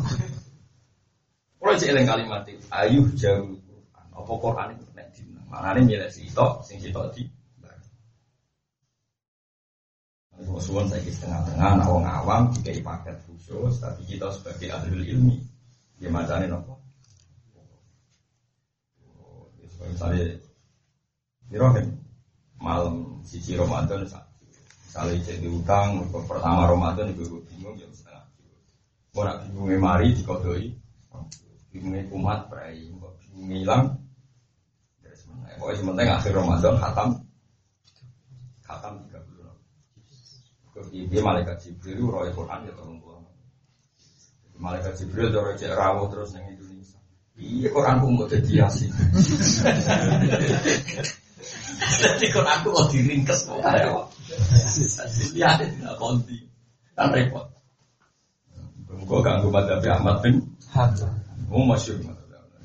Kalau 1.60 1.76
cek 1.76 1.92
kalimat 2.08 2.42
itu, 2.48 2.64
ayuh 2.72 3.08
jauh. 3.20 3.60
Apa 4.16 4.32
Quran 4.36 4.76
itu 4.76 4.90
Makanya 5.50 5.82
milih 5.82 6.10
si 6.14 6.30
itu, 6.30 6.48
sing 6.62 6.78
itu 6.80 7.02
di. 7.18 7.24
Suwon 10.60 10.88
saya 10.88 11.04
kira 11.04 11.20
tengah-tengah, 11.20 11.84
orang 11.84 12.08
awam 12.08 12.42
jika 12.56 12.72
paket 12.80 13.16
khusus, 13.28 13.80
tapi 13.84 14.08
kita 14.08 14.32
sebagai 14.32 14.72
ahli 14.72 15.12
ilmi, 15.12 15.36
dia 16.00 16.08
macamnya 16.08 16.56
nopo. 16.56 16.80
Misalnya, 19.84 20.36
Irohin, 21.52 21.92
malam 22.60 23.20
sisi 23.28 23.56
Ramadan, 23.60 24.08
misalnya 24.08 25.16
jadi 25.28 25.48
utang, 25.48 26.08
pertama 26.08 26.72
Ramadan 26.72 27.12
itu 27.12 27.40
bingung 27.52 27.76
jam 27.76 27.92
setengah. 27.92 28.24
Mau 29.16 29.24
nak 29.28 29.44
bingungnya 29.48 29.80
mari 29.80 30.08
dikodoi, 30.16 30.72
bingungnya 31.70 32.10
kumat, 32.10 32.50
perai, 32.50 32.90
bingungnya 33.34 33.58
hilang, 33.62 33.84
Pokoknya 35.60 35.76
sementing 35.76 36.08
akhir 36.08 36.32
Ramadan 36.32 36.80
khatam 36.80 37.20
khatam 38.64 38.94
30 39.12 41.12
Dia 41.12 41.20
malaikat 41.20 41.60
Jibril 41.60 42.08
roy 42.08 42.32
Quran 42.32 42.64
ya 42.64 42.72
tolong 42.80 42.96
pulang. 43.04 43.28
Malaikat 44.56 44.96
Jibril 44.96 45.36
roy 45.36 45.60
cek 45.60 45.76
rawuh 45.76 46.08
terus 46.08 46.32
yang 46.32 46.48
Indonesia. 46.48 46.96
Iya 47.36 47.76
Quran 47.76 48.00
pun 48.00 48.16
mau 48.16 48.32
jadi 48.32 48.64
yasin. 48.64 48.88
Jadi 51.80 52.28
Quran 52.32 52.56
aku 52.64 52.68
mau 52.72 52.88
diringkes 52.88 53.52
mau 53.52 53.60
kayak 53.60 54.08
Iya, 55.36 55.60
tidak 55.60 55.96
konti. 56.00 56.48
Kan 56.96 57.12
repot. 57.12 57.52
Gue 58.88 59.20
ganggu 59.20 59.52
pada 59.52 59.84
Ahmad 59.84 60.24
bin 60.24 60.40
Hamzah. 60.72 61.29
Oh 61.50 61.66
masyur. 61.66 61.98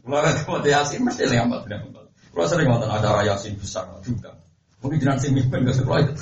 Kalau 0.04 0.20
ada 0.20 0.36
mau 0.44 0.60
yasin 0.60 1.00
mesti 1.00 1.24
Ahmad 1.32 1.64
bin 1.64 1.80
Hamzah. 1.80 2.04
Kalau 2.34 2.50
sering 2.50 2.66
nonton 2.66 2.90
acara 2.90 3.22
Yasin 3.22 3.54
besar 3.54 3.86
juga. 4.02 4.34
Mungkin 4.82 4.98
jenang 4.98 5.22
sing 5.22 5.38
mimpin 5.38 5.62
gak 5.62 5.78
sekolah 5.78 6.02
itu. 6.02 6.18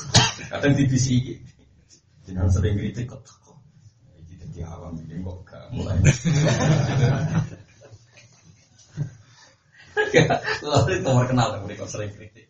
Kadang 0.52 0.76
di 0.76 0.84
BC 0.84 1.06
Jenang 2.28 2.52
sering 2.52 2.76
kritik 2.76 3.08
kok. 3.08 3.24
Ini 4.20 4.36
jadi 4.38 4.68
awam 4.68 4.94
bikin 5.00 5.24
kok 5.24 5.40
gak 5.48 5.64
mulai. 5.72 5.96
Lalu 10.62 11.00
itu 11.00 11.08
terkenal 11.08 11.48
mereka 11.64 11.88
sering 11.88 12.12
kritik. 12.12 12.46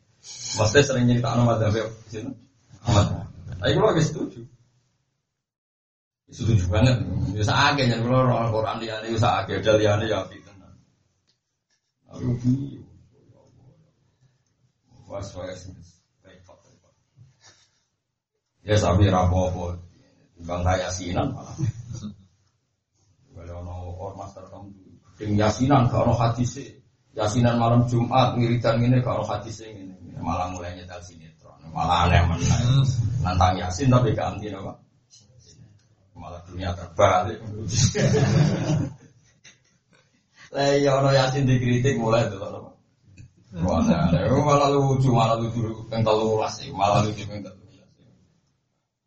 Maksudnya 0.59 0.83
sering 0.83 1.07
cerita 1.07 1.39
nama 1.39 1.55
Dawe 1.55 1.81
sini. 2.11 2.35
Ahmad. 2.83 3.31
Tapi 3.63 3.73
kalau 3.79 3.95
setuju. 4.03 4.43
Setuju 6.33 6.65
banget. 6.73 6.97
Bisa 7.37 7.53
aja 7.53 7.83
yang 7.85 8.01
kalau 8.09 8.25
orang 8.25 8.49
Quran 8.49 8.77
dia 8.81 8.97
ini 9.05 9.21
aja. 9.21 9.45
Udah 9.45 9.75
dia 9.77 9.93
ini 10.01 10.07
ya 10.09 10.25
fitnah. 10.25 10.73
Lalu 12.09 12.33
was 15.13 15.29
was 15.37 15.69
repot 16.25 16.57
repot. 16.65 16.95
Ya 18.65 18.81
sabi 18.81 19.13
rapopo, 19.13 19.77
bang 20.41 20.65
kaya 20.65 20.89
sinan 20.89 21.37
malah. 21.37 21.53
Kalau 23.33 23.61
ono 23.61 23.75
ormas 24.01 24.33
tertentu, 24.33 24.89
ting 25.21 25.37
yasinan 25.37 25.93
kalau 25.93 26.13
ono 26.13 26.15
hadis 26.17 26.57
yasinan 27.13 27.61
malam 27.61 27.85
Jumat 27.85 28.41
ngiritan 28.41 28.81
ini 28.81 29.05
kalau 29.05 29.21
hadis 29.29 29.61
ini 29.61 29.93
malah 30.17 30.49
mulai 30.49 30.73
nyetel 30.79 31.03
sinetron, 31.05 31.61
malah 31.75 32.09
aneh 32.09 32.23
mana 32.25 32.47
nantang 33.21 33.61
yasin 33.61 33.93
tapi 33.93 34.17
ganti 34.17 34.49
apa? 34.49 34.73
Malah 36.23 36.41
dunia 36.47 36.71
terbalik. 36.79 37.43
Lah 40.53 40.69
ya 40.77 41.01
ono 41.01 41.11
yasin 41.11 41.49
dikritik 41.49 41.97
mulai 41.99 42.29
tuh 42.31 42.39
Wah, 43.53 43.85
malah 43.85 44.73
lucu, 44.73 45.13
malah 45.13 45.37
lucu 45.37 45.61
yang 45.93 46.01
luas 46.09 46.57
sih, 46.57 46.73
malah 46.73 47.05
lucu 47.05 47.21
yang 47.29 47.45
terlalu 47.45 47.69
luas. 47.69 47.93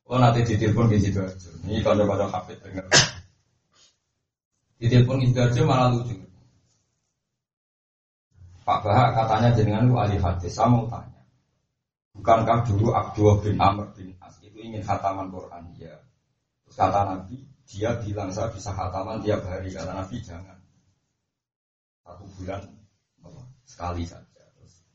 Oh 0.05 0.21
nanti 0.21 0.45
ditelepon 0.45 0.93
di 0.93 1.01
situ 1.01 1.17
aja. 1.17 1.49
Ini 1.65 1.81
kalau 1.81 2.05
pada 2.05 2.29
hafid 2.29 2.61
dengar. 2.61 2.85
Ditelepon 4.77 5.17
di 5.17 5.33
situ 5.33 5.41
aja 5.41 5.61
malah 5.65 5.97
lucu. 5.97 6.13
Pak 8.65 8.85
Bahak 8.85 9.17
katanya 9.17 9.49
jenengan 9.57 9.89
lu 9.89 9.97
ahli 9.97 10.17
hadis, 10.21 10.53
saya 10.53 10.69
mau 10.69 10.85
tanya. 10.89 11.21
Bukankah 12.13 12.65
dulu 12.69 12.93
Abdul 12.93 13.41
bin 13.41 13.57
Amr 13.57 13.89
bin 13.97 14.13
As 14.21 14.37
itu 14.45 14.57
ingin 14.61 14.85
khataman 14.85 15.33
Quran? 15.33 15.73
Ya. 15.77 15.93
Terus 16.75 16.91
kata 16.91 17.07
Nabi, 17.07 17.39
dia 17.71 17.95
bilang 18.03 18.35
saya 18.35 18.51
bisa 18.51 18.75
khataman 18.75 19.23
tiap 19.23 19.47
hari. 19.47 19.71
Kata 19.71 19.95
Nabi 19.95 20.19
jangan. 20.19 20.59
Satu 22.03 22.27
bulan 22.35 22.67
sekali 23.63 24.03
saja. 24.03 24.43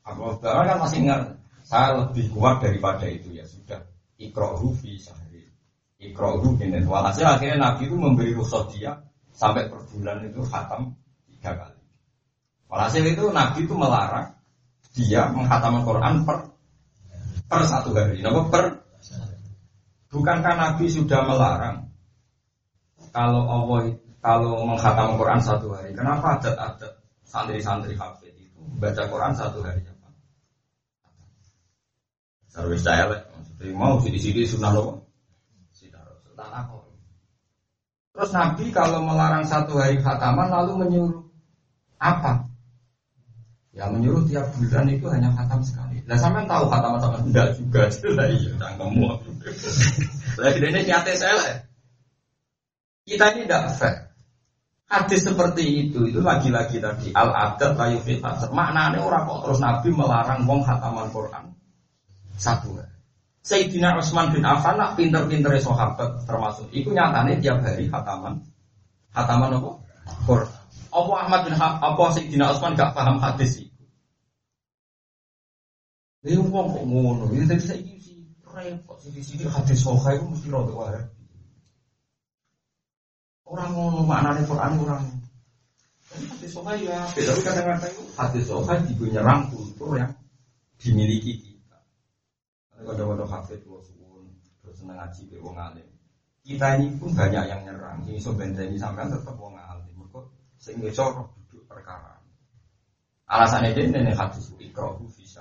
Abu 0.05 0.28
Bakar 0.37 0.68
kan 0.68 0.76
masih 0.76 1.09
ingat, 1.09 1.41
saya 1.64 2.05
lebih 2.05 2.37
kuat 2.37 2.61
daripada 2.61 3.09
itu 3.09 3.33
ya 3.33 3.49
sudah. 3.49 3.81
Ikrohu 4.20 4.76
fi 4.76 5.01
sahri. 5.01 5.49
Ikrohu 5.97 6.61
ini. 6.61 6.85
Walhasil 6.85 7.24
akhirnya 7.24 7.57
Nabi 7.57 7.89
itu 7.89 7.97
memberi 7.97 8.37
rukhsah 8.37 8.68
dia 8.76 9.01
sampai 9.33 9.72
per 9.72 9.81
bulan 9.89 10.20
itu 10.28 10.45
khatam 10.45 10.93
tiga 11.33 11.57
kali. 11.57 11.81
Walhasil 12.68 13.09
itu 13.09 13.24
Nabi 13.33 13.64
itu 13.64 13.72
melarang 13.72 14.37
dia 14.93 15.33
menghatam 15.33 15.81
Quran 15.81 16.28
per 16.28 16.53
per 17.49 17.62
satu 17.64 17.97
hari. 17.97 18.20
Kenapa 18.20 18.53
per? 18.53 18.64
Bukankah 20.11 20.55
Nabi 20.59 20.91
sudah 20.91 21.23
melarang 21.23 21.87
kalau 23.15 23.47
Allah 23.47 23.95
kalau 24.21 24.67
menghatam 24.67 25.17
Quran 25.17 25.41
satu 25.41 25.71
hari? 25.73 25.95
Kenapa 25.95 26.39
adat-adat 26.39 26.99
santri-santri 27.23 27.95
hafid 27.95 28.35
itu 28.35 28.61
baca 28.79 29.07
Quran 29.07 29.33
satu 29.39 29.63
hari? 29.63 29.87
Sarwis 32.51 32.83
saya 32.83 33.07
maksudnya 33.07 33.71
mau 33.79 34.03
di 34.03 34.19
sini 34.19 34.43
sunnah 34.43 34.75
loh. 34.75 35.07
Terus 38.21 38.37
Nabi 38.37 38.69
kalau 38.69 39.01
melarang 39.01 39.49
satu 39.49 39.81
hari 39.81 39.97
khataman 39.97 40.53
lalu 40.53 40.85
menyuruh 40.85 41.25
apa? 41.97 42.45
Ya 43.73 43.89
menyuruh 43.89 44.29
tiap 44.29 44.45
bulan 44.61 44.93
itu 44.93 45.09
hanya 45.09 45.33
khatam 45.33 45.65
sekali. 45.65 45.89
Nah 46.11 46.19
sampean 46.19 46.43
tahu 46.51 46.67
khatam 46.67 46.99
sama 46.99 47.23
enggak 47.23 47.55
juga 47.55 47.87
lah 48.19 48.27
iya 48.27 48.51
cangkemmu. 48.59 49.07
Lah 50.43 50.51
ini 50.59 50.81
nyate 50.83 51.15
saya 51.15 51.35
lah. 51.39 51.55
Kita 53.07 53.31
ini 53.39 53.47
tidak 53.47 53.79
fair. 53.79 54.11
Hadis 54.91 55.23
seperti 55.23 55.87
itu 55.87 56.11
itu 56.11 56.19
lagi-lagi 56.19 56.83
tadi 56.83 57.15
al 57.15 57.31
adat 57.31 57.79
layu 57.79 58.03
fil 58.03 58.19
Maknanya 58.51 58.99
orang 58.99 59.23
kok 59.23 59.39
terus 59.47 59.63
Nabi 59.63 59.89
melarang 59.95 60.43
wong 60.51 60.67
khataman 60.67 61.07
Quran 61.15 61.55
satu. 62.35 62.75
Sayyidina 63.47 63.95
Utsman 63.95 64.35
bin 64.35 64.43
Affan 64.43 64.83
nak 64.83 64.99
pinter-pinter 64.99 65.55
sahabat 65.63 66.27
termasuk. 66.27 66.67
Iku 66.75 66.91
nyatane 66.91 67.39
tiap 67.39 67.63
hari 67.63 67.87
hataman. 67.87 68.43
Hataman 69.15 69.63
apa? 69.63 69.71
Quran. 70.27 70.59
Apa 70.91 71.13
Ahmad 71.23 71.41
bin 71.47 71.55
Hab, 71.55 71.79
apa 71.79 72.03
Sayyidina 72.19 72.51
Utsman 72.51 72.75
gak 72.75 72.99
paham 72.99 73.23
hadis 73.23 73.63
itu? 73.63 73.70
Lha 76.21 76.37
wong 76.37 76.68
kok 76.77 76.85
ngono, 76.85 77.25
ya 77.33 77.49
tadi 77.49 77.64
saya 77.64 77.81
sih 77.97 78.21
repot 78.45 79.01
di 79.09 79.25
sini 79.25 79.49
hadis 79.49 79.81
sahih 79.81 80.21
itu 80.21 80.27
mesti 80.29 80.47
rada 80.53 80.73
wae. 80.77 81.01
Orang 83.49 83.73
ngono 83.73 84.05
maknane 84.05 84.45
Quran 84.45 84.85
orang. 84.85 85.05
Hadis 86.12 86.53
sahih 86.53 86.93
ya, 86.93 87.09
tapi 87.09 87.41
kadang-kadang 87.41 87.95
hadis 88.21 88.45
sahih 88.53 88.85
juga 88.93 89.05
nyerang 89.16 89.49
kultur 89.49 89.97
yang 89.97 90.12
dimiliki 90.77 91.41
kita. 91.41 91.81
Hafid 92.85 93.64
kalau 93.64 93.81
suwun 93.81 94.29
terus 94.61 94.77
seneng 94.77 95.01
ngaji 95.01 95.25
be 95.25 95.41
wong 95.41 95.57
alim. 95.57 95.89
Kita 96.45 96.77
ini 96.77 97.01
pun 97.01 97.16
banyak 97.16 97.45
yang 97.49 97.64
nyerang. 97.64 98.05
Ini 98.05 98.21
so 98.21 98.37
ini 98.37 98.77
sampai 98.77 99.09
tetap 99.09 99.41
wong 99.41 99.57
alim. 99.57 99.89
Mereka 99.97 100.21
sing 100.61 100.77
iso 100.85 101.33
duduk 101.49 101.64
perkara. 101.64 102.21
Alasannya 103.25 103.73
dia 103.73 103.89
ini 103.89 104.12
hadis 104.12 104.53
ikro 104.61 105.01
bisa. 105.09 105.41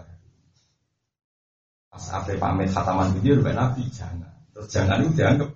Apa 2.08 2.32
pamit 2.39 2.72
khataman 2.72 3.12
video 3.20 3.43
Nabi 3.43 3.84
jangan. 3.91 4.32
Terus 4.56 4.68
jangan 4.72 5.04
itu 5.04 5.20
dianggap 5.20 5.50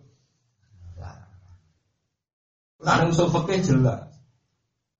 Nah, 2.83 2.99
usul 3.07 3.31
fakih 3.31 3.63
jelas. 3.63 4.11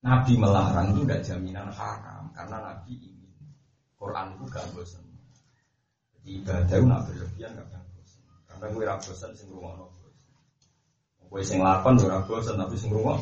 Nabi 0.04 0.40
melarang 0.40 0.96
itu 0.96 1.04
tidak 1.04 1.24
jaminan 1.24 1.68
haram 1.72 2.32
karena 2.36 2.60
Nabi 2.60 2.96
ingin 2.96 3.32
Quran 3.96 4.36
itu 4.36 4.44
gak 4.52 4.68
bosan. 4.76 5.04
Jadi 6.20 6.44
ibadah 6.44 6.76
itu 6.80 6.88
nak 6.88 7.02
berlebihan 7.08 7.52
gak 7.56 7.84
bosan. 7.92 8.24
Karena 8.48 8.66
gue 8.72 8.84
rasa 8.84 9.12
bosan 9.12 9.32
sing 9.36 9.48
rumah 9.52 9.76
no 9.80 9.92
bosan. 9.92 10.16
Gue 11.28 11.42
sing 11.44 11.60
lakon 11.60 12.00
gue 12.00 12.08
rasa 12.08 12.28
bosan 12.28 12.56
tapi 12.60 12.76
sing 12.76 12.92
rumah. 12.92 13.20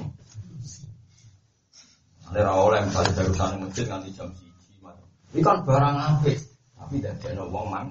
Ada 2.32 2.48
yang 2.48 2.88
misalnya 2.88 3.12
dari 3.12 3.34
sana 3.36 3.56
masjid 3.60 3.86
nganti 3.92 4.10
jam 4.16 4.30
siji 4.32 4.80
Ini 5.36 5.42
kan 5.44 5.58
barang 5.68 5.98
apik 6.00 6.38
tapi 6.80 6.96
tidak 7.02 7.20
ada 7.28 7.44
wong 7.50 7.68
mang. 7.68 7.88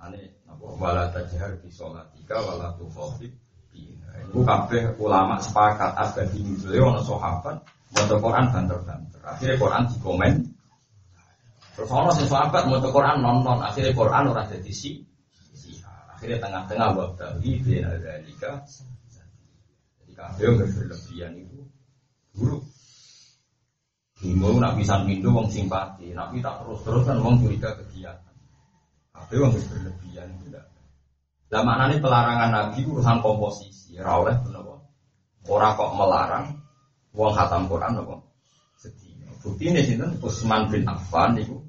Ane, 0.00 0.32
napa 0.48 0.64
wala 0.80 1.12
tajhar 1.12 1.60
di 1.60 1.68
sholat 1.68 2.08
tiga 2.16 2.40
wala 2.40 2.72
tu 2.80 2.88
khofif 2.88 3.32
Iku 4.30 4.46
kabeh 4.46 4.94
ulama 5.02 5.42
sepakat 5.42 5.90
abadi 5.98 6.38
nuzule 6.44 6.78
ana 6.78 7.02
sahabat 7.02 7.56
maca 7.90 8.14
Quran 8.14 8.44
banter-banter. 8.54 9.20
Akhirnya 9.26 9.56
Quran 9.58 9.82
dikomen. 9.90 10.34
Terus 11.74 11.90
ana 11.90 12.10
sing 12.14 12.26
sahabat 12.30 12.70
maca 12.70 12.88
Quran 12.94 13.18
nonton, 13.26 13.58
akhirnya 13.58 13.90
Quran 13.90 14.30
ora 14.30 14.46
dadi 14.46 14.70
si. 14.70 15.02
Akhirnya 16.14 16.46
tengah-tengah 16.46 16.88
waktu 16.94 17.26
di 17.42 17.50
bina 17.58 17.90
dalika. 17.98 18.62
Jadi 19.98 20.12
kabeh 20.14 20.46
berlebihan 20.62 21.32
itu 21.34 21.58
buruk. 22.36 22.62
Himo 24.20 24.52
nak 24.60 24.76
bisa 24.76 25.00
mindu 25.00 25.32
wong 25.32 25.48
simpati, 25.48 26.12
nak 26.12 26.36
tak 26.44 26.60
terus-terus 26.60 27.02
kan 27.08 27.18
wong 27.24 27.40
curiga 27.40 27.72
kegiatan. 27.82 28.29
Kabeh 29.20 29.36
yang 29.36 29.52
berlebihan 29.52 30.26
itu 30.32 30.48
tidak. 30.48 30.64
Lah 31.52 31.62
maknanya 31.66 32.00
pelarangan 32.00 32.50
Nabi 32.50 32.80
urusan 32.88 33.20
komposisi, 33.20 34.00
ora 34.00 34.16
oleh 34.16 34.34
menapa. 34.48 34.80
Ora 35.44 35.76
kok 35.76 35.92
melarang 35.92 36.46
wong 37.12 37.36
khatam 37.36 37.68
Quran 37.68 38.00
napa? 38.00 38.16
Sedih. 38.80 39.12
Bukti 39.44 39.68
ini 39.68 39.84
sinten 39.84 40.16
Utsman 40.24 40.72
bin 40.72 40.88
Affan 40.88 41.36
niku 41.36 41.60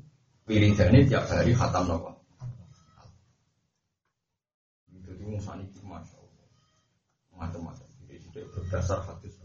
wiridane 0.47 1.04
tiap 1.04 1.28
hari 1.28 1.52
khatam 1.52 1.91
napa? 1.91 2.16
Jadi 4.88 5.24
musani 5.28 5.68
itu 5.68 5.84
masya 5.84 6.16
Allah, 6.24 6.47
macam-macam. 7.36 7.88
Jadi 8.08 8.16
berdasar 8.32 9.04
hadis. 9.04 9.36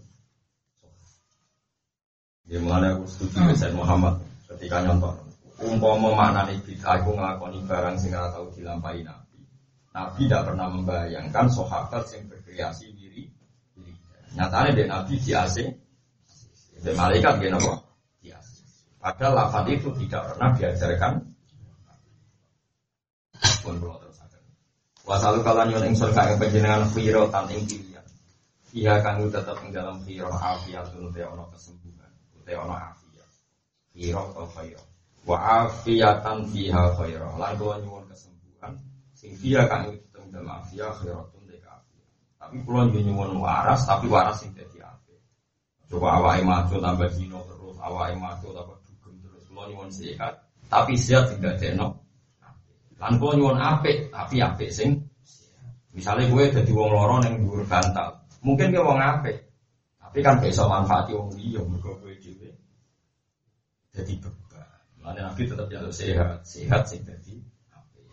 Ya 2.47 2.63
mulai 2.63 2.95
aku 2.95 3.11
setuju 3.11 3.59
Said 3.59 3.75
Muhammad 3.75 4.23
ketika 4.47 4.79
nyontok. 4.87 5.26
Umpama 5.57 6.13
maknane 6.13 6.61
bid'ah 6.61 7.01
aku 7.01 7.17
nglakoni 7.17 7.65
barang 7.65 7.97
sing 7.97 8.13
ora 8.13 8.29
tau 8.29 8.53
dilampahi 8.53 9.01
Nabi. 9.01 9.41
Nabi 9.97 10.29
tidak 10.29 10.53
pernah 10.53 10.69
membayangkan 10.69 11.49
sahabat 11.49 12.05
yang 12.13 12.29
berkreasi 12.29 12.93
diri. 12.93 13.25
Nyatanya 14.37 14.71
dia 14.77 14.85
Nabi 14.85 15.17
di 15.17 15.33
AC, 15.33 15.57
di 16.77 16.93
malaikat 16.93 17.41
dia 17.41 17.57
apa? 17.57 17.73
Di 18.21 18.29
AC. 18.37 18.51
Padahal 19.01 19.33
lafaz 19.33 19.65
itu 19.73 19.89
tidak 20.05 20.23
pernah 20.29 20.49
diajarkan. 20.53 21.13
Pun 23.65 23.75
belum 23.81 23.97
terus 23.97 24.21
ada. 24.21 24.39
Wasalu 25.09 25.41
kaya 25.41 26.37
penjenengan 26.37 26.85
firo 26.93 27.33
tan 27.33 27.49
ing 27.49 27.65
pilihan. 27.65 28.05
Iya 28.77 29.01
kami 29.01 29.33
tetap 29.33 29.57
ing 29.65 29.73
dalam 29.73 30.05
firo 30.05 30.29
afiat 30.29 30.93
untuk 30.93 31.17
ono 31.17 31.49
kesembuhan, 31.49 32.13
untuk 32.37 32.61
ono. 32.61 32.77
Firo 33.97 34.21
atau 34.37 34.45
firo. 34.53 34.96
Wa 35.27 35.66
afiatan 35.66 36.47
fiha 36.55 36.95
firo. 36.95 37.35
Lan 37.35 37.59
nyuwun 37.59 38.07
kesembuhan 38.07 38.79
Sing 39.16 39.35
dia 39.43 39.66
kan 39.66 39.91
itu 39.91 39.99
tentang 40.12 40.29
dalam 40.29 40.62
afia 40.62 40.87
khairatun 40.93 41.43
afia. 41.51 42.05
Tapi 42.39 42.62
juga 42.62 43.01
nyuwun 43.03 43.43
waras, 43.43 43.83
tapi 43.89 44.07
waras 44.07 44.39
sing 44.39 44.55
jadi 44.55 44.87
ape. 44.87 45.18
Coba 45.91 46.22
awak 46.22 46.47
maju 46.47 46.77
tambah 46.79 47.11
dino 47.16 47.43
terus, 47.51 47.74
awak 47.83 48.14
maju 48.14 48.49
tambah 48.55 48.77
dugem 48.87 49.14
terus. 49.24 49.43
Pulau 49.51 49.66
nyuwun 49.66 49.91
sehat, 49.91 50.47
tapi 50.70 50.95
sehat 50.95 51.35
tidak 51.35 51.59
jeno. 51.59 52.07
Lan 53.03 53.18
pulau 53.18 53.35
nyuwun 53.35 53.59
ape, 53.59 54.12
tapi 54.14 54.39
ape 54.39 54.70
sing. 54.70 55.03
Misalnya 55.97 56.29
gue 56.29 56.45
jadi 56.53 56.70
wong 56.77 56.93
loro 56.93 57.24
yang 57.24 57.41
dhuwur 57.41 57.64
bantal, 57.64 58.20
mungkin 58.45 58.68
dia 58.68 58.85
wong 58.85 59.01
ape, 59.01 59.49
tapi 59.97 60.20
kan 60.20 60.37
besok 60.45 60.68
manfaati 60.68 61.16
wong 61.16 61.33
liya 61.35 61.64
mergo 61.64 61.97
gue 62.05 62.12
juga. 62.20 62.53
Jadi 63.97 64.20
beban. 64.20 64.46
Mana 65.07 65.31
nabi 65.31 65.47
tetap 65.47 65.71
jalur 65.71 65.95
sehat, 65.95 66.43
sehat 66.43 66.83
sing 66.91 67.07
jadi 67.07 67.39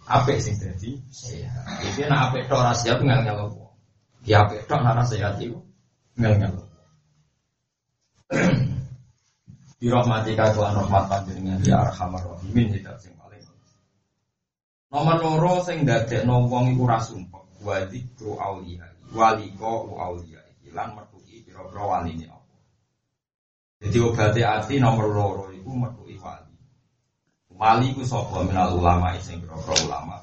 apik 0.06 0.38
sing 0.38 0.60
dadi 0.60 1.00
sehat. 1.10 1.66
Iki 1.90 2.06
nek 2.06 2.20
apik 2.30 2.44
tok 2.52 2.60
ora 2.60 2.74
sehat 2.76 3.00
ngel 3.02 3.24
ngel 3.24 3.38
opo. 3.50 3.74
Ki 4.22 4.32
apik 4.36 4.68
tok 4.68 4.84
ora 4.84 5.04
sehat 5.08 5.40
iku 5.40 5.58
opo. 6.22 6.64
Bi 9.82 9.88
rahmatika 9.92 10.56
tuan 10.56 10.78
rahmat 10.80 11.04
panjenengan 11.12 11.60
ya 11.66 11.84
arhamar 11.90 12.24
rahimin 12.24 12.72
hidat 12.72 13.02
sing 13.04 13.18
paling. 13.20 13.42
Nomor 14.94 15.18
loro 15.20 15.54
sing 15.66 15.84
dadekno 15.84 16.48
wong 16.48 16.78
iku 16.78 16.88
ora 16.88 17.00
sumpah. 17.02 17.44
Wa 17.64 17.84
dzikru 17.88 18.40
auliya. 18.40 18.86
Waliko 19.12 19.98
auliya. 19.98 20.40
Lan 20.74 20.98
metuki 20.98 21.46
pira-pira 21.46 21.86
waline 21.86 22.26
apa. 22.26 22.58
Jadi 23.78 23.98
obate 24.02 24.42
ati 24.42 24.82
nomor 24.82 25.06
loro 25.06 25.46
iku 25.54 25.70
metuki 25.70 26.18
wali. 26.18 26.43
Wali 27.64 27.96
ku 27.96 28.04
sapa 28.04 28.44
minal 28.44 28.76
ulama 28.76 29.16
sing 29.24 29.40
kira 29.40 29.56
ulama. 29.56 30.20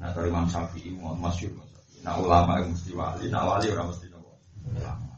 Nah 0.00 0.08
dari 0.16 0.32
Imam 0.32 0.48
Syafi'i 0.48 0.96
masyhur 0.96 1.60
Nah 2.00 2.16
ulama 2.16 2.56
itu 2.62 2.72
mesti 2.72 2.90
wali, 2.96 3.28
nah 3.28 3.44
wali 3.44 3.68
orang 3.68 3.92
mesti 3.92 4.08
nopo. 4.08 4.32
Ulama. 4.64 5.12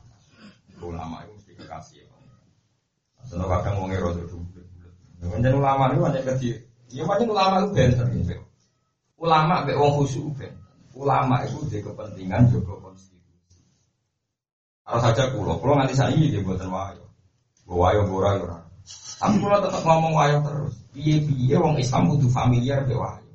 Ulama 0.82 1.16
itu 1.22 1.32
mesti 1.38 1.52
kekasih. 1.54 2.02
Sono 3.30 3.46
kadang 3.46 3.78
wong 3.78 3.94
ero 3.94 4.10
tuh 4.10 4.42
bulet 5.22 5.54
ulama 5.54 5.94
itu 5.94 6.02
hanya 6.02 6.20
kecil. 6.34 6.56
Ya 6.90 7.06
macam 7.06 7.30
ulama 7.30 7.54
itu 7.62 7.68
benter 7.70 8.06
gitu. 8.10 8.34
Ulama 9.22 9.62
be 9.62 9.78
wong 9.78 10.02
khusyuk 10.02 10.34
benter. 10.34 10.66
Ulama 10.98 11.46
itu 11.46 11.62
di 11.70 11.78
kepentingan 11.78 12.50
juga 12.50 12.74
konstitusi. 12.82 13.62
Kalau 14.82 14.98
saja 14.98 15.30
kulo, 15.30 15.62
kulo 15.62 15.78
nanti 15.78 15.94
saya 15.94 16.10
ini 16.10 16.34
dia 16.34 16.42
buatan 16.42 16.74
wayo. 16.74 17.06
Wayo 17.70 18.02
bora 18.10 18.34
ora. 18.34 18.69
Tapi 19.20 19.36
kalau 19.36 19.60
tetap 19.60 19.82
ngomong 19.84 20.12
wayo 20.16 20.38
terus, 20.40 20.74
piye 20.96 21.20
piye 21.20 21.56
wong 21.60 21.76
Islam 21.76 22.08
butuh 22.08 22.30
familiar 22.32 22.88
be 22.88 22.96
wayo. 22.96 23.30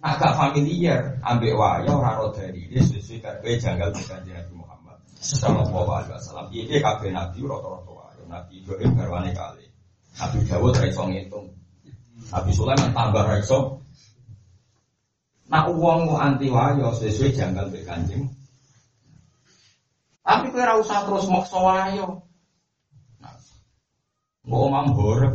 Nah 0.00 0.16
gak 0.16 0.32
familiar 0.32 1.20
ambek 1.20 1.52
wayo 1.52 2.00
raro 2.00 2.32
dari 2.32 2.64
dia 2.72 2.80
sesuai 2.80 3.20
karena 3.20 3.52
janggal 3.60 3.88
dengan 3.92 4.20
Nabi 4.24 4.52
Muhammad 4.56 4.98
Sallallahu 5.20 5.90
Alaihi 5.92 6.16
Wasallam. 6.16 6.48
Ini 6.56 6.76
kabeh 6.80 7.12
Nabi 7.12 7.38
rata-rata 7.44 7.92
wayo. 7.92 8.22
Nabi 8.24 8.52
Ibrahim 8.64 8.90
garwane 8.96 9.30
kali. 9.36 9.68
Nabi 10.16 10.36
Dawud 10.48 10.72
raiso 10.72 11.04
ngitung. 11.04 11.46
Nabi 12.32 12.50
Sulaiman 12.56 12.90
tambah 12.96 13.24
raiso. 13.28 13.84
Nah 15.52 15.68
uang 15.68 16.16
anti 16.16 16.48
wayo 16.48 16.96
sesuai 16.96 17.36
janggal 17.36 17.68
be 17.68 17.84
kanjeng. 17.84 18.32
Tapi 20.24 20.48
ora 20.56 20.80
usah 20.80 21.04
terus 21.04 21.28
maksa 21.28 21.58
wayo. 21.60 22.29
Mau 24.50 24.66
omam 24.66 24.90
borek. 24.98 25.30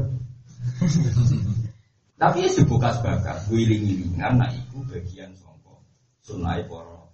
Tapi 2.21 2.47
ya 2.47 2.49
sebukas 2.51 2.99
bakas, 2.99 3.47
wiling-wilingan, 3.47 4.39
nah 4.39 4.51
itu 4.51 4.79
bagian 4.87 5.31
songko. 5.39 5.79
Sunai 6.19 6.63
poro. 6.67 7.07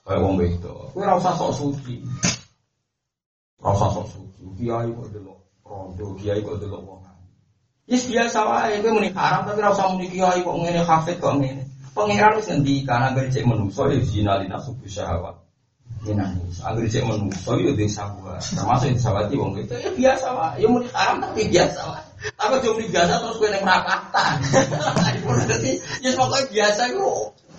Kayak 0.00 0.26
wong 0.26 0.42
itu, 0.42 0.74
kue 0.90 1.04
rasa 1.06 1.30
sok 1.38 1.52
suci. 1.54 2.02
Rasa 3.62 3.86
sok 3.94 4.06
suci, 4.10 4.42
kiai 4.58 4.90
kok 4.90 5.06
delok 5.14 5.38
rondo, 5.62 6.18
kiai 6.18 6.42
kok 6.42 6.58
delok 6.58 6.82
wong. 6.82 7.00
Yes 7.90 8.06
biasa 8.06 8.46
wae, 8.46 8.78
kowe 8.82 8.94
muni 8.94 9.10
haram 9.10 9.46
tapi 9.46 9.62
rasa 9.62 9.90
muni 9.90 10.06
kiai 10.10 10.42
kok 10.46 10.54
ngene 10.54 10.82
hafid 10.86 11.18
kok 11.18 11.34
ngene. 11.38 11.66
Pangeran 11.90 12.38
wis 12.38 12.46
ngendikan 12.46 13.02
agar 13.02 13.26
cek 13.26 13.42
menungso 13.42 13.90
ya 13.90 13.98
zina 14.02 14.38
lina 14.38 14.62
subuh 14.62 14.86
syahwat. 14.86 15.34
Jenani, 16.00 16.40
agar 16.64 16.80
cek 16.88 17.04
menungso 17.04 17.60
yo 17.60 17.76
desa 17.76 18.08
gua, 18.16 18.40
termasuk 18.40 18.88
di 18.88 18.96
sawati 18.96 19.36
wong 19.36 19.52
itu 19.60 19.76
ya 19.76 19.92
biasa 19.92 20.32
lah, 20.32 20.56
ya 20.56 20.64
mau 20.64 20.80
haram 20.96 21.20
tapi 21.20 21.44
biasa 21.52 21.80
lah. 21.84 22.00
Tapi 22.40 22.56
cuma 22.64 22.80
biasa 22.80 23.12
terus 23.20 23.36
gue 23.36 23.48
neng 23.52 23.64
rakatan. 23.68 24.34
Jadi 25.44 25.70
ya 26.00 26.08
pokoknya 26.16 26.48
biasa 26.48 26.80
itu 26.88 27.04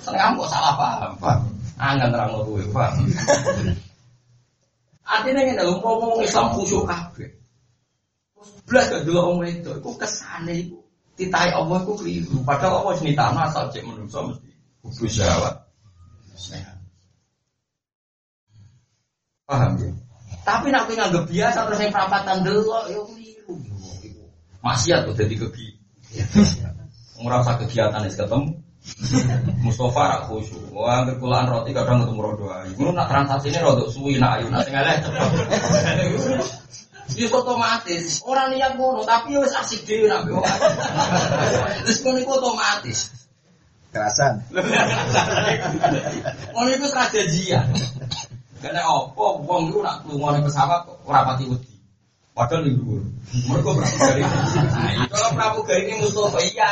setengah 0.01 0.37
kok 0.41 0.49
salah 0.49 0.73
paham, 0.73 1.11
pak. 1.21 1.37
Angin 1.77 2.09
terang 2.09 2.33
gue, 2.45 2.65
pak. 2.73 2.91
Artinya 5.17 5.41
ini 5.43 5.53
dalam 5.57 5.77
ngomong 5.81 6.21
Islam 6.25 6.53
khusyuk 6.57 6.89
kabeh. 6.89 7.29
Belas 8.65 8.89
gak 8.89 9.03
dulu 9.05 9.37
om 9.37 9.41
itu, 9.45 9.69
itu 9.69 9.89
kesane 9.97 10.53
itu. 10.65 10.77
Titai 11.13 11.51
Allah 11.53 11.83
itu 11.83 11.93
keliru. 11.99 12.37
Padahal 12.41 12.81
Allah 12.81 12.93
jenis 12.97 13.13
tanah 13.13 13.43
asal 13.45 13.69
cek 13.69 13.83
menurut 13.85 14.09
mesti 14.09 14.49
kubus 14.81 15.11
syahwat. 15.13 15.55
Paham 19.51 19.75
ya? 19.83 19.91
Tapi 20.47 20.71
nak 20.71 20.87
nganggep 20.87 21.27
biasa 21.27 21.67
terus 21.67 21.79
yang 21.83 21.91
perapatan 21.91 22.39
dulu, 22.47 22.71
ya 22.87 23.01
keliru. 23.03 23.55
Maksiat 24.63 25.03
tuh 25.11 25.13
jadi 25.19 25.35
kebi. 25.35 25.67
Ngerasa 27.21 27.59
kegiatan 27.59 28.07
es 28.07 28.15
ketemu. 28.15 28.55
Mustafa 29.67 30.01
rak 30.09 30.21
khusyuk. 30.31 30.73
Wah, 30.73 31.05
berkulaan 31.05 31.45
roti 31.51 31.69
kadang 31.75 32.01
ketemu 32.01 32.21
rodo 32.23 32.49
ayu. 32.49 32.73
Ngono 32.79 32.97
nak 32.97 33.13
transaksi 33.13 33.53
ini 33.53 33.61
rodok 33.61 33.93
suwi 33.93 34.17
nak 34.17 34.41
ayu 34.41 34.49
nak 34.49 34.65
tinggalnya 34.65 35.03
cepet. 35.05 35.29
Wis 37.21 37.29
otomatis. 37.29 38.23
Orang 38.23 38.55
niat 38.55 38.79
ngono, 38.79 39.03
tapi 39.03 39.35
wis 39.35 39.51
asik 39.51 39.83
dhewe 39.83 40.07
nak 40.07 40.23
mbek 40.23 40.47
Terus 41.83 41.99
ngono 42.07 42.17
iku 42.23 42.31
otomatis. 42.39 42.99
Kerasan. 43.91 44.47
Ngono 46.55 46.69
iku 46.71 46.87
janjian. 46.87 47.67
Karena 48.61 48.81
opo 48.85 49.41
wong 49.41 49.73
iku 49.73 49.81
nak 49.81 50.05
lunga 50.05 50.37
pesawat 50.45 50.85
kok 50.85 50.97
ora 51.09 51.25
pati 51.25 51.49
wedi. 51.49 51.73
Padahal 52.31 52.63
di 52.63 52.71
luar. 52.77 53.03
Mereka 53.51 53.69
pramugari. 53.75 54.21
Nah, 54.23 55.07
kalau 55.11 55.29
pramugari 55.35 55.83
ini 55.89 55.99
Mustafa 55.99 56.39
iya. 56.47 56.71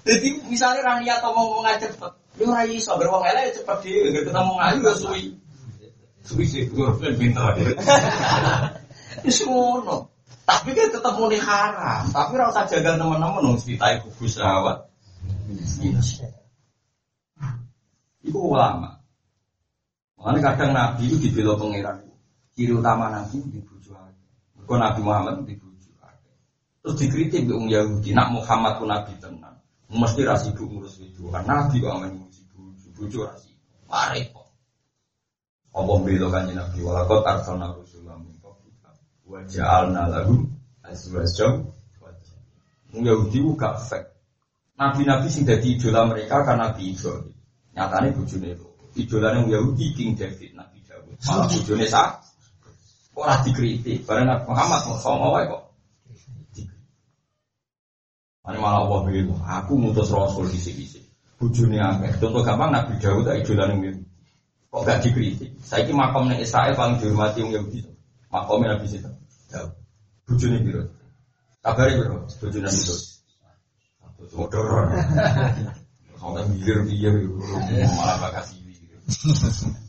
Jadi 0.00 0.28
misalnya 0.48 0.80
Rania 0.80 1.20
atau 1.20 1.36
mau 1.36 1.44
ngomong 1.44 1.76
cepet, 1.76 2.12
lu 2.40 2.48
rai 2.48 2.72
iso 2.72 2.96
beruang 2.96 3.20
elek 3.20 3.52
ya 3.52 3.60
cepet 3.60 3.78
dia, 3.84 4.08
gak 4.16 4.32
ketemu 4.32 4.52
ngayu 4.56 4.78
ya 4.80 4.92
suwi. 4.96 5.24
Suwi 6.24 6.44
sih, 6.48 6.62
gue 6.72 6.88
kan 6.88 7.14
pintar. 7.20 7.52
Itu 9.28 9.44
ngono. 9.44 10.08
Tapi 10.48 10.72
kan 10.72 10.88
tetap 10.88 11.14
mau 11.20 11.28
haram. 11.28 12.02
Tapi 12.10 12.32
rasa 12.40 12.64
jaga 12.64 12.96
teman-teman 12.96 13.44
dong, 13.44 13.56
ceritanya 13.60 14.00
kuku 14.02 14.24
sahabat. 14.24 14.88
Itu 18.24 18.38
ulama. 18.40 18.99
Makanya 20.20 20.52
kadang 20.52 20.70
Nabi 20.76 21.08
itu 21.08 21.16
dibela 21.16 21.56
pangeran. 21.56 22.04
Ciri 22.52 22.76
utama 22.76 23.08
Nabi 23.08 23.40
di 23.48 23.64
bujuk 23.64 23.96
Mereka 24.52 24.74
Nabi 24.76 25.00
Muhammad 25.00 25.48
di 25.48 25.56
bujuk 25.56 25.96
Terus 26.80 26.96
dikritik 26.96 27.48
ke 27.48 27.54
Yahudi, 27.56 28.12
nak 28.12 28.32
Muhammad 28.36 28.76
pun 28.76 28.92
Nabi 28.92 29.16
tenang. 29.16 29.56
Mesti 29.88 30.22
rasi 30.28 30.52
bu 30.52 30.68
ngurus 30.68 31.00
itu. 31.00 31.28
Karena 31.32 31.64
Nabi 31.64 31.80
kok 31.80 31.92
aman 31.96 32.10
ngurus 32.20 32.40
bujuk, 32.52 32.90
bujuk 32.96 33.22
rasi. 33.24 33.56
Mari 33.88 34.28
kok. 34.28 34.48
Apa 35.72 35.92
bela 36.04 36.28
kan 36.28 36.52
Nabi 36.52 36.78
arsalna 36.84 37.72
Rasulullah 37.72 38.20
min 38.20 38.36
qablika 38.44 38.92
wa 39.24 39.40
ja'alna 39.48 40.04
lahu 40.12 40.44
azwajan 40.84 41.64
Yahudi 42.92 43.38
itu 43.40 43.54
gak 43.54 43.80
fake. 43.86 44.10
Nabi-nabi 44.76 45.28
sing 45.28 45.44
dadi 45.46 45.76
idola 45.76 46.08
mereka 46.08 46.42
karena 46.44 46.72
Nabi. 46.72 46.96
Nyatane 47.76 48.12
bojone 48.12 48.48
itu. 48.50 48.69
Idolane 48.98 49.46
Yahudi 49.46 49.94
King 49.94 50.18
David, 50.18 50.56
Nabi 50.58 50.78
Dawud. 50.86 51.14
Malah 51.26 51.46
bojone 51.46 51.86
sak 51.86 52.08
ora 53.14 53.38
dikritik. 53.44 54.08
Bareng 54.08 54.30
Muhammad 54.48 54.80
mau 54.88 54.98
sama 54.98 55.26
wae 55.36 55.44
kok. 55.46 55.62
Ini 58.50 58.58
malah 58.58 58.82
Allah 58.82 59.06
bilang, 59.06 59.38
aku 59.46 59.78
mutus 59.78 60.10
Rasul 60.10 60.50
di 60.50 60.58
sini. 60.58 60.82
Bujuni 61.38 61.78
akeh. 61.78 62.18
Contoh 62.18 62.42
gampang 62.42 62.74
Nabi 62.74 62.98
Dawud 62.98 63.22
tak 63.22 63.46
idolan 63.46 63.78
yang 63.78 64.02
Kok 64.70 64.86
gak 64.86 65.02
dikritik? 65.02 65.50
Saya 65.66 65.82
ini 65.82 65.98
makam 65.98 66.30
nih 66.30 66.46
Israel 66.46 66.78
paling 66.78 67.02
dihormati 67.02 67.42
yang 67.42 67.50
Yahudi. 67.58 67.82
Makamnya 68.30 68.78
Nabi 68.78 68.86
situ. 68.86 69.10
Bujuni 70.30 70.62
biru. 70.62 70.86
Kabari 71.58 71.98
biru. 71.98 72.22
Bujuni 72.38 72.70
Nabi 72.70 72.78
itu. 72.78 72.96
Motor. 74.30 74.94
Sampai 76.22 76.44
mikir 76.54 76.86
biar 76.86 77.14
malah 77.98 78.16
bakasi. 78.22 78.69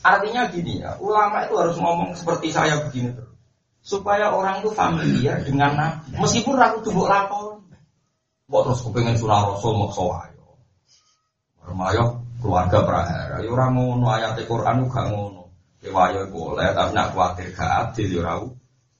Artinya 0.00 0.48
gini 0.48 0.80
ya, 0.80 0.96
ulama 0.96 1.44
itu 1.44 1.54
harus 1.60 1.76
ngomong 1.76 2.16
seperti 2.16 2.48
saya 2.48 2.80
begini 2.88 3.12
terus. 3.12 3.36
Supaya 3.80 4.32
orang 4.32 4.64
itu 4.64 4.72
familiar 4.72 5.40
dengan 5.44 5.76
Nabi. 5.76 6.16
Meskipun 6.20 6.56
ragu 6.56 6.80
tubuh 6.80 7.08
lakon. 7.08 7.64
Kok 8.50 8.62
terus 8.66 8.80
kepengen 8.84 9.16
surah 9.16 9.56
Rasul 9.56 9.76
mau 9.76 9.92
sawayo. 9.92 10.56
Remayo 11.64 12.24
keluarga 12.40 12.82
prahara. 12.84 13.36
Ya 13.44 13.48
orang 13.48 13.76
ngono 13.76 14.06
ayat 14.08 14.40
Quran 14.44 14.88
gak 14.88 15.06
ngono. 15.12 15.52
Kewayo 15.80 16.28
boleh, 16.28 16.76
tapi 16.76 16.92
nak 16.92 17.16
khawatir 17.16 17.56
gak 17.56 17.72
adil 17.88 18.08
ya 18.12 18.20
rau. 18.20 18.52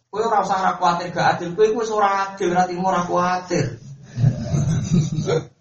Kowe 0.08 0.24
ora 0.24 0.40
usah 0.40 0.80
khawatir 0.80 1.12
gak 1.12 1.36
adil, 1.36 1.52
kowe 1.52 1.68
wis 1.76 1.92
ora 1.92 2.32
adil, 2.32 2.56
berarti 2.56 2.72
ora 2.80 3.00
khawatir. 3.04 3.66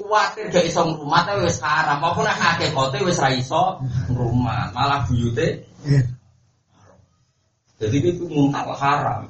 gak 0.00 0.64
iso 0.64 0.80
ngrumat 0.88 1.28
wis 1.44 1.60
haram. 1.60 2.00
Apa 2.00 2.20
nek 2.24 2.36
hakikate 2.40 2.98
wis 3.04 3.20
ra 3.20 3.28
iso 3.28 3.82
ngrumat, 4.08 4.72
malah 4.72 5.04
buyute. 5.04 5.68
Jadi 7.76 7.96
itu 7.98 8.24
muntal 8.30 8.72
haram. 8.78 9.28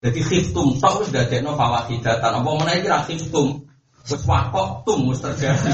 Jadi 0.00 0.20
khiftum 0.22 0.78
tok 0.78 1.04
wis 1.04 1.10
dadekno 1.10 1.58
fawakidatan. 1.58 2.30
Apa 2.40 2.50
meneh 2.62 2.74
iki 2.78 2.88
ra 2.88 3.02
khiftum. 3.02 3.66
Wis 4.06 4.22
wakok 4.22 4.86
tum 4.86 5.10
wis 5.10 5.18
terjadi. 5.18 5.70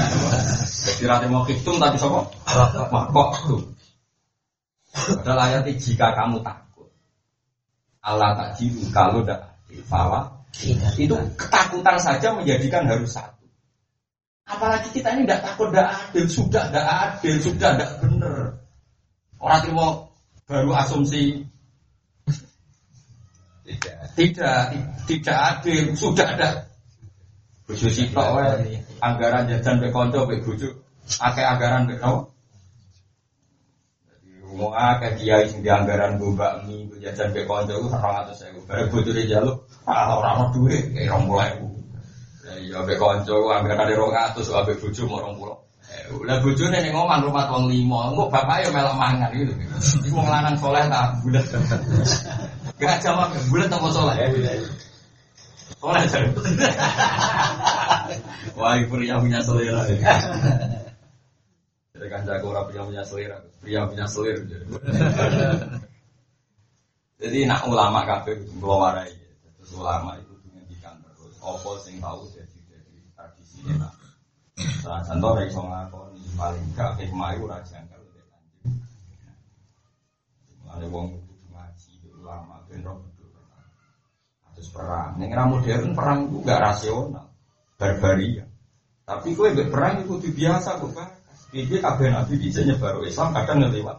Jadi 0.97 1.03
ra 1.05 1.21
mau 1.29 1.45
khiftum 1.45 1.77
tapi 1.77 2.01
sapa? 2.01 2.25
Wakok 2.89 3.29
tum. 3.45 3.61
Padahal 4.97 5.61
ayat 5.61 5.69
jika 5.77 6.17
kamu 6.17 6.41
takut. 6.41 6.89
Allah 8.01 8.33
tak 8.33 8.49
jiru 8.57 8.89
kalau 8.89 9.21
tidak 9.21 9.53
fawak 9.85 10.36
itu 10.97 11.15
ketakutan 11.37 11.97
saja 12.01 12.33
menjadikan 12.33 12.87
harus 12.89 13.13
satu. 13.13 13.45
Apalagi 14.47 14.89
kita 14.95 15.11
ini 15.13 15.27
tidak 15.27 15.43
takut, 15.43 15.69
tidak 15.69 15.87
adil, 15.91 16.25
sudah 16.31 16.63
tidak 16.71 16.87
adil, 16.87 17.35
sudah 17.43 17.69
tidak 17.75 17.91
benar. 17.99 18.39
Orang 19.37 19.59
terima 19.61 19.87
baru 20.47 20.71
asumsi 20.71 21.43
tidak, 23.67 23.95
tidak, 24.15 24.59
tidak 25.03 25.37
adil, 25.37 25.83
sudah 25.99 26.27
ada. 26.39 26.49
Bujuk 27.67 27.91
sitok 27.91 28.63
anggaran 29.03 29.51
jajan 29.51 29.83
be 29.83 29.91
konco 29.91 30.23
be 30.23 30.39
akeh 30.39 31.43
anggaran 31.43 31.83
be 31.83 31.99
kau. 31.99 32.31
Mau 34.57 34.73
akeh 34.73 35.21
kiai 35.21 35.45
sing 35.45 35.61
di 35.61 35.69
anggaran 35.69 36.17
gue 36.17 36.33
bakmi, 36.33 36.89
gue 36.89 36.97
jajan 36.97 37.29
orang 37.45 38.25
atas 38.25 38.41
saya, 38.41 38.57
bareng 38.65 38.89
bojone 38.89 39.29
jaluk 39.29 39.69
kalau 39.85 40.19
orang 40.19 40.35
mau 40.41 40.49
duit, 40.49 40.83
kayak 40.91 41.13
orang 41.13 41.23
mulai 41.29 41.49
bu. 41.61 41.67
Ya 42.67 42.81
be 42.81 42.97
konco, 42.97 43.53
ambil 43.53 43.77
kali 43.77 43.93
rong 43.93 44.11
atus, 44.11 44.49
ambil 44.49 44.75
bojo 44.81 45.01
mau 45.05 45.21
rong 45.21 45.35
pulau. 45.37 45.57
Udah 46.11 46.43
bojo 46.43 46.63
nih 46.67 46.91
ngomong 46.91 47.23
rumah 47.23 47.47
tuang 47.47 47.71
limo, 47.71 48.11
enggak 48.11 48.27
bapak 48.33 48.57
ya 48.65 48.69
melok 48.73 48.95
mangan 48.97 49.29
gitu. 49.31 49.53
Iku 50.03 50.19
mau 50.19 50.27
lanang 50.27 50.57
soleh 50.59 50.83
tak 50.89 51.15
bulat. 51.23 51.45
Gak 52.77 53.01
jawab, 53.01 53.33
bulat 53.49 53.67
tak 53.71 53.79
mau 53.79 53.91
soleh. 53.93 54.15
Soleh 55.79 56.03
jadi. 56.09 56.29
Wah, 58.57 58.73
pria 58.81 59.21
punya 59.21 59.39
selera. 59.45 59.85
Jadi 61.97 62.09
kan 62.13 62.21
jago 62.29 62.53
orang 62.53 62.65
pria 62.69 62.81
punya 62.85 63.03
selera, 63.03 63.37
pria 63.57 63.81
punya 63.89 64.05
selera. 64.05 64.37
Jadi 67.17 67.49
nak 67.49 67.65
ulama 67.65 68.05
kafe 68.05 68.37
warai 68.61 69.09
ulama 69.75 70.15
itu 70.21 70.33
menghentikan 70.47 70.95
terus. 71.03 71.35
Opo 71.43 71.75
sing 71.81 71.99
tahu 71.99 72.23
jadi 72.31 72.57
jadi 72.69 72.93
tradisi 73.11 73.59
nah 73.75 73.91
salah 74.79 75.01
contoh 75.03 75.31
dari 75.35 75.51
so 75.51 75.61
ngakoni 75.65 76.21
paling 76.39 76.65
gak 76.77 76.95
hikmah 77.01 77.35
itu 77.35 77.43
raja 77.49 77.67
jangkal 77.67 77.99
lebih 77.99 78.23
lanjut. 78.31 78.73
Ada 80.71 80.85
wong 80.87 81.07
ngaji 81.51 81.91
ulama 82.15 82.55
ben 82.69 82.81
roh 82.85 82.97
betul 83.01 83.27
terus 84.55 84.69
perang. 84.71 85.17
Ning 85.19 85.29
era 85.33 85.45
modern 85.49 85.91
perang 85.97 86.19
itu 86.31 86.37
gak 86.45 86.61
rasional. 86.63 87.27
Barbaria. 87.77 88.45
Tapi 89.07 89.37
kue 89.37 89.53
perang 89.69 90.05
itu 90.05 90.17
biasa 90.21 90.81
kok 90.81 90.91
pak 90.95 91.16
Iki 91.55 91.79
kabeh 91.79 92.11
nabi 92.11 92.33
bisa 92.35 92.59
nyebar 92.63 92.99
Islam 93.07 93.31
kadang 93.31 93.63
ngelewat. 93.63 93.97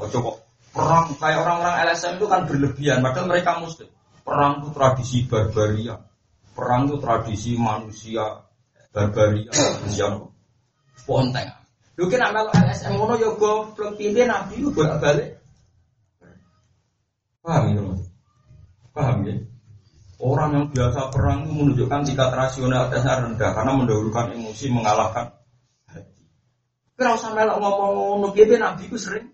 Mau 0.00 0.08
coba 0.08 0.30
perang 0.70 1.12
kayak 1.20 1.38
orang-orang 1.44 1.76
LSM 1.92 2.16
itu 2.16 2.26
kan 2.30 2.40
berlebihan, 2.48 2.98
padahal 3.04 3.28
mereka 3.28 3.60
muslim. 3.60 3.90
Perang 4.24 4.64
itu 4.64 4.68
tradisi 4.72 5.18
barbaria. 5.28 5.96
Perang 6.56 6.88
itu 6.88 6.96
tradisi 7.02 7.52
manusia 7.60 8.40
barbaria 8.88 9.52
yang 9.92 10.32
spontang. 10.96 11.52
Lu 12.00 12.08
kena 12.08 12.32
melu 12.32 12.48
LSM 12.48 12.96
ngono 12.96 13.20
ya 13.20 13.28
goblok 13.36 14.00
pilih 14.00 14.24
nabi 14.24 14.64
lu 14.64 14.72
bolak 14.72 14.96
balik. 15.04 15.28
Paham 17.44 17.72
ya 17.72 17.82
Paham 18.96 19.16
ya? 19.24 19.34
Orang 20.20 20.52
yang 20.52 20.66
biasa 20.68 21.08
perang 21.08 21.48
itu 21.48 21.52
menunjukkan 21.56 22.00
tingkat 22.04 22.28
rasionalitasnya 22.36 23.24
rendah 23.24 23.50
karena 23.56 23.72
mendahulukan 23.72 24.36
emosi 24.36 24.68
mengalahkan. 24.68 25.39
Kira 27.00 27.16
usah 27.16 27.32
melok 27.32 27.56
ngomong 27.64 27.90
ngono 28.20 28.28
nabi 28.60 28.84
itu 28.84 29.00
sering 29.00 29.24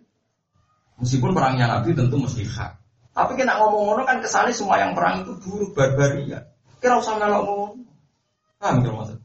Meskipun 1.03 1.35
perangnya 1.35 1.67
Nabi 1.67 1.99
tentu 1.99 2.15
mesti 2.15 2.47
hak. 2.47 2.79
Tapi 3.11 3.35
kena 3.35 3.59
ngomong-ngomong 3.59 4.07
kan 4.07 4.23
kesannya 4.23 4.55
semua 4.55 4.79
yang 4.79 4.95
perang 4.95 5.27
itu 5.27 5.35
buruk 5.43 5.75
barbaria. 5.75 6.47
Kira 6.79 7.03
usah 7.03 7.19
melok 7.19 7.43
ngomong. 7.43 7.73
Paham 8.63 8.87
kira 8.87 8.95
maksud? 8.95 9.19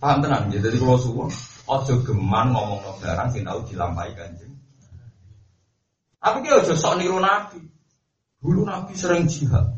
Paham 0.00 0.18
tenang 0.24 0.48
ya. 0.48 0.64
Jadi 0.64 0.76
kalau 0.80 0.96
suwon, 0.96 1.28
ojo 1.68 1.94
geman 2.08 2.56
ngomong 2.56 2.80
ngomong 2.82 2.96
barang 3.04 3.28
sing 3.36 3.44
tahu 3.44 3.60
dilampahi 3.68 4.12
kanjeng. 4.16 4.54
Tapi 6.24 6.36
dia 6.40 6.56
ojo 6.56 6.72
sok 6.72 6.94
niru 6.98 7.20
Nabi. 7.20 7.60
Dulu 8.40 8.64
Nabi 8.64 8.92
sering 8.96 9.28
jihad, 9.28 9.76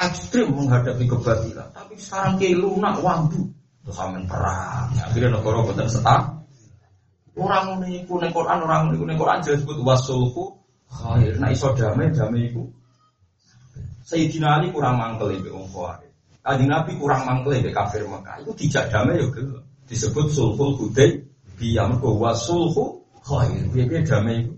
ekstrim 0.00 0.56
menghadapi 0.56 1.04
kebatilan. 1.04 1.76
Tapi 1.76 1.94
sekarang 2.00 2.40
kayak 2.40 2.56
lunak 2.56 3.04
wambu, 3.04 3.52
terus 3.84 4.00
amin 4.00 4.24
perang. 4.24 4.96
Akhirnya 4.96 5.36
negara 5.36 5.60
buatan 5.60 5.92
setah. 5.92 6.37
Orang 7.38 7.86
ini 7.86 8.02
kuning 8.02 8.34
Quran, 8.34 8.66
orang 8.66 8.90
ini 8.90 8.98
kuning 8.98 9.14
Quran 9.14 9.38
jelas 9.46 9.62
sebut 9.62 9.78
wasulhu 9.86 10.58
khair. 10.90 11.38
Nah 11.38 11.54
iso 11.54 11.70
damai, 11.78 12.10
damai 12.10 12.50
itu. 12.50 12.66
Sayyidina 14.08 14.58
Ali 14.58 14.74
kurang 14.74 14.98
mangkel 14.98 15.38
ibu 15.38 15.54
wong 15.54 15.68
khawarij. 15.70 16.10
Kanjeng 16.42 16.66
Nabi 16.72 16.96
kurang 16.96 17.22
mangkel 17.28 17.60
ibu 17.60 17.70
kafir 17.70 18.02
Mekah. 18.08 18.42
Itu 18.42 18.52
tidak 18.56 18.90
damai 18.90 19.22
ya 19.22 19.26
gitu. 19.30 19.60
Disebut 19.86 20.26
sulhul 20.32 20.74
hudai 20.80 21.22
biar 21.60 21.92
mergo 21.92 22.18
wasulhu 22.18 23.04
khair. 23.22 23.68
Biar 23.70 24.02
damai 24.02 24.48
itu. 24.48 24.54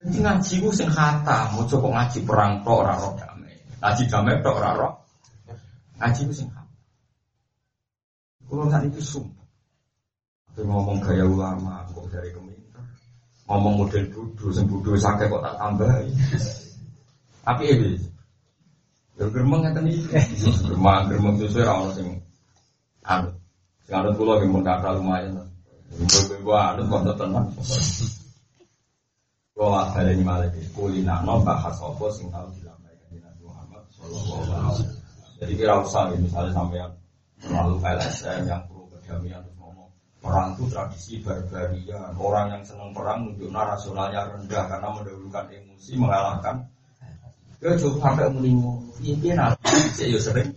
Jadi 0.00 0.16
ngaji 0.24 0.54
ku 0.64 0.72
sing 0.72 0.88
kata, 0.88 1.52
mau 1.52 1.68
coba 1.68 2.00
ngaji 2.00 2.24
perang 2.24 2.64
tok 2.64 2.78
ora 2.80 2.96
roh 2.96 3.12
damai. 3.20 3.52
Ngaji 3.84 4.02
damai 4.08 4.40
tok 4.40 4.56
ora 4.56 4.70
roh. 4.72 4.92
Ngaji 6.00 6.20
ku 6.24 6.32
sing 6.32 6.48
kata. 6.48 6.72
Kulo 8.48 8.64
tadi 8.70 8.88
itu 8.88 9.02
sumpah. 9.04 9.39
Tapi 10.50 10.66
ngomong 10.66 10.98
gaya 10.98 11.22
ulama, 11.22 11.86
kok 11.94 12.10
dari 12.10 12.28
keminter. 12.34 12.82
Ngomong 13.46 13.86
model 13.86 14.04
bodoh, 14.10 14.50
sing 14.50 14.66
bodoh 14.66 14.98
sakit 14.98 15.30
kok 15.30 15.42
tak 15.46 15.54
tambahi. 15.56 16.10
Tapi 17.46 17.64
ini, 17.70 17.90
ya 19.14 19.24
geremeng 19.30 19.62
ngeten 19.62 19.86
iki. 19.88 20.02
Geremeng, 20.66 21.06
geremeng 21.06 21.34
sesuai 21.38 21.64
ra 21.64 21.74
ono 21.78 21.90
sing 21.94 22.08
anu. 23.06 23.30
Sing 23.86 23.94
anut 23.94 24.14
kula 24.18 24.42
yang 24.42 24.60
kata 24.60 24.98
lumayan. 24.98 25.38
Ibu-ibu 25.90 26.50
anut 26.50 26.84
kok 26.90 27.14
tenang. 27.14 27.46
Ini 29.60 30.24
malah 30.24 30.48
di 30.48 30.64
kulina 30.72 31.20
no 31.20 31.44
bahas 31.44 31.76
apa 31.84 32.04
sing 32.16 32.32
tahu 32.32 32.48
dilampaikan 32.56 33.06
di 33.12 33.20
Nabi 33.20 33.44
Muhammad 33.44 33.84
Shallallahu 33.92 34.40
Alaihi 34.48 34.64
Wasallam. 34.72 34.96
Jadi 35.36 35.52
kira 35.56 35.74
usah 35.84 36.08
ya, 36.08 36.16
misalnya 36.16 36.52
sampai 36.56 36.80
yang 36.80 36.92
terlalu 37.44 37.76
LSM 37.84 38.40
yang 38.48 38.62
terus 38.64 39.04
ngomong 39.04 39.59
perang 40.20 40.54
itu 40.54 40.64
tradisi 40.68 41.18
barbaria. 41.24 42.12
Orang 42.14 42.52
yang 42.52 42.62
senang 42.62 42.92
perang 42.92 43.26
menunjukkan 43.26 43.64
rasionalnya 43.76 44.20
rendah 44.28 44.64
karena 44.68 44.88
mendahulukan 44.92 45.44
emosi 45.48 45.92
mengalahkan. 45.96 46.56
Ya 47.60 47.76
coba 47.76 47.96
sampai 48.08 48.32
menimu, 48.32 48.80
ini 49.04 49.36
nabi 49.36 49.68
saya 49.92 50.16
sering. 50.16 50.48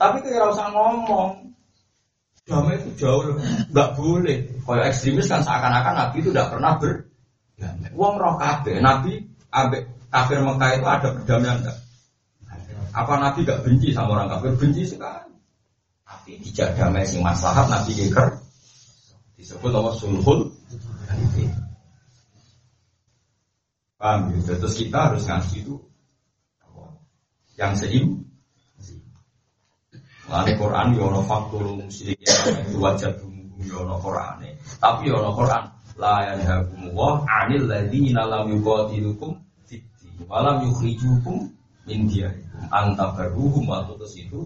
Tapi 0.00 0.16
kira 0.24 0.48
usah 0.48 0.72
ngomong, 0.72 1.44
damai 2.48 2.80
itu 2.80 3.04
jauh 3.04 3.20
lebih 3.20 3.44
nggak 3.68 3.90
boleh. 4.00 4.38
Kalau 4.64 4.82
ekstremis 4.84 5.28
kan 5.28 5.44
seakan-akan 5.44 5.94
Nabi 5.96 6.16
itu 6.24 6.32
tidak 6.32 6.56
pernah 6.56 6.72
ber. 6.80 7.04
Wong 7.92 8.14
roh 8.16 8.34
kabe, 8.40 8.80
Nabi 8.80 9.28
abe 9.52 9.84
kafir 10.08 10.40
Mekah 10.40 10.70
itu 10.76 10.86
ada 10.88 11.08
perdamaian 11.14 11.58
enggak? 11.60 11.78
Apa 12.94 13.12
Nabi 13.18 13.42
gak 13.42 13.66
benci 13.66 13.90
sama 13.90 14.14
orang 14.14 14.30
kafir? 14.30 14.54
Benci 14.54 14.86
sekali. 14.86 15.33
Tapi 16.24 16.40
tidak 16.40 16.80
damai 16.80 17.04
sing 17.04 17.20
maslahat 17.20 17.68
Nabi 17.68 17.92
geger 17.92 18.40
disebut 19.36 19.68
nama 19.68 19.92
sulhul. 19.92 20.48
Paham 24.00 24.32
gitu? 24.32 24.56
Terus 24.56 24.72
kita 24.80 25.12
harus 25.12 25.28
ngasih 25.28 25.68
itu 25.68 25.76
yang 27.60 27.76
seim 27.76 28.24
Lalu 30.24 30.56
Quran 30.56 30.96
yono 30.96 31.20
ya 31.20 31.28
faktul 31.28 31.84
musyrikin 31.84 32.56
itu 32.64 32.80
wajah 32.80 33.12
yono 33.60 34.00
ya 34.00 34.00
Quran 34.00 34.36
Tapi 34.80 35.12
yono 35.12 35.36
Quran 35.36 35.64
la 36.00 36.24
wa 36.96 37.20
anil 37.28 37.68
ladzina 37.68 38.24
lam 38.24 38.48
yuqatilukum 38.48 39.36
wa 40.24 40.38
lam 40.40 40.64
yukhrijukum 40.64 41.52
min 41.84 42.08
diyarikum. 42.08 42.64
Antabaruhum 42.72 43.68
wa 43.68 43.84
itu 43.92 44.40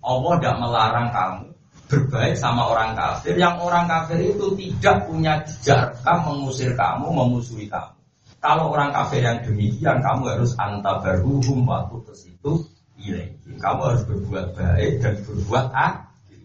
Allah 0.00 0.32
tidak 0.38 0.56
melarang 0.62 1.08
kamu 1.12 1.44
berbaik 1.90 2.38
sama 2.38 2.70
orang 2.70 2.94
kafir 2.94 3.34
yang 3.34 3.58
orang 3.58 3.90
kafir 3.90 4.22
itu 4.22 4.46
tidak 4.54 5.10
punya 5.10 5.42
jejak 5.42 5.98
mengusir 6.06 6.70
kamu 6.78 7.10
memusuhi 7.10 7.66
kamu 7.66 8.00
kalau 8.40 8.72
orang 8.72 8.88
kafir 8.88 9.20
yang 9.20 9.44
demikian 9.44 10.00
kamu 10.00 10.32
harus 10.32 10.56
antabaruhum 10.56 11.60
wa 11.68 11.84
tutus 11.92 12.24
itu 12.24 12.64
ilaih. 12.96 13.36
Kamu 13.60 13.80
harus 13.84 14.02
berbuat 14.08 14.56
baik 14.56 14.92
dan 15.04 15.14
berbuat 15.20 15.66
adil. 15.76 16.40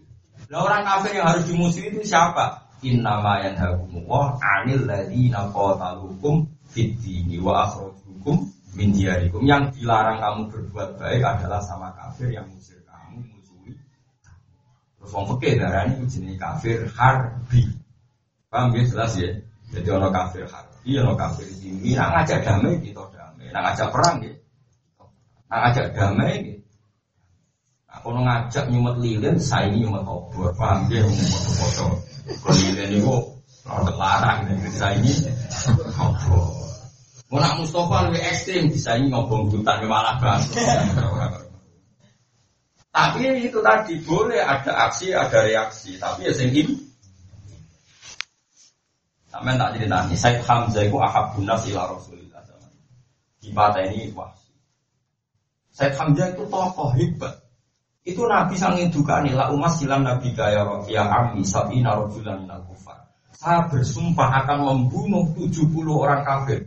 Nah 0.52 0.58
orang 0.60 0.84
kafir 0.84 1.16
yang 1.16 1.26
harus 1.32 1.44
dimusuhi 1.48 1.88
itu 1.88 2.04
siapa? 2.04 2.68
Innama 2.84 3.40
yanhakumullah 3.40 4.36
anil 4.44 4.84
ladina 4.84 5.48
qatalukum 5.48 6.44
fid 6.68 7.00
dini 7.00 7.40
wa 7.40 7.64
akhrajukum 7.64 8.44
min 8.76 8.92
diyarikum. 8.92 9.40
Yang 9.48 9.80
dilarang 9.80 10.20
kamu 10.20 10.40
berbuat 10.52 11.00
baik 11.00 11.24
adalah 11.24 11.64
sama 11.64 11.96
kafir 11.96 12.28
yang 12.28 12.44
musir 12.52 12.76
wong 15.10 15.24
fikih 15.34 15.62
darani 15.62 16.06
jenenge 16.10 16.36
kafir 16.38 16.78
harbi. 16.94 17.62
Paham 18.50 18.74
ya 18.74 18.82
jelas 18.86 19.12
ya? 19.18 19.30
Jadi 19.74 19.88
orang 19.90 20.14
kafir 20.14 20.44
harbi, 20.46 20.90
orang 20.98 21.18
kafir 21.18 21.46
ini, 21.62 21.98
nak 21.98 22.08
ngajak 22.14 22.40
damai 22.46 22.78
kita 22.78 23.02
damai, 23.10 23.46
nak 23.50 23.62
ngajak 23.66 23.88
perang 23.90 24.16
ya. 24.22 24.34
Nak 25.50 25.58
ngajak 25.62 25.86
damai 25.94 26.32
gitu. 26.42 26.62
Aku 27.96 28.12
ngajak 28.12 28.64
nyumet 28.68 28.96
lilin, 29.00 29.36
saya 29.40 29.72
ini 29.72 29.82
nyumet 29.82 30.04
obor, 30.04 30.52
paham 30.54 30.86
dia 30.86 31.02
nyumet 31.02 31.32
foto. 31.58 31.86
Kalau 32.26 32.54
lilin 32.54 32.90
itu 33.02 33.16
rada 33.66 33.92
larang, 33.98 34.38
saya 34.70 34.94
ini 35.00 35.10
obor. 35.98 36.66
Mau 37.26 37.42
nak 37.42 37.58
Mustafa 37.58 38.06
lebih 38.06 38.22
ekstrim, 38.22 38.70
bisa 38.70 38.94
ngobong 39.02 39.50
hutan 39.50 39.82
malah 39.90 40.14
bang. 40.22 40.38
Tapi 42.96 43.28
itu 43.44 43.60
tadi 43.60 44.00
boleh 44.00 44.40
ada 44.40 44.88
aksi, 44.88 45.12
ada 45.12 45.44
reaksi. 45.44 46.00
Tapi 46.00 46.24
ya 46.24 46.32
sing 46.32 46.48
ini. 46.48 46.80
Sampai 49.28 49.60
tak 49.60 49.76
cerita 49.76 50.08
nih, 50.08 50.16
Said 50.16 50.40
Hamzah 50.40 50.80
itu 50.80 50.96
ahabun 50.96 51.44
nas 51.44 51.60
ila 51.68 51.92
Rasulillah. 51.92 52.40
Di 53.36 53.52
mata 53.52 53.84
ini 53.84 54.08
wah. 54.16 54.32
Said 55.76 55.92
Hamzah 55.92 56.32
itu 56.32 56.48
tokoh 56.48 56.88
hebat. 56.96 57.36
Itu 58.00 58.24
Nabi 58.24 58.56
sangin 58.56 58.88
duka 58.88 59.20
nih 59.20 59.36
lah 59.36 59.52
umat 59.52 59.76
silam 59.76 60.00
Nabi 60.00 60.32
kaya 60.32 60.64
ya 60.88 61.04
ami 61.04 61.44
sabi 61.44 61.84
narojulan 61.84 62.48
minal 62.48 62.64
kufar. 62.64 62.96
Saya 63.36 63.68
bersumpah 63.68 64.40
akan 64.40 64.58
membunuh 64.64 65.36
70 65.36 65.68
orang 65.92 66.24
kafir 66.24 66.64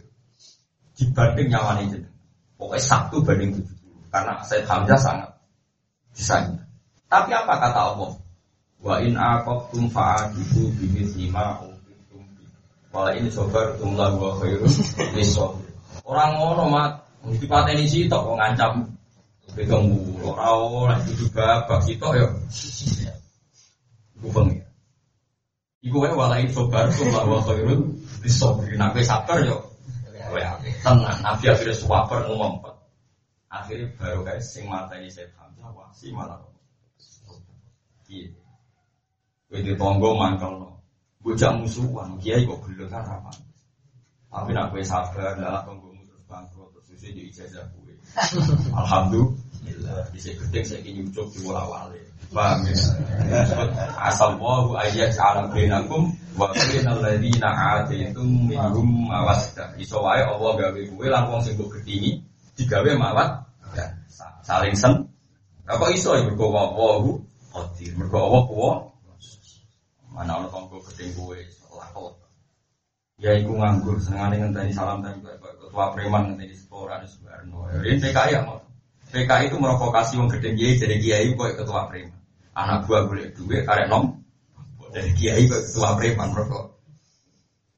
dibanding 0.94 1.50
nyawa 1.50 1.82
ini. 1.82 2.06
Pokoknya 2.54 2.86
satu 2.86 3.26
banding 3.26 3.66
70. 3.66 4.14
Karena 4.14 4.34
saya 4.46 4.62
Hamzah 4.70 5.00
sangat 5.02 5.29
disayang. 6.20 6.60
Tapi 7.08 7.32
apa 7.32 7.54
kata 7.56 7.80
Allah? 7.96 8.12
Wa 8.84 9.00
in 9.00 9.16
aqabtum 9.16 9.88
fa'adibu 9.88 10.76
bimithli 10.76 11.32
ma 11.32 11.64
uqitum 11.64 12.22
bi. 12.36 12.44
Wa 12.92 13.16
in 13.16 13.32
sabartum 13.32 13.96
la 13.96 14.12
wa 14.12 14.36
khairun 14.36 14.68
lisabir. 15.16 15.72
Orang 16.04 16.36
ngono 16.36 16.64
mat 16.68 16.92
mesti 17.24 17.48
pateni 17.48 17.88
sitok 17.88 18.22
kok 18.28 18.38
ngancam 18.40 18.74
Pegang 19.50 19.82
mulu, 19.82 20.30
ora 20.30 20.94
lagi 20.94 21.10
juga 21.18 21.66
babak 21.66 21.90
kita 21.90 22.06
ya. 22.14 22.30
Iku 24.22 24.30
bengi. 24.30 24.62
Iku 25.82 26.06
wae 26.06 26.14
walai 26.14 26.46
sobar 26.54 26.86
kula 26.94 27.26
wa 27.26 27.42
khairun. 27.42 27.98
Nak 28.78 28.94
kowe 28.94 29.02
sabar 29.02 29.42
yo. 29.42 29.58
Ya, 30.38 30.54
tenang. 30.86 31.18
Nabi 31.26 31.50
akhirnya 31.50 31.74
suwaper 31.74 32.30
ngomong. 32.30 32.62
Akhirnya 33.50 33.90
baru 33.98 34.22
kayak 34.22 34.46
sing 34.46 34.70
mata 34.70 34.94
ini 35.02 35.10
saya 35.10 35.26
Hamzah 35.42 35.74
wah 35.74 35.90
si 35.90 36.14
malah. 36.14 36.38
Iya. 38.06 38.30
Kowe 39.50 39.58
ditonggo 39.66 40.18
mangkel 40.18 40.54
no. 40.62 40.70
Bocah 41.22 41.58
musuhan, 41.58 42.16
kiai 42.22 42.46
kok 42.46 42.62
gelem 42.66 42.90
kan 42.90 43.06
apa. 43.06 43.34
Tapi 44.30 44.54
nak 44.54 44.70
kowe 44.70 44.82
sabar, 44.86 45.34
dalam 45.34 45.62
tonggo 45.66 45.90
terus 46.06 46.24
bangkrut 46.30 46.70
terus 46.78 46.86
susi 46.94 47.10
di 47.14 47.22
ijazah 47.34 47.66
kowe. 47.74 47.94
Alhamdulillah 48.86 50.10
bisa 50.14 50.30
gede 50.38 50.62
saya 50.66 50.86
ingin 50.86 51.10
nyucuk 51.10 51.34
di 51.34 51.40
wala 51.50 51.66
wale. 51.66 52.02
Paham 52.30 52.62
ya? 52.70 52.78
Asal 53.98 54.38
wahu 54.38 54.78
ayat 54.78 55.18
alam 55.18 55.50
benakum 55.50 56.14
wa 56.38 56.54
bainal 56.54 57.02
ladina 57.02 57.50
ataitum 57.50 58.46
minhum 58.46 59.10
mawaddah. 59.10 59.74
Iso 59.82 60.06
wae 60.06 60.22
Allah 60.22 60.54
gawe 60.54 60.82
kowe 60.94 61.06
lan 61.10 61.26
wong 61.26 61.42
sing 61.42 61.58
mbok 61.58 61.82
gedhingi 61.82 62.29
digawe 62.60 62.92
mawat 63.00 63.48
saling 64.44 64.76
sen. 64.76 65.08
Apa 65.70 65.94
iso 65.94 66.18
ya 66.18 66.26
mergo 66.26 66.50
wahu 66.52 67.22
qadir. 67.54 67.94
Mergo 67.96 68.18
Allah 68.18 68.44
kuwa 68.50 68.72
mana 70.10 70.42
ana 70.42 70.48
tanggo 70.50 70.82
gedhe 70.90 71.14
kowe 71.14 71.38
lakon. 71.78 72.14
Ya 73.20 73.36
iku 73.36 73.52
nganggur, 73.60 74.00
senengane 74.00 74.40
ngenteni 74.42 74.72
salam 74.74 75.04
tempel 75.04 75.36
ketua 75.38 75.92
preman 75.92 76.34
ngenteni 76.34 76.56
sekolah 76.56 77.04
di 77.04 77.08
Subarno. 77.12 77.68
Ini 77.84 78.00
PKI 78.00 78.32
ya 78.32 78.42
mau. 78.48 78.58
PKI 79.12 79.52
itu 79.52 79.58
merokokasi 79.60 80.18
wong 80.18 80.32
gede 80.32 80.56
kiai 80.56 80.80
jadi 80.80 80.96
kiai 80.98 81.28
kok 81.36 81.62
ketua 81.62 81.92
preman. 81.92 82.16
Anak 82.56 82.90
gua 82.90 83.06
boleh 83.06 83.30
duit 83.36 83.68
karek 83.68 83.92
nom. 83.92 84.18
Jadi 84.96 85.12
kiai 85.14 85.44
kok 85.46 85.62
ketua 85.68 86.00
preman 86.00 86.32
merokok. 86.34 86.66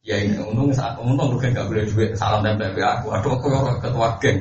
Ya 0.01 0.17
ini 0.17 0.39
untung 0.39 0.73
saat 0.73 0.97
untung 0.97 1.37
bukan 1.37 1.53
gak 1.53 1.69
boleh 1.69 1.85
duit 1.89 2.09
salam 2.15 2.41
tempel 2.41 2.81
aku. 2.81 3.11
Aduh 3.11 3.37
aku 3.37 3.51
ketua 3.81 4.17
geng. 4.23 4.39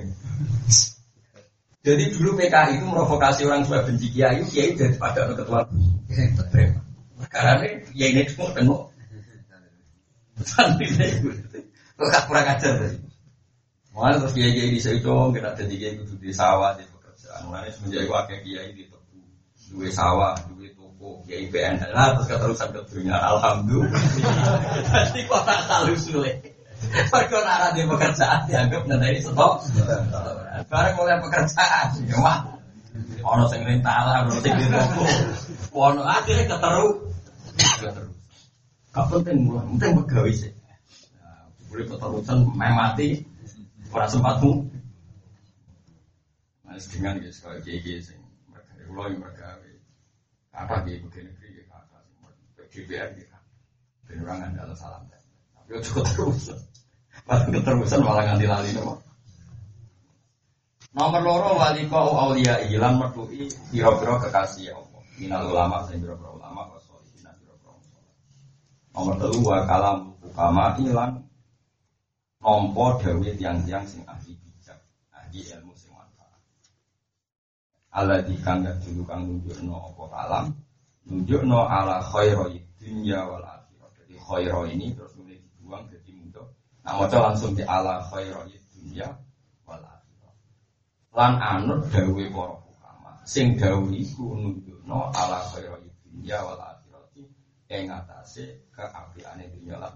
Jadi 1.81 2.05
dulu 2.13 2.37
PKI 2.37 2.77
itu 2.77 2.85
merokokasi 2.85 3.49
orang 3.49 3.65
tua 3.65 3.81
benci 3.81 4.13
kiai, 4.13 4.45
kiai 4.45 4.77
daripada 4.77 5.33
ketua 5.33 5.65
preman. 5.65 6.85
Karena 7.33 7.65
ya 7.97 8.07
ini 8.13 8.25
cuma 8.33 8.53
tengok 8.53 8.91
Santri 10.41 10.89
saya 10.97 11.21
Kok 12.01 12.33
kurang 12.33 12.49
ajar 12.49 12.81
tadi. 12.81 12.97
Mana 13.93 14.17
terus 14.17 14.33
kiai 14.33 14.57
kiai 14.57 14.73
di 14.73 14.81
Seico, 14.81 15.29
kita 15.37 15.53
jadi 15.53 15.75
kiai 15.77 15.95
kudu 16.01 16.17
di 16.17 16.33
sawah 16.33 16.73
di 16.81 16.85
pekerjaan. 16.89 17.53
Mana 17.53 17.69
semenjak 17.69 18.09
itu 18.09 18.13
akeh 18.17 18.39
kiai 18.41 18.73
di 18.73 18.89
tebu, 18.89 19.21
dua 19.77 19.89
sawah, 19.93 20.33
dua 20.49 20.69
toko, 20.73 21.21
kiai 21.29 21.53
PNL. 21.53 21.93
Nah 21.93 22.17
terus 22.17 22.25
keterusan 22.33 22.73
ke 22.73 22.81
dunia, 22.89 23.21
alhamdulillah. 23.21 24.01
Jadi 24.97 25.21
kok 25.29 25.45
tak 25.45 25.61
tahu 25.69 25.93
sulit. 26.01 26.41
Mereka 26.89 27.37
arah 27.45 27.77
di 27.77 27.85
pekerjaan 27.85 28.49
dianggap 28.49 28.83
nanti 28.89 29.21
stop. 29.21 29.61
Barang 30.69 30.95
mulai 30.99 31.17
pekerjaan, 31.25 31.87
ya 32.05 32.17
wah. 32.21 32.39
Ono 33.25 33.45
sing 33.49 33.65
rintala, 33.65 34.27
ono 34.29 34.37
sing 34.45 34.53
toko. 34.69 35.05
Ono 35.73 36.03
akhirnya 36.05 36.45
keteru. 36.51 36.89
Keteru. 37.57 38.11
Penting 38.91 39.39
mulai, 39.47 39.65
penting 39.77 39.91
pegawai 40.05 40.33
sih. 40.35 40.53
Nah, 41.23 41.49
boleh 41.71 41.87
keterusan 41.87 42.39
mati, 42.59 43.25
ora 43.95 44.05
sempatmu. 44.11 44.69
Nah, 46.67 46.77
dengan 46.91 47.23
guys, 47.23 47.39
kalau 47.41 47.57
GG 47.63 47.87
sing 48.03 48.21
mereka 48.51 48.73
ulo 48.91 49.07
pegawai. 49.07 49.73
Apa 50.51 50.83
di 50.83 50.99
ibu 50.99 51.07
negeri 51.09 51.63
ya 51.63 51.65
kata 51.71 52.03
DPR 52.69 53.09
gitu. 53.17 53.39
Dan 54.11 54.27
orang 54.27 54.51
anda 54.51 54.75
salam. 54.75 55.07
Tapi 55.55 55.79
cukup 55.87 56.05
keterusan. 56.11 56.59
Pas 57.23 57.47
keterusan 57.47 58.03
malah 58.03 58.27
nganti 58.27 58.47
lali 58.51 58.75
nopo. 58.75 59.10
Nomor 60.91 61.23
loro 61.23 61.51
wali 61.55 61.87
kau 61.87 62.19
aulia 62.19 62.67
ilan 62.67 62.99
mertui 62.99 63.47
biro-biro 63.71 64.19
kekasih 64.19 64.75
Allah. 64.75 65.03
Minal 65.23 65.47
ulama 65.47 65.87
dan 65.87 66.03
biro-biro 66.03 66.35
ulama 66.35 66.67
wasolihin 66.75 67.31
biro-biro 67.39 67.79
Nomor 68.91 69.15
telu 69.23 69.39
wa 69.39 69.63
kalam 69.71 70.19
ukama 70.19 70.75
ilan 70.83 71.23
nompo 72.43 72.99
dawe 72.99 73.31
tiang-tiang 73.39 73.87
sing 73.87 74.03
ahli 74.03 74.35
bijak, 74.43 74.83
ahli 75.15 75.47
ilmu 75.55 75.79
sing 75.79 75.95
manfaat. 75.95 76.43
Allah 77.95 78.27
dikang 78.27 78.67
dulu 78.83 79.07
kang 79.07 79.31
nunjukno 79.31 79.95
apa 79.95 80.05
kalam, 80.11 80.45
nunjukno 81.07 81.71
ala 81.71 82.03
khairoi 82.03 82.59
dunya 82.83 83.23
wal 83.31 83.47
akhirah. 83.47 83.95
Jadi 83.95 84.19
khairo 84.19 84.67
ini 84.67 84.91
terus 84.99 85.15
mulai 85.15 85.39
dibuang 85.39 85.87
jadi 85.87 86.11
mudah. 86.19 86.49
Nah, 86.83 86.93
mau 86.99 87.07
langsung 87.07 87.55
di 87.55 87.63
ala 87.63 88.03
khairoi 88.11 88.59
akhirah. 88.59 89.30
Lan 91.11 91.43
anut 91.43 91.91
dawe 91.91 92.25
para 92.31 92.55
ukama. 92.71 93.11
Sing 93.27 93.59
dawe 93.59 93.91
iku 93.91 94.39
nunjukno 94.39 95.11
ala 95.11 95.39
khairoi 95.51 95.91
dunya 96.07 96.39
wal 96.43 96.61
akhirah 96.61 97.05
ing 97.71 97.87
atase 97.91 98.71
keapiane 98.75 99.51
dunya 99.55 99.77
lan 99.79 99.95